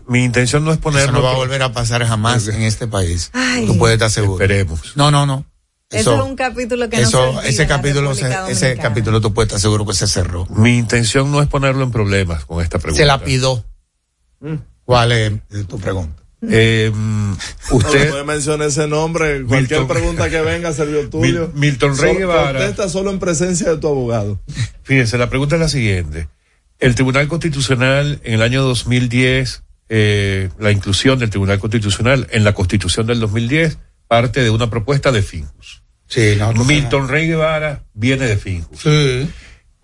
[0.07, 1.05] Mi intención no es ponerlo.
[1.09, 3.31] Eso no va a volver a pasar jamás en este país.
[3.65, 4.43] Tú puedes estar seguro.
[4.43, 4.95] Esperemos.
[4.95, 5.45] No, no, no.
[5.89, 9.47] Eso, es un capítulo que eso, no se ese capítulo, se- ese capítulo tú puedes
[9.47, 10.45] estar seguro que se cerró.
[10.47, 13.01] Mi intención no es ponerlo en problemas con esta pregunta.
[13.01, 13.63] Se la pidió.
[14.85, 15.33] ¿Cuál es
[15.67, 16.21] tu pregunta?
[16.49, 16.91] Eh,
[17.71, 18.11] usted.
[18.13, 19.43] No menciona ese nombre.
[19.43, 21.47] Cualquier Milton- pregunta que venga, Servio Tulio.
[21.53, 22.59] Mil- Milton Rey Guevara.
[22.59, 24.39] Contesta solo en presencia de tu abogado.
[24.83, 26.29] Fíjense, la pregunta es la siguiente.
[26.79, 32.53] El Tribunal Constitucional en el año 2010, eh, la inclusión del Tribunal Constitucional en la
[32.53, 35.81] Constitución del 2010 parte de una propuesta de Finjus.
[36.07, 38.79] Sí, no, no, Milton Rey Guevara viene de Finjus.
[38.79, 39.27] Sí.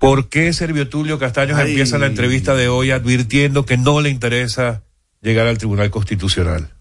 [0.04, 1.70] ¿Por qué Servio Tulio Castaños Ay.
[1.70, 4.84] empieza la entrevista de hoy advirtiendo que no le interesa
[5.22, 6.74] llegar al Tribunal Constitucional?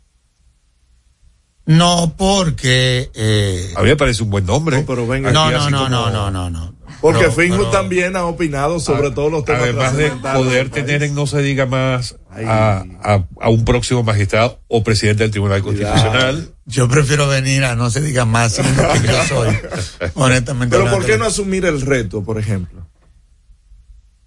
[1.64, 3.10] No, porque.
[3.14, 4.78] Eh, A mí me parece un buen nombre.
[4.78, 6.74] No, pero venga, no, no, no, como- no, no, no, no.
[7.00, 11.26] Porque pero- también ha opinado sobre todos los temas Además de poder tener en no
[11.28, 16.50] se diga más a, a- a un próximo magistrado o presidente del Tribunal Constitucional.
[16.66, 19.56] Yo prefiero venir a no se diga más quien yo soy.
[20.14, 20.76] Honestamente.
[20.76, 22.81] Pero ¿por qué no asumir el reto, por ejemplo?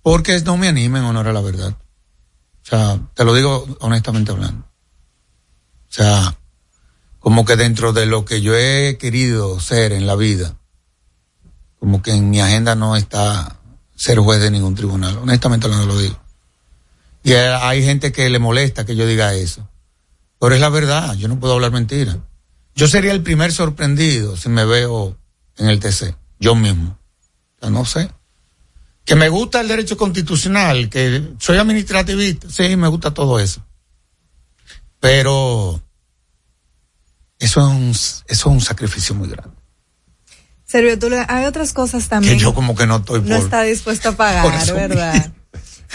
[0.06, 1.70] Porque no me anima en honor a la verdad.
[1.72, 4.64] O sea, te lo digo honestamente hablando.
[4.64, 6.38] O sea,
[7.18, 10.60] como que dentro de lo que yo he querido ser en la vida,
[11.80, 13.58] como que en mi agenda no está
[13.96, 15.18] ser juez de ningún tribunal.
[15.18, 16.22] Honestamente hablando lo digo.
[17.24, 19.68] Y hay gente que le molesta que yo diga eso.
[20.40, 22.20] Pero es la verdad, yo no puedo hablar mentira.
[22.76, 25.18] Yo sería el primer sorprendido si me veo
[25.58, 27.00] en el TC, yo mismo.
[27.58, 28.12] O sea, no sé
[29.06, 33.64] que me gusta el derecho constitucional, que soy administrativista, sí, me gusta todo eso.
[35.00, 35.82] Pero
[37.38, 39.56] eso es un, eso es un sacrificio muy grande.
[40.66, 43.62] Servio Tulio, hay otras cosas también Que yo como que no estoy por, no está
[43.62, 45.32] dispuesto a pagar, ¿verdad?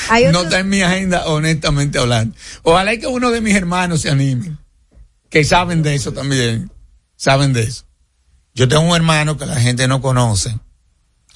[0.08, 2.36] Hay no está en mi agenda, honestamente hablando.
[2.62, 4.56] Ojalá que uno de mis hermanos se anime,
[5.28, 6.70] que saben de eso también,
[7.16, 7.84] saben de eso.
[8.54, 10.56] Yo tengo un hermano que la gente no conoce,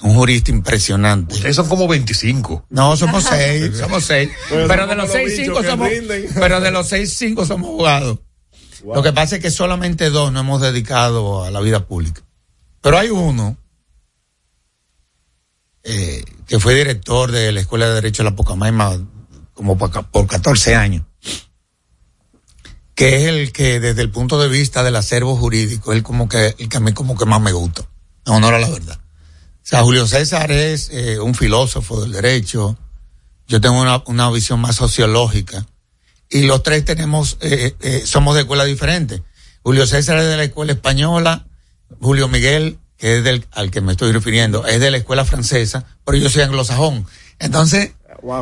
[0.01, 1.35] un jurista impresionante.
[1.35, 2.65] Ustedes son como 25.
[2.69, 4.29] No, somos seis, somos seis.
[4.49, 6.25] Bueno, pero somos de los los seis, bichos cinco que somos, rinden.
[6.35, 8.19] pero de los seis, cinco somos abogados.
[8.93, 12.21] Lo que pasa es que solamente dos nos hemos dedicado a la vida pública.
[12.81, 13.57] Pero hay uno,
[15.83, 18.99] eh, que fue director de la Escuela de Derecho de la Pocamaima
[19.53, 21.03] como por 14 años,
[22.93, 26.55] que es el que desde el punto de vista del acervo jurídico, él como que,
[26.59, 27.87] el que a mí como que más me gusta,
[28.25, 28.99] en honor a la verdad.
[29.65, 32.77] O sea, Julio César es eh, un filósofo del derecho.
[33.47, 35.65] Yo tengo una, una visión más sociológica.
[36.29, 39.23] Y los tres tenemos, eh, eh, somos de escuela diferentes.
[39.63, 41.47] Julio César es de la escuela española.
[41.99, 45.87] Julio Miguel, que es del, al que me estoy refiriendo, es de la escuela francesa,
[46.05, 47.07] pero yo soy anglosajón.
[47.39, 47.93] Entonces,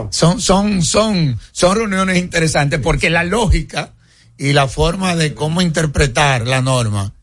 [0.09, 3.93] son, son, son, son reuniones interesantes porque la lógica
[4.37, 7.13] y la forma de cómo interpretar la norma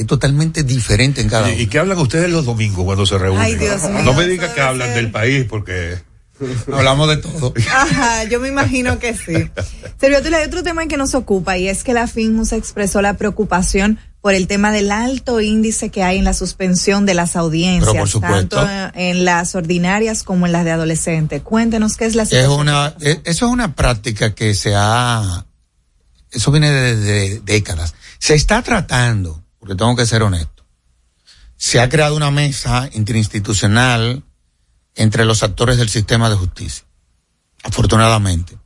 [0.00, 1.56] es totalmente diferente en cada uno.
[1.58, 3.42] ¿Y qué hablan ustedes los domingos cuando se reúnen?
[3.42, 5.98] Ay, Dios mío, no me diga eso que hablan ser- del país porque
[6.72, 7.52] Hablamos de todo.
[7.74, 9.50] Ajá, yo me imagino que sí.
[10.00, 13.14] Servio Tulio, hay otro tema que nos ocupa y es que la FINJUS expresó la
[13.14, 17.90] preocupación por el tema del alto índice que hay en la suspensión de las audiencias,
[17.90, 18.56] Pero por supuesto.
[18.56, 21.42] tanto en las ordinarias como en las de adolescentes.
[21.42, 22.60] Cuéntenos qué es la Es situación.
[22.60, 25.44] una, es- eso es una práctica que se ha,
[26.30, 27.94] eso viene desde décadas.
[28.20, 30.64] Se está tratando, porque tengo que ser honesto,
[31.56, 34.22] se ha creado una mesa interinstitucional
[34.94, 36.84] entre los actores del sistema de justicia,
[37.62, 38.58] afortunadamente.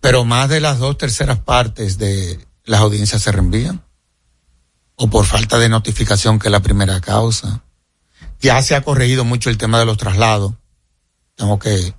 [0.00, 3.84] Pero más de las dos terceras partes de las audiencias se reenvían,
[4.94, 7.62] o por falta de notificación, que es la primera causa.
[8.40, 10.54] Ya se ha corregido mucho el tema de los traslados.
[11.36, 11.94] Tengo que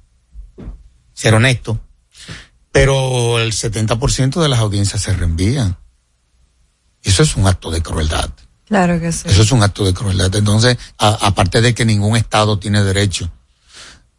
[1.14, 1.80] ser honesto,
[2.72, 5.78] pero el 70% de las audiencias se reenvían.
[7.04, 8.30] Eso es un acto de crueldad.
[8.68, 9.28] Claro que sí.
[9.28, 10.34] Eso es un acto de crueldad.
[10.36, 13.32] Entonces, a- aparte de que ningún Estado tiene derecho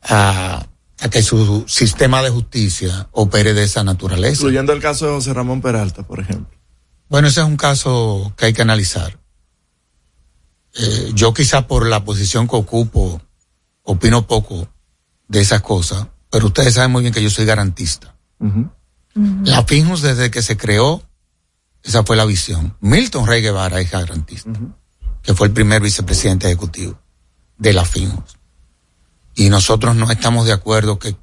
[0.03, 0.67] a,
[1.01, 4.43] a que su sistema de justicia opere de esa naturaleza.
[4.43, 6.59] Incluyendo el caso de José Ramón Peralta, por ejemplo.
[7.09, 9.19] Bueno, ese es un caso que hay que analizar.
[10.75, 13.21] Eh, yo quizá por la posición que ocupo,
[13.83, 14.69] opino poco
[15.29, 18.15] de esas cosas, pero ustedes saben muy bien que yo soy garantista.
[19.45, 21.03] La FINJUS desde que se creó,
[21.83, 22.77] esa fue la visión.
[22.81, 24.51] Milton Rey Guevara es garantista,
[25.23, 26.99] que fue el primer vicepresidente ejecutivo
[27.59, 28.39] de la FINJUS.
[29.35, 31.17] Y nosotros no estamos de acuerdo que,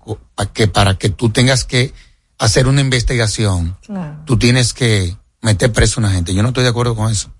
[0.53, 1.93] que para que tú tengas que
[2.39, 4.23] hacer una investigación, Claro.
[4.25, 6.33] tú tienes que meter preso a una gente.
[6.33, 7.31] Yo no estoy de acuerdo con eso.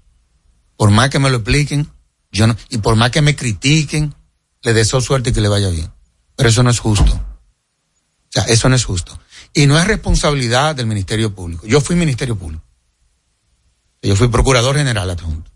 [0.76, 1.90] Por más que me lo expliquen,
[2.32, 4.14] yo no, y por más que me critiquen,
[4.62, 5.92] le deseo suerte y que le vaya bien.
[6.36, 7.12] Pero eso no es justo.
[7.14, 9.18] O sea, eso no es justo.
[9.54, 11.66] Y no es responsabilidad del Ministerio Público.
[11.66, 12.64] Yo fui Ministerio Público.
[14.08, 15.52] Yo fui Procurador General adjunto.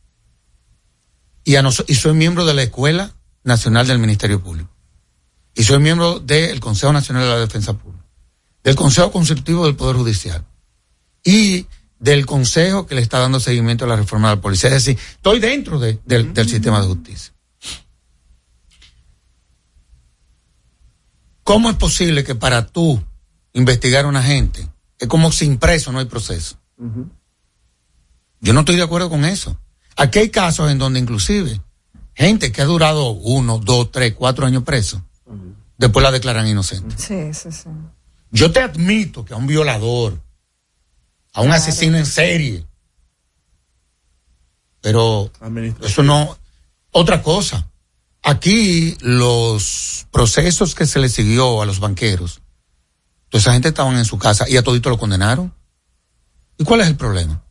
[1.44, 4.70] Y, a y soy miembro de la Escuela Nacional del Ministerio Público.
[5.56, 8.06] Y soy miembro del Consejo Nacional de la Defensa Pública.
[8.64, 10.46] Del Consejo Consultivo del Poder Judicial.
[11.24, 11.66] Y
[12.00, 14.70] del Consejo que le está dando seguimiento a la reforma de la policía.
[14.70, 17.34] Es decir, estoy dentro de- del, del sistema de justicia.
[21.44, 23.02] ¿Cómo es posible que para tú
[23.54, 24.68] investigar a una gente
[25.00, 26.58] es como sin preso no hay proceso?
[28.42, 29.58] Yo no estoy de acuerdo con eso.
[29.96, 31.62] Aquí hay casos en donde inclusive
[32.14, 35.04] gente que ha durado uno, dos, tres, cuatro años preso,
[35.78, 36.96] después la declaran inocente.
[36.98, 37.70] Sí, sí, sí.
[38.32, 40.20] Yo te admito que a un violador,
[41.34, 42.66] a un asesino en serie,
[44.82, 45.32] pero
[45.82, 46.38] eso no,
[46.92, 47.68] otra cosa.
[48.24, 52.42] Aquí los procesos que se le siguió a los banqueros,
[53.30, 55.54] toda esa gente estaban en su casa y a todito lo condenaron.
[56.58, 57.44] ¿Y cuál es el problema?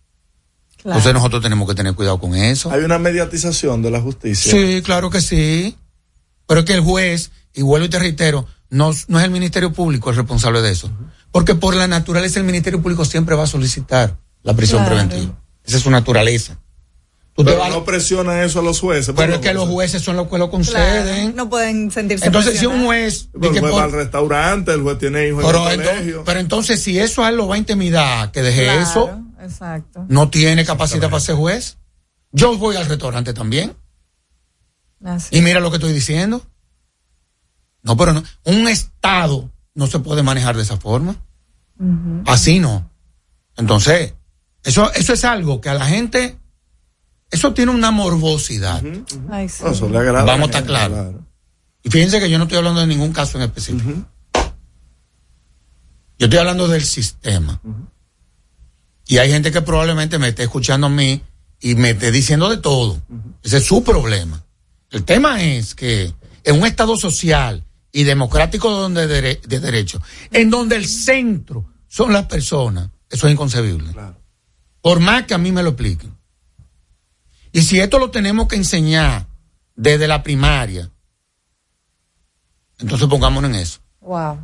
[0.84, 2.70] Entonces nosotros tenemos que tener cuidado con eso.
[2.72, 4.50] Hay una mediatización de la justicia.
[4.52, 5.76] Sí, claro que sí.
[6.46, 9.72] Pero es que el juez, y vuelvo y te reitero, no, no es el Ministerio
[9.72, 10.90] Público el responsable de eso.
[11.32, 14.96] Porque por la naturaleza el Ministerio Público siempre va a solicitar la prisión Claro.
[14.96, 15.38] preventiva.
[15.64, 16.58] Esa es su naturaleza.
[17.36, 19.14] Tú te Pero vas- no presiona eso a los jueces.
[19.16, 21.36] pero es que los jueces son los que lo conceden.
[21.36, 23.28] No pueden sentirse Entonces, si un juez...
[23.32, 26.22] Pero el juez por- va al restaurante, el juez tiene hijos pero, en el colegio.
[26.24, 30.04] pero entonces, si eso a él lo va a intimidar, que deje Claro, eso, Exacto.
[30.08, 31.78] no tiene capacidad para ser juez.
[32.32, 33.76] Yo voy al restaurante también.
[35.04, 35.36] Así.
[35.36, 36.46] Y mira lo que estoy diciendo.
[37.82, 38.22] No, pero no.
[38.44, 41.16] Un Estado no se puede manejar de esa forma.
[42.26, 42.90] Así no.
[43.56, 44.14] Entonces,
[44.62, 46.38] eso, eso es algo que a la gente,
[47.30, 48.82] eso tiene una morbosidad.
[49.30, 49.64] Ay, sí.
[49.66, 50.98] Eso le agrada Vamos a estar claros.
[50.98, 51.26] claro.
[51.82, 54.06] Y fíjense que yo no estoy hablando de ningún caso en específico.
[56.18, 57.60] Yo estoy hablando del sistema.
[59.10, 61.20] Y hay gente que probablemente me esté escuchando a mí
[61.60, 63.02] y me esté diciendo de todo.
[63.42, 64.44] Ese es su problema.
[64.88, 66.14] El tema es que
[66.44, 70.00] en un Estado social y democrático donde dere- de derecho,
[70.30, 73.92] en donde el centro son las personas, eso es inconcebible.
[74.80, 76.14] Por más que a mí me lo expliquen.
[77.50, 79.26] Y si esto lo tenemos que enseñar
[79.74, 80.88] desde la primaria,
[82.78, 83.80] entonces pongámonos en eso.
[84.02, 84.38] Wow.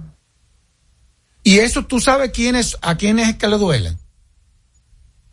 [1.44, 3.96] Y eso tú sabes quiénes, a quiénes es que le duele.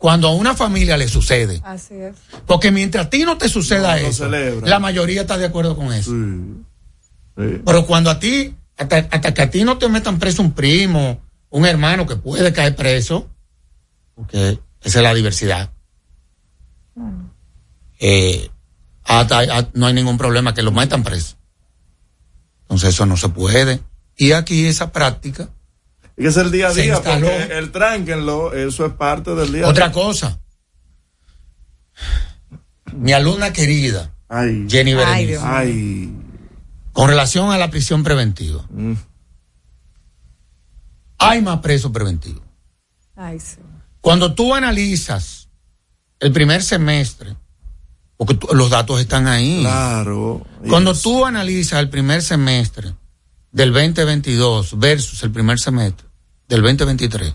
[0.04, 1.62] Cuando a una familia le sucede.
[1.64, 2.14] Así es.
[2.46, 4.68] Porque mientras a ti no te suceda No, no eso, celebra.
[4.68, 6.12] la mayoría está de acuerdo con eso.
[7.34, 11.22] Pero cuando a ti, hasta, hasta que a ti no te metan preso un primo,
[11.48, 13.30] un hermano que puede caer preso,
[14.14, 15.70] porque esa es la diversidad.
[17.98, 18.50] Eh,
[19.04, 21.36] hasta- a- no hay ningún problema que lo metan preso.
[22.64, 23.80] Entonces eso no se puede.
[24.18, 25.48] Y aquí esa práctica.
[26.16, 29.66] Y que es el día a día, porque el tránquenlo, eso es parte del día
[29.66, 29.92] a Otra día.
[29.94, 30.40] cosa.
[32.92, 35.40] Mi alumna querida, Jenny Ay, Berenice.
[35.42, 36.12] Ay.
[36.92, 38.64] con relación a la prisión preventiva.
[38.70, 38.92] Mm.
[41.18, 42.42] Hay más presos preventivos.
[43.16, 43.56] Ay, sí.
[44.00, 45.48] Cuando tú analizas
[46.20, 47.36] el primer semestre,
[48.16, 49.60] porque tú- los datos están ahí.
[49.62, 50.46] Claro.
[50.68, 52.94] Cuando tú analizas el primer semestre
[53.50, 56.03] del 2022 versus el primer semestre
[56.48, 57.34] del 2023,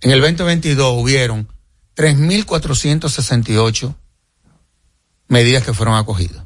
[0.00, 1.48] en el 2022 hubieron
[1.96, 3.94] 3.468
[5.28, 6.44] medidas que fueron acogidas.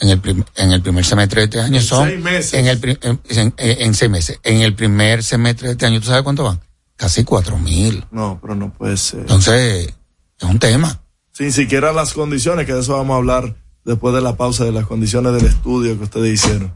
[0.00, 2.54] En el, prim- en el primer semestre de este año En son seis meses.
[2.54, 4.38] En, el, en, en- en seis meses.
[4.44, 6.60] En el primer semestre de este año, ¿tú sabes cuánto van?
[6.96, 8.04] Casi cuatro mil.
[8.12, 9.20] No, pero no puede ser.
[9.20, 9.92] Entonces,
[10.38, 11.00] es un tema.
[11.32, 14.72] Sin siquiera las condiciones, que de eso vamos a hablar después de la pausa de
[14.72, 16.72] las condiciones del estudio que ustedes hicieron.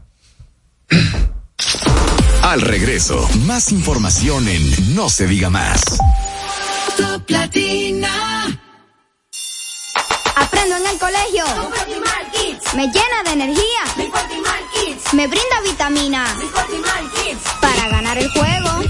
[2.43, 5.81] Al regreso, más información en No se diga más.
[6.97, 8.59] Top Latina.
[10.35, 11.45] Aprendo en el colegio.
[12.75, 13.83] Me llena de energía.
[15.13, 16.25] Me brinda vitamina.
[17.61, 18.81] Para ganar el juego.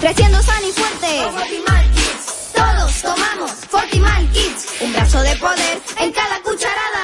[0.00, 1.22] Creciendo sano y fuerte.
[2.54, 4.66] Todos tomamos Fortimal Kids.
[4.82, 7.03] Un brazo de poder en cada cucharada.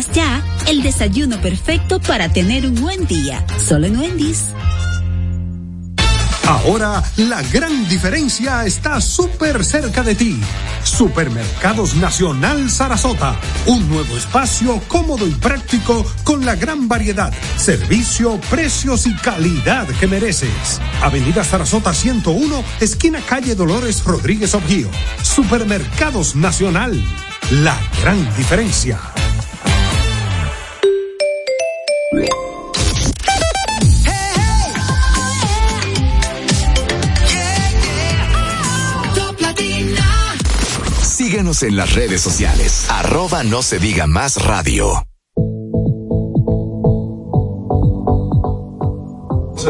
[0.00, 0.42] Ya.
[0.68, 3.44] El desayuno perfecto para tener un buen día.
[3.58, 4.54] Solo en Wendy's.
[6.46, 10.40] Ahora la gran diferencia está súper cerca de ti.
[10.82, 13.38] Supermercados Nacional Sarasota.
[13.66, 20.06] Un nuevo espacio cómodo y práctico con la gran variedad, servicio, precios y calidad que
[20.06, 20.80] mereces.
[21.02, 24.88] Avenida Sarasota 101, esquina calle Dolores Rodríguez Objío.
[25.22, 27.02] Supermercados Nacional.
[27.50, 28.98] La gran diferencia.
[41.52, 42.86] Síguenos en las redes sociales.
[42.88, 45.06] Arroba no se diga más radio.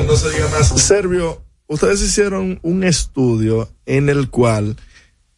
[0.06, 0.68] No se diga más.
[0.80, 4.76] Servio, ustedes hicieron un estudio en el cual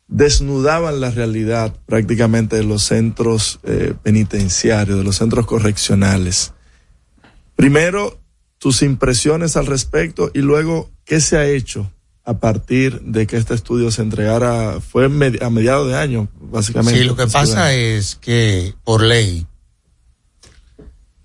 [0.07, 6.53] desnudaban la realidad prácticamente de los centros eh, penitenciarios, de los centros correccionales.
[7.57, 8.21] Primero,
[8.59, 11.91] tus impresiones al respecto y luego, ¿qué se ha hecho
[12.25, 14.81] a partir de que este estudio se entregara?
[14.81, 17.01] Fue a mediados de año, básicamente.
[17.01, 19.47] Sí, lo que pasa es que por ley,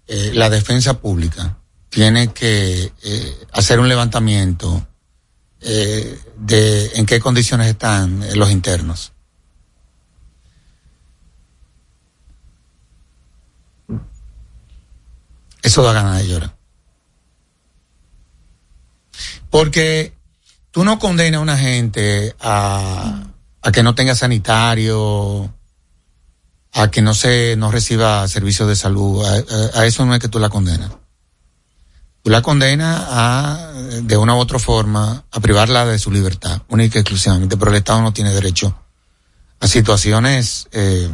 [0.08, 1.58] eh, la defensa pública
[1.90, 4.88] tiene que eh, hacer un levantamiento
[5.62, 9.14] eh, de en qué condiciones están los internos.
[15.62, 16.56] Eso da ganas de llorar.
[19.50, 20.14] Porque
[20.72, 23.24] tú no condenas a una gente a,
[23.62, 25.54] a que no tenga sanitario,
[26.74, 30.20] a que no se no reciba servicios de salud, a, a- a eso no es
[30.20, 30.92] que tú la condenas.
[32.22, 33.72] Tú la condenas a,
[34.04, 37.78] de una u otra forma, a privarla de su libertad, única y exclusivamente, pero el
[37.78, 38.78] Estado no tiene derecho
[39.62, 41.10] a situaciones, eh,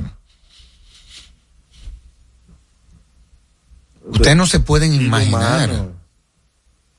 [4.07, 5.69] ustedes no se pueden imaginar.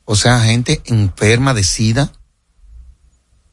[0.05, 2.13] O sea, gente enferma de sida,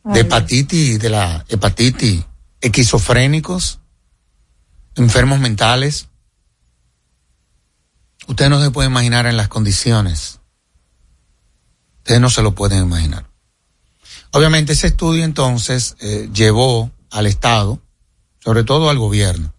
[0.04, 2.26] de hepatitis, de la hepatitis,
[2.62, 3.80] esquizofrénicos,
[4.96, 6.10] enfermos mentales.
[8.28, 10.40] Ustedes no se pueden imaginar en las condiciones.
[12.00, 13.30] Ustedes no se lo pueden imaginar.
[14.32, 17.80] Obviamente ese estudio entonces eh, llevó al Estado,
[18.40, 19.54] sobre todo al gobierno,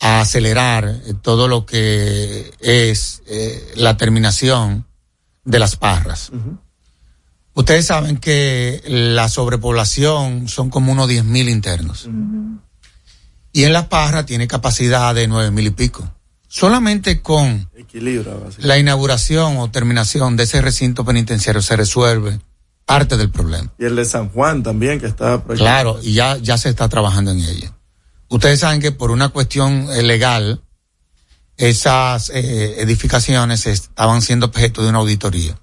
[0.00, 4.86] a acelerar eh, todo lo que es eh, la terminación
[5.44, 6.30] de las parras.
[7.54, 12.08] Ustedes saben que la sobrepoblación son como unos 10 mil internos.
[13.52, 16.12] Y en las parras tiene capacidad de nueve mil y pico.
[16.48, 17.70] Solamente con
[18.58, 22.40] la inauguración o terminación de ese recinto penitenciario se resuelve
[22.84, 23.72] parte del problema.
[23.78, 27.30] Y el de San Juan también, que está Claro, y ya, ya se está trabajando
[27.30, 27.72] en ella.
[28.28, 30.62] Ustedes saben que por una cuestión eh, legal,
[31.56, 35.56] esas eh, edificaciones estaban siendo objeto de una auditoría.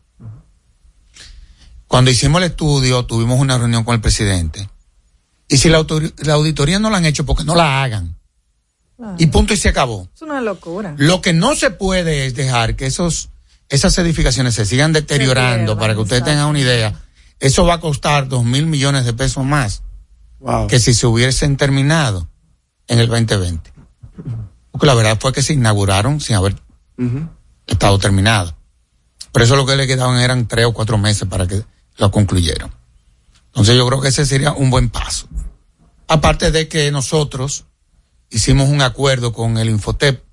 [1.91, 4.69] Cuando hicimos el estudio, tuvimos una reunión con el presidente.
[5.49, 8.17] Y si la, autor- la auditoría no la han hecho, porque no la hagan.
[9.17, 10.07] Y punto y se acabó.
[10.15, 10.93] Es una locura.
[10.97, 13.29] Lo que no se puede es dejar que esos,
[13.67, 17.01] esas edificaciones se sigan deteriorando, para que ustedes tengan una idea.
[17.41, 19.81] Eso va a costar dos mil millones de pesos más
[20.69, 22.29] que si se hubiesen terminado
[22.87, 23.73] en el 2020.
[24.71, 26.55] Porque la verdad fue que se inauguraron sin haber
[27.67, 28.55] estado terminado.
[29.31, 31.63] Por eso lo que le quedaban eran tres o cuatro meses para que
[32.01, 32.73] lo concluyeran.
[33.47, 35.27] Entonces yo creo que ese sería un buen paso.
[36.07, 37.65] Aparte de que nosotros
[38.29, 40.23] hicimos un acuerdo con el Infotep,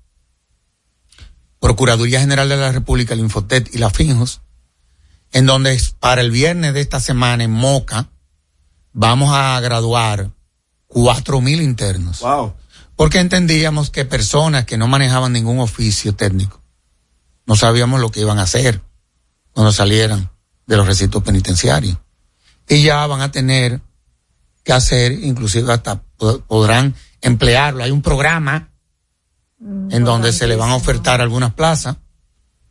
[1.59, 4.41] Procuraduría General de la República, el Infotep y la Finjos,
[5.31, 8.09] en donde para el viernes de esta semana en Moca
[8.91, 10.31] vamos a graduar
[10.87, 12.23] cuatro mil internos.
[12.95, 16.63] Porque entendíamos que personas que no manejaban ningún oficio técnico,
[17.45, 18.81] no sabíamos lo que iban a hacer
[19.51, 20.31] cuando salieran
[20.69, 21.97] de los recintos penitenciarios.
[22.67, 23.81] Y ya van a tener
[24.63, 27.83] que hacer, inclusive hasta po- podrán emplearlo.
[27.83, 28.69] Hay un programa
[29.59, 31.97] en donde se le van a ofertar algunas plazas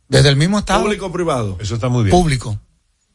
[0.07, 0.81] desde el mismo estado.
[0.83, 1.57] Público o privado.
[1.59, 2.11] Eso está muy bien.
[2.11, 2.57] Público.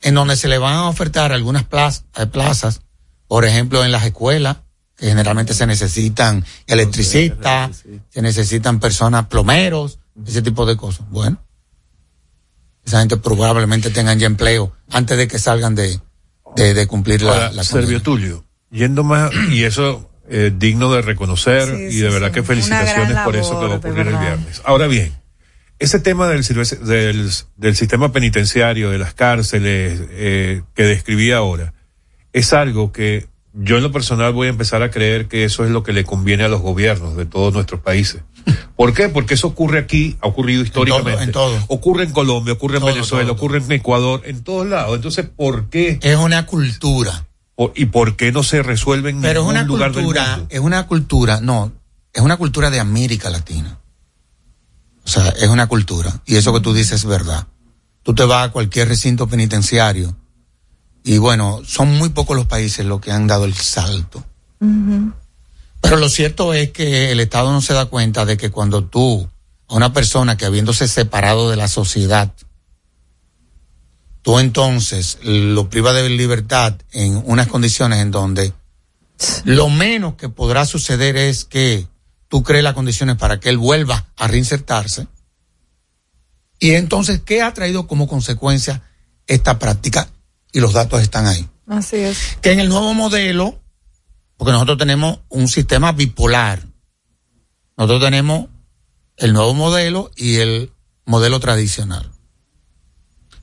[0.02, 2.82] En donde se le van a ofertar algunas plazas, plazas
[3.26, 4.58] por ejemplo, en las escuelas,
[4.96, 11.08] que generalmente se necesitan electricistas, se necesitan personas plomeros, ese tipo de cosas.
[11.08, 11.38] Bueno,
[12.84, 16.00] esa gente probablemente tengan ya empleo antes de que salgan de,
[16.56, 21.02] de, de cumplir la, Ahora, la Servio Tulio, yendo más, y eso eh, digno de
[21.02, 22.34] reconocer, Sí, y sí, de verdad sí.
[22.34, 24.62] que felicitaciones por eso que va a ocurrir el viernes.
[24.64, 25.12] Ahora bien,
[25.78, 31.74] ese tema del, del, del sistema penitenciario, de las cárceles, eh, que describí ahora,
[32.32, 35.70] es algo que yo en lo personal voy a empezar a creer que eso es
[35.70, 38.22] lo que le conviene a los gobiernos de todos nuestros países.
[38.76, 39.08] ¿Por qué?
[39.08, 41.22] Porque eso ocurre aquí, ha ocurrido históricamente.
[41.22, 41.56] en todo.
[41.68, 44.96] Ocurre en Colombia, ocurre en Todo, Venezuela, todo, ocurre en Ecuador, en todos lados.
[44.96, 45.98] Entonces, ¿por qué?
[46.02, 47.26] Es una cultura.
[47.76, 50.46] ¿Y por qué no se resuelve en Pero es una lugar del cultura, mundo?
[50.50, 51.72] es una cultura, no,
[52.12, 53.78] es una cultura de América Latina.
[55.04, 56.20] O sea, es una cultura.
[56.26, 57.46] Y eso que tú dices es verdad.
[58.02, 60.16] Tú te vas a cualquier recinto penitenciario
[61.04, 64.24] y bueno, son muy pocos los países los que han dado el salto.
[65.82, 69.28] Pero lo cierto es que el Estado no se da cuenta de que cuando tú,
[69.68, 72.32] a una persona que habiéndose separado de la sociedad,
[74.22, 78.54] tú entonces lo privas de libertad en unas condiciones en donde
[79.44, 81.86] lo menos que podrá suceder es que
[82.28, 85.06] tú crees las condiciones para que él vuelva a reinsertarse.
[86.58, 88.80] Y entonces, ¿qué ha traído como consecuencia
[89.26, 90.08] esta práctica?
[90.54, 91.46] Y los datos están ahí.
[91.66, 92.38] Así es.
[92.40, 93.60] Que en el nuevo modelo,
[94.36, 96.62] porque nosotros tenemos un sistema bipolar.
[97.76, 98.46] Nosotros tenemos
[99.16, 100.72] el nuevo modelo y el
[101.06, 102.08] modelo tradicional.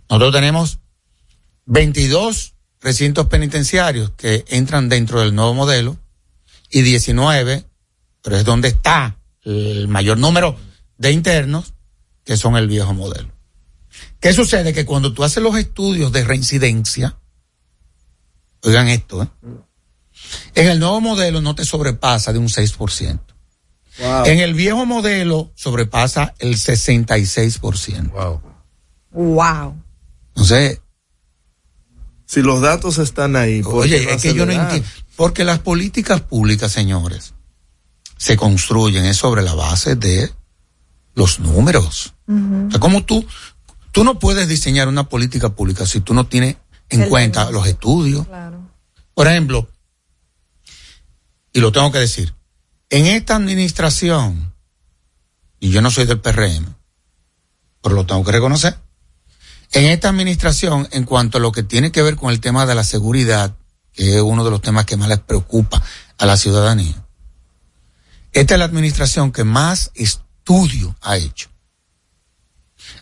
[0.10, 0.80] Nosotros tenemos
[1.66, 5.98] 22 recintos penitenciarios que entran dentro del nuevo modelo
[6.70, 7.66] y 19,
[8.22, 10.56] pero es donde está el mayor número
[10.98, 11.74] de internos
[12.24, 13.31] que son el viejo modelo.
[14.22, 14.72] ¿Qué sucede?
[14.72, 17.18] Que cuando tú haces los estudios de reincidencia,
[18.62, 19.28] oigan esto, ¿eh?
[20.56, 23.20] en el nuevo modelo no te sobrepasa de un 6%.
[23.98, 28.12] En el viejo modelo sobrepasa el 66%.
[28.12, 28.42] Wow.
[29.12, 29.84] Wow.
[30.30, 30.82] Entonces,
[32.26, 34.88] Si los datos están ahí, ¿por qué Oye, es que yo no entiendo.
[35.16, 37.34] Porque las políticas públicas, señores,
[38.18, 40.32] se construyen es sobre la base de
[41.14, 42.14] los números.
[42.28, 43.26] O sea, como tú,
[43.92, 46.58] tú no puedes diseñar una política pública si tú no tienes
[46.90, 48.28] en El cuenta los estudios.
[48.28, 48.60] Claro.
[49.14, 49.70] Por ejemplo,
[51.54, 52.34] y lo tengo que decir,
[52.90, 54.54] en esta administración,
[55.60, 56.76] y yo no soy del PRM,
[57.82, 58.78] pero lo tengo que reconocer,
[59.74, 62.76] en esta administración, en cuanto a lo que tiene que ver con el tema de
[62.76, 63.56] la seguridad,
[63.94, 65.82] que es uno de los temas que más les preocupa
[66.18, 67.06] a la ciudadanía,
[68.34, 71.51] esta es la administración que más estudio ha hecho.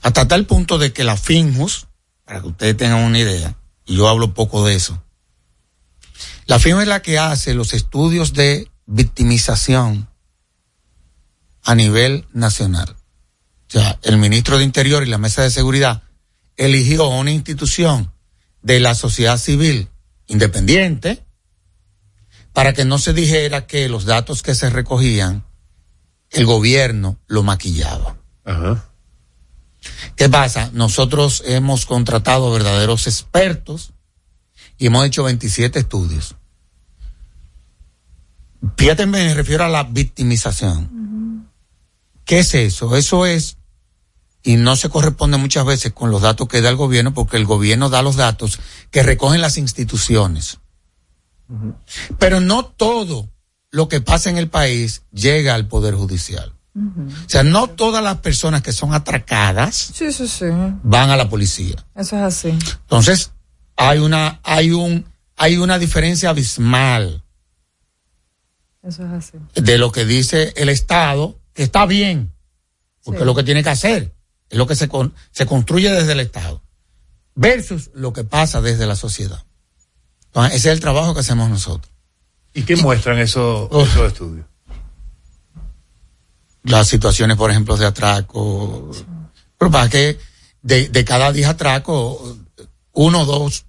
[0.02, 1.88] Hasta tal punto de que la FINJUS,
[2.26, 5.04] para que ustedes tengan una idea, y yo hablo poco de eso,
[6.46, 10.10] la FINJUS es la que hace los estudios de victimización
[11.64, 12.96] a nivel nacional.
[13.70, 16.04] O sea, el ministro de Interior y la Mesa de Seguridad
[16.58, 18.12] eligió una institución
[18.62, 19.90] de la sociedad civil
[20.28, 21.24] independiente
[22.54, 25.46] para que no se dijera que los datos que se recogían,
[26.32, 28.18] el gobierno lo maquillaba.
[28.44, 28.89] Ajá.
[30.16, 30.70] ¿Qué pasa?
[30.74, 33.94] Nosotros hemos contratado verdaderos expertos
[34.78, 36.36] y hemos hecho 27 estudios.
[38.76, 41.50] Fíjate, me refiero a la victimización.
[42.26, 42.96] ¿Qué es eso?
[42.96, 43.58] Eso es,
[44.44, 47.46] y no se corresponde muchas veces con los datos que da el gobierno, porque el
[47.46, 48.60] gobierno da los datos
[48.92, 50.60] que recogen las instituciones.
[52.20, 53.30] Pero no todo
[53.72, 56.54] lo que pasa en el país llega al Poder Judicial.
[56.80, 60.46] O sea, no todas las personas que son atracadas Sí, sí, sí.
[60.84, 61.76] van a la policía.
[61.96, 62.50] Eso es así.
[62.50, 63.32] Entonces,
[63.76, 67.24] hay una, hay un, hay una diferencia abismal
[68.84, 69.38] Eso es así.
[69.56, 72.32] de lo que dice el Estado, que está bien,
[73.04, 73.24] porque Sí.
[73.24, 74.14] es lo que tiene que hacer,
[74.50, 76.62] es lo que se, con- se construye desde el Estado,
[77.36, 79.44] versus lo que pasa desde la sociedad.
[80.28, 81.92] Entonces, ese es el trabajo que hacemos nosotros.
[82.54, 84.46] ¿Y qué muestran esos, esos estudios?
[86.64, 88.92] Las situaciones, por ejemplo, de atraco.
[89.58, 90.18] Pero para que
[90.62, 92.38] de, de cada 10 atracos,
[92.94, 93.66] uno o dos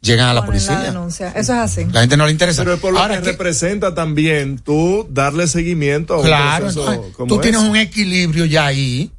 [0.00, 0.80] llegan a la Ponen policía.
[0.80, 1.28] denuncia.
[1.28, 1.84] Eso es así.
[1.92, 2.62] La gente no le interesa.
[2.62, 6.64] Pero es por lo Ahora que que- representa también tú darle seguimiento a un Claro,
[6.66, 9.12] proceso entonces, como tú tienes un equilibrio ya ahí,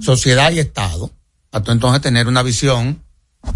[0.00, 1.10] sociedad y Estado,
[1.50, 3.02] para tú entonces tener una visión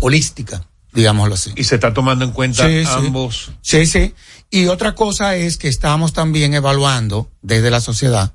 [0.01, 1.53] holística, digámoslo así.
[1.57, 2.91] Y se está tomando en cuenta Sí, sí.
[2.91, 3.51] ambos.
[3.61, 4.15] Sí, sí.
[4.51, 8.33] Y otra cosa es que estamos también evaluando desde la sociedad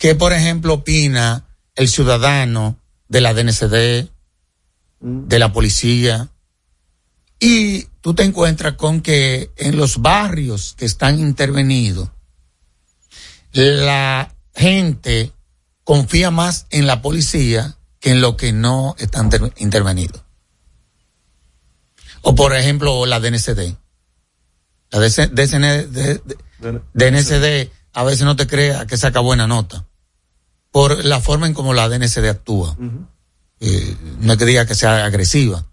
[0.00, 1.44] qué, por ejemplo, opina
[1.76, 2.78] el ciudadano
[3.08, 4.08] de la DNCD,
[5.00, 6.30] de la policía.
[7.38, 12.08] Y tú te encuentras con que en los barrios que están intervenidos,
[13.52, 15.32] la gente
[15.84, 20.22] confía más en la policía que en lo que no están inter- intervenidos.
[22.22, 23.76] O por ejemplo, la DNCD.
[24.92, 25.90] La DCN
[26.94, 29.86] DNCD a veces no te crea que saca buena nota.
[30.70, 32.76] Por la forma en cómo la DNCD actúa.
[33.60, 35.66] Eh, no es que diga que sea agresiva.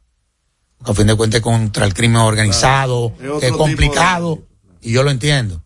[0.78, 4.44] porque a fin de cuentas es contra el crimen organizado, que es complicado,
[4.82, 5.64] y yo lo entiendo.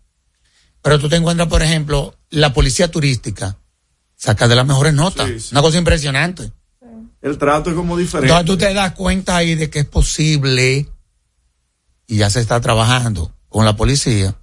[0.82, 3.58] Pero tú te encuentras, por ejemplo, la policía turística
[4.16, 5.28] saca de las mejores notas.
[5.28, 5.48] Sí, sí.
[5.52, 6.52] Una cosa impresionante.
[7.22, 8.34] El trato es como diferente.
[8.34, 10.90] Entonces tú te das cuenta ahí de que es posible,
[12.08, 14.36] y ya se está trabajando con la policía,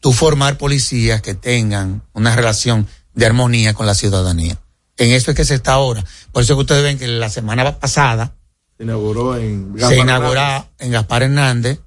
[0.00, 2.86] tú formar policías que tengan una relación
[3.18, 4.56] de armonía con la ciudadanía.
[4.96, 6.04] En eso es que se está ahora.
[6.30, 8.36] Por eso que ustedes ven que la semana pasada
[8.76, 10.66] Se inauguró en se Gaspar inauguró Hernández.
[10.78, 11.80] en Gaspar Hernández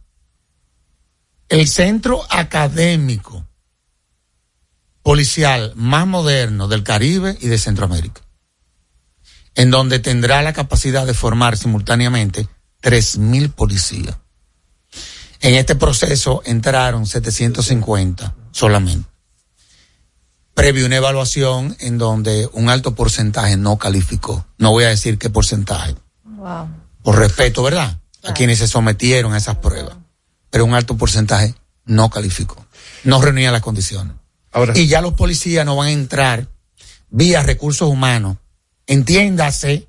[1.48, 3.46] el centro académico
[5.04, 8.22] policial más moderno del Caribe y de Centroamérica,
[9.56, 12.48] en donde tendrá la capacidad de formar simultáneamente
[12.82, 14.18] 3.000 policías.
[15.40, 19.11] En este proceso entraron 750 solamente.
[20.54, 24.46] Previo una evaluación en donde un alto porcentaje no calificó.
[24.58, 26.68] No voy a decir qué porcentaje, Wow.
[27.04, 28.00] por respeto, ¿verdad?
[28.24, 29.96] A quienes se sometieron a esas pruebas.
[30.50, 31.56] Pero un alto porcentaje
[31.86, 32.66] no calificó.
[33.04, 34.14] No reunía las condiciones.
[34.52, 36.48] Ahora, Y ya los policías no van a entrar
[37.10, 38.38] vía recursos humanos.
[38.86, 39.88] Entiéndase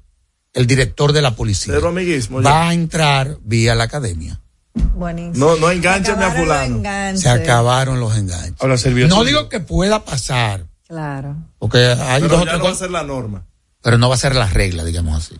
[0.54, 1.74] el director de la policía.
[1.74, 2.40] Cero amiguismo.
[2.40, 2.48] ya.
[2.50, 4.40] Va a entrar vía la academia.
[4.74, 5.46] Buenísimo.
[5.46, 6.82] No, no enganchen a fulano.
[7.18, 8.54] Se acabaron los enganches.
[8.60, 8.76] ahora
[9.08, 11.36] No digo que pueda pasar, Claro.
[11.58, 13.44] porque hay dos Pero o ya no va a ser la norma.
[13.82, 15.38] pero no va a ser la regla, digamos así.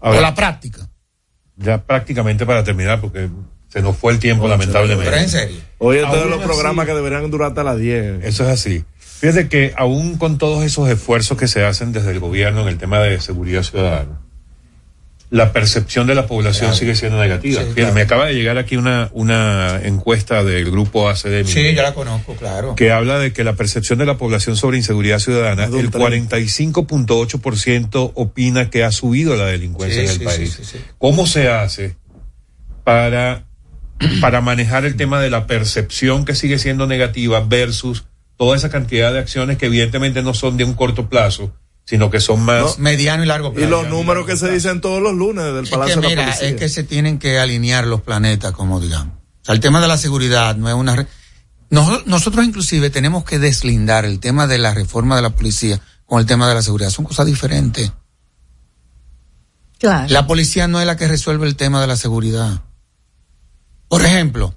[0.00, 0.88] o la práctica.
[1.56, 3.28] ya prácticamente para terminar, porque
[3.68, 5.04] se nos fue el tiempo, lamentablemente.
[5.10, 5.56] Pero en serio.
[5.78, 8.24] Hoy Aún los así- programas que deberían durar hasta las 10.
[8.24, 8.84] Eso es así.
[8.98, 12.78] Fíjate que aún con todos esos esfuerzos que se hacen desde el gobierno en el
[12.78, 14.20] tema de seguridad ciudadana,
[15.30, 17.62] la percepción de la población sigue siendo negativa.
[17.62, 17.92] Sí, claro.
[17.94, 22.34] Me acaba de llegar aquí una, una encuesta del grupo ACD Sí, yo la conozco,
[22.34, 22.74] claro.
[22.74, 28.70] que habla de que la percepción de la población sobre inseguridad ciudadana, el 45.8% opina
[28.70, 30.52] que ha subido la delincuencia Sí, en el sí, país.
[30.52, 30.84] sí, sí, sí.
[30.98, 31.96] ¿Cómo se hace
[32.84, 33.44] para,
[34.20, 38.04] para manejar el tema de la percepción que sigue siendo negativa versus
[38.36, 41.52] toda esa cantidad de acciones que evidentemente no son de un corto plazo,
[41.88, 42.78] sino que son más...
[42.78, 43.70] Mediano y largo Y plazo.
[43.70, 46.24] los números que se dicen todos los lunes del Es Palacio que de la mira,
[46.34, 46.48] Policía.
[46.50, 49.14] es que se tienen que alinear los planetas, como digamos.
[49.16, 50.96] O sea, el tema de la seguridad no es una...
[50.96, 51.06] re-
[51.70, 56.20] Nos- nosotros inclusive tenemos que deslindar el tema de la reforma de la policía con
[56.20, 56.90] el tema de la seguridad.
[56.90, 57.90] Son cosas diferentes.
[59.78, 60.08] Claro.
[60.12, 62.64] La policía no es la que resuelve el tema de la seguridad.
[63.88, 64.54] Por ejemplo,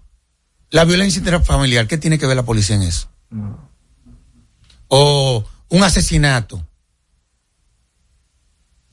[0.70, 3.08] la violencia intrafamiliar, ¿qué tiene que ver la policía en eso?
[4.90, 6.68] O un asesinato.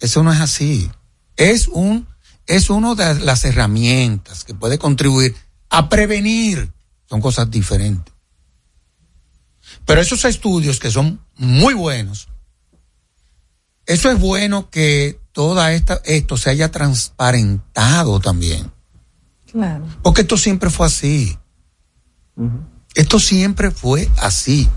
[0.00, 0.90] Eso no es así.
[1.36, 2.06] Es un,
[2.46, 5.34] es una de las herramientas que puede contribuir
[5.70, 6.72] a prevenir.
[7.06, 8.14] Son cosas diferentes.
[9.84, 12.28] Pero esos estudios que son muy buenos,
[13.86, 18.70] eso es bueno que toda esta, esto se haya transparentado también.
[19.50, 19.86] Claro.
[20.02, 21.38] Porque esto siempre fue así.
[22.94, 24.68] Esto siempre fue así.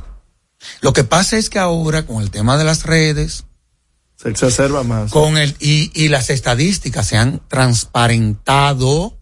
[0.81, 3.45] Lo que pasa es que ahora con el tema de las redes,
[4.22, 5.11] Se exacerba más.
[5.11, 9.18] con el y, y las estadísticas se han transparentado.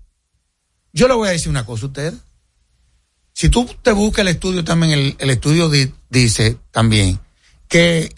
[0.93, 2.13] Yo le voy a decir una cosa a usted.
[3.33, 7.19] Si tú te buscas el estudio también, el, el estudio di- dice también
[7.67, 8.13] que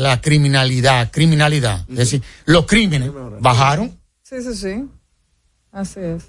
[0.00, 3.10] la criminalidad, criminalidad, es decir, los crímenes
[3.40, 3.98] bajaron.
[4.22, 4.84] Sí, sí, sí.
[5.70, 6.24] Así es.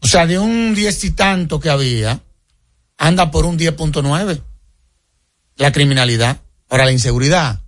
[0.00, 2.20] O sea, de un diez y tanto que había,
[2.98, 4.42] anda por un 10.9
[5.56, 7.60] la criminalidad, para la inseguridad.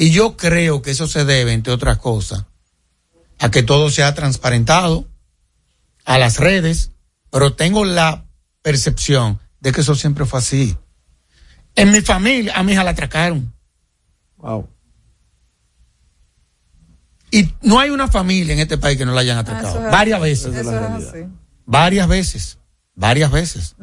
[0.00, 2.46] Y yo creo que eso se debe, entre otras cosas,
[3.38, 5.06] a que todo se ha transparentado,
[6.06, 6.92] a las redes,
[7.30, 8.24] pero tengo la
[8.62, 10.74] percepción de que eso siempre fue así.
[11.76, 13.52] En mi familia, a mi hija la atracaron.
[14.38, 14.70] Wow.
[17.30, 19.82] Y no hay una familia en este país que no la hayan atracado.
[19.90, 20.54] varias veces.
[20.54, 21.26] Eso es así.
[21.66, 22.58] Varias veces.
[22.94, 23.76] Varias veces.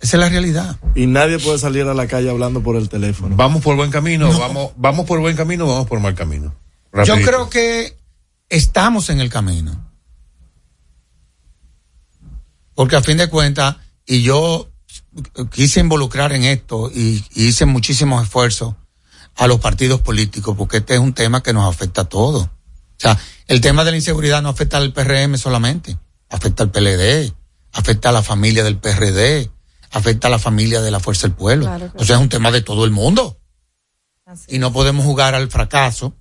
[0.00, 0.78] Esa es la realidad.
[0.94, 3.36] Y nadie puede salir a la calle hablando por el teléfono.
[3.36, 6.54] Vamos por buen camino, vamos, vamos por buen camino, vamos por mal camino.
[7.04, 7.96] Yo creo que
[8.48, 9.84] estamos en el camino.
[12.74, 14.70] Porque a fin de cuentas, y yo
[15.50, 18.74] quise involucrar en esto y, y hice muchísimos esfuerzos
[19.36, 22.44] a los partidos políticos, porque este es un tema que nos afecta a todos.
[22.44, 25.96] O sea, el tema de la inseguridad no afecta al PRM solamente,
[26.28, 27.32] afecta al PLD,
[27.78, 29.50] afecta a la familia del PRD,
[29.92, 31.66] afecta a la familia de la Fuerza del Pueblo.
[31.66, 33.38] Claro o sea, es un tema de todo el mundo.
[34.48, 36.12] Y no podemos jugar al fracaso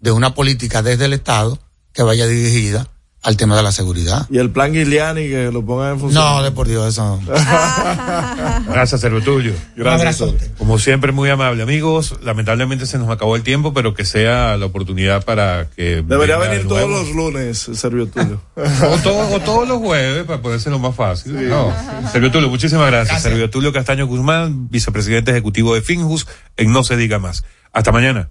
[0.00, 1.58] de una política desde el Estado
[1.92, 2.90] que vaya dirigida
[3.24, 4.26] al tema de la seguridad.
[4.30, 6.22] Y el plan Giuliani que lo pongan en función.
[6.22, 7.18] No, de por Dios, eso.
[8.68, 9.54] Gracias, Servetulio.
[9.76, 10.22] Gracias.
[10.58, 11.62] Como siempre, muy amable.
[11.62, 16.02] Amigos, lamentablemente se nos acabó el tiempo, pero que sea la oportunidad para que.
[16.06, 18.40] Debería venir de todos los lunes, Servio Tulio.
[18.56, 21.48] O, todo- o todos los jueves para poder lo más fácil.
[21.48, 21.72] No.
[22.12, 23.22] Servio Tulio, muchísimas gracias.
[23.22, 26.26] Servio Tulio Castaño Guzmán, vicepresidente ejecutivo de Finjus,
[26.56, 27.44] en No Se Diga Más.
[27.72, 28.30] Hasta mañana.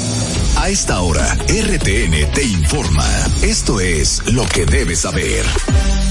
[0.61, 3.03] A esta hora, RTN te informa.
[3.41, 5.43] Esto es lo que debes saber.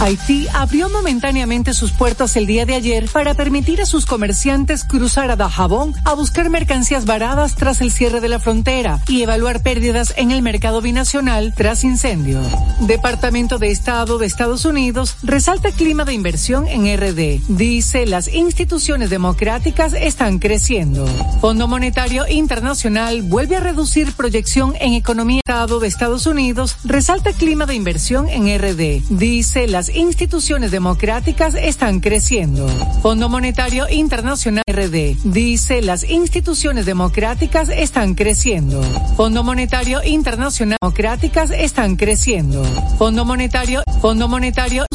[0.01, 5.31] Haití abrió momentáneamente sus puertas el día de ayer para permitir a sus comerciantes cruzar
[5.31, 10.15] a Dajabón a buscar mercancías varadas tras el cierre de la frontera y evaluar pérdidas
[10.17, 12.41] en el mercado binacional tras incendio.
[12.81, 17.41] Departamento de Estado de Estados Unidos resalta clima de inversión en RD.
[17.49, 21.07] Dice las instituciones democráticas están creciendo.
[21.43, 24.15] Fondo Monetario Internacional vuelve a reducir
[24.57, 25.41] en economía.
[25.47, 29.03] Estado de Estados Unidos resalta clima de inversión en RD.
[29.11, 32.67] Dice las instituciones democráticas están creciendo.
[33.01, 35.17] Fondo Monetario Internacional RD.
[35.25, 38.83] Dice las instituciones democráticas están creciendo.
[39.17, 42.65] Fondo Monetario Internacional democráticas están creciendo.
[42.99, 44.87] Fondo Monetario Fondo Monetario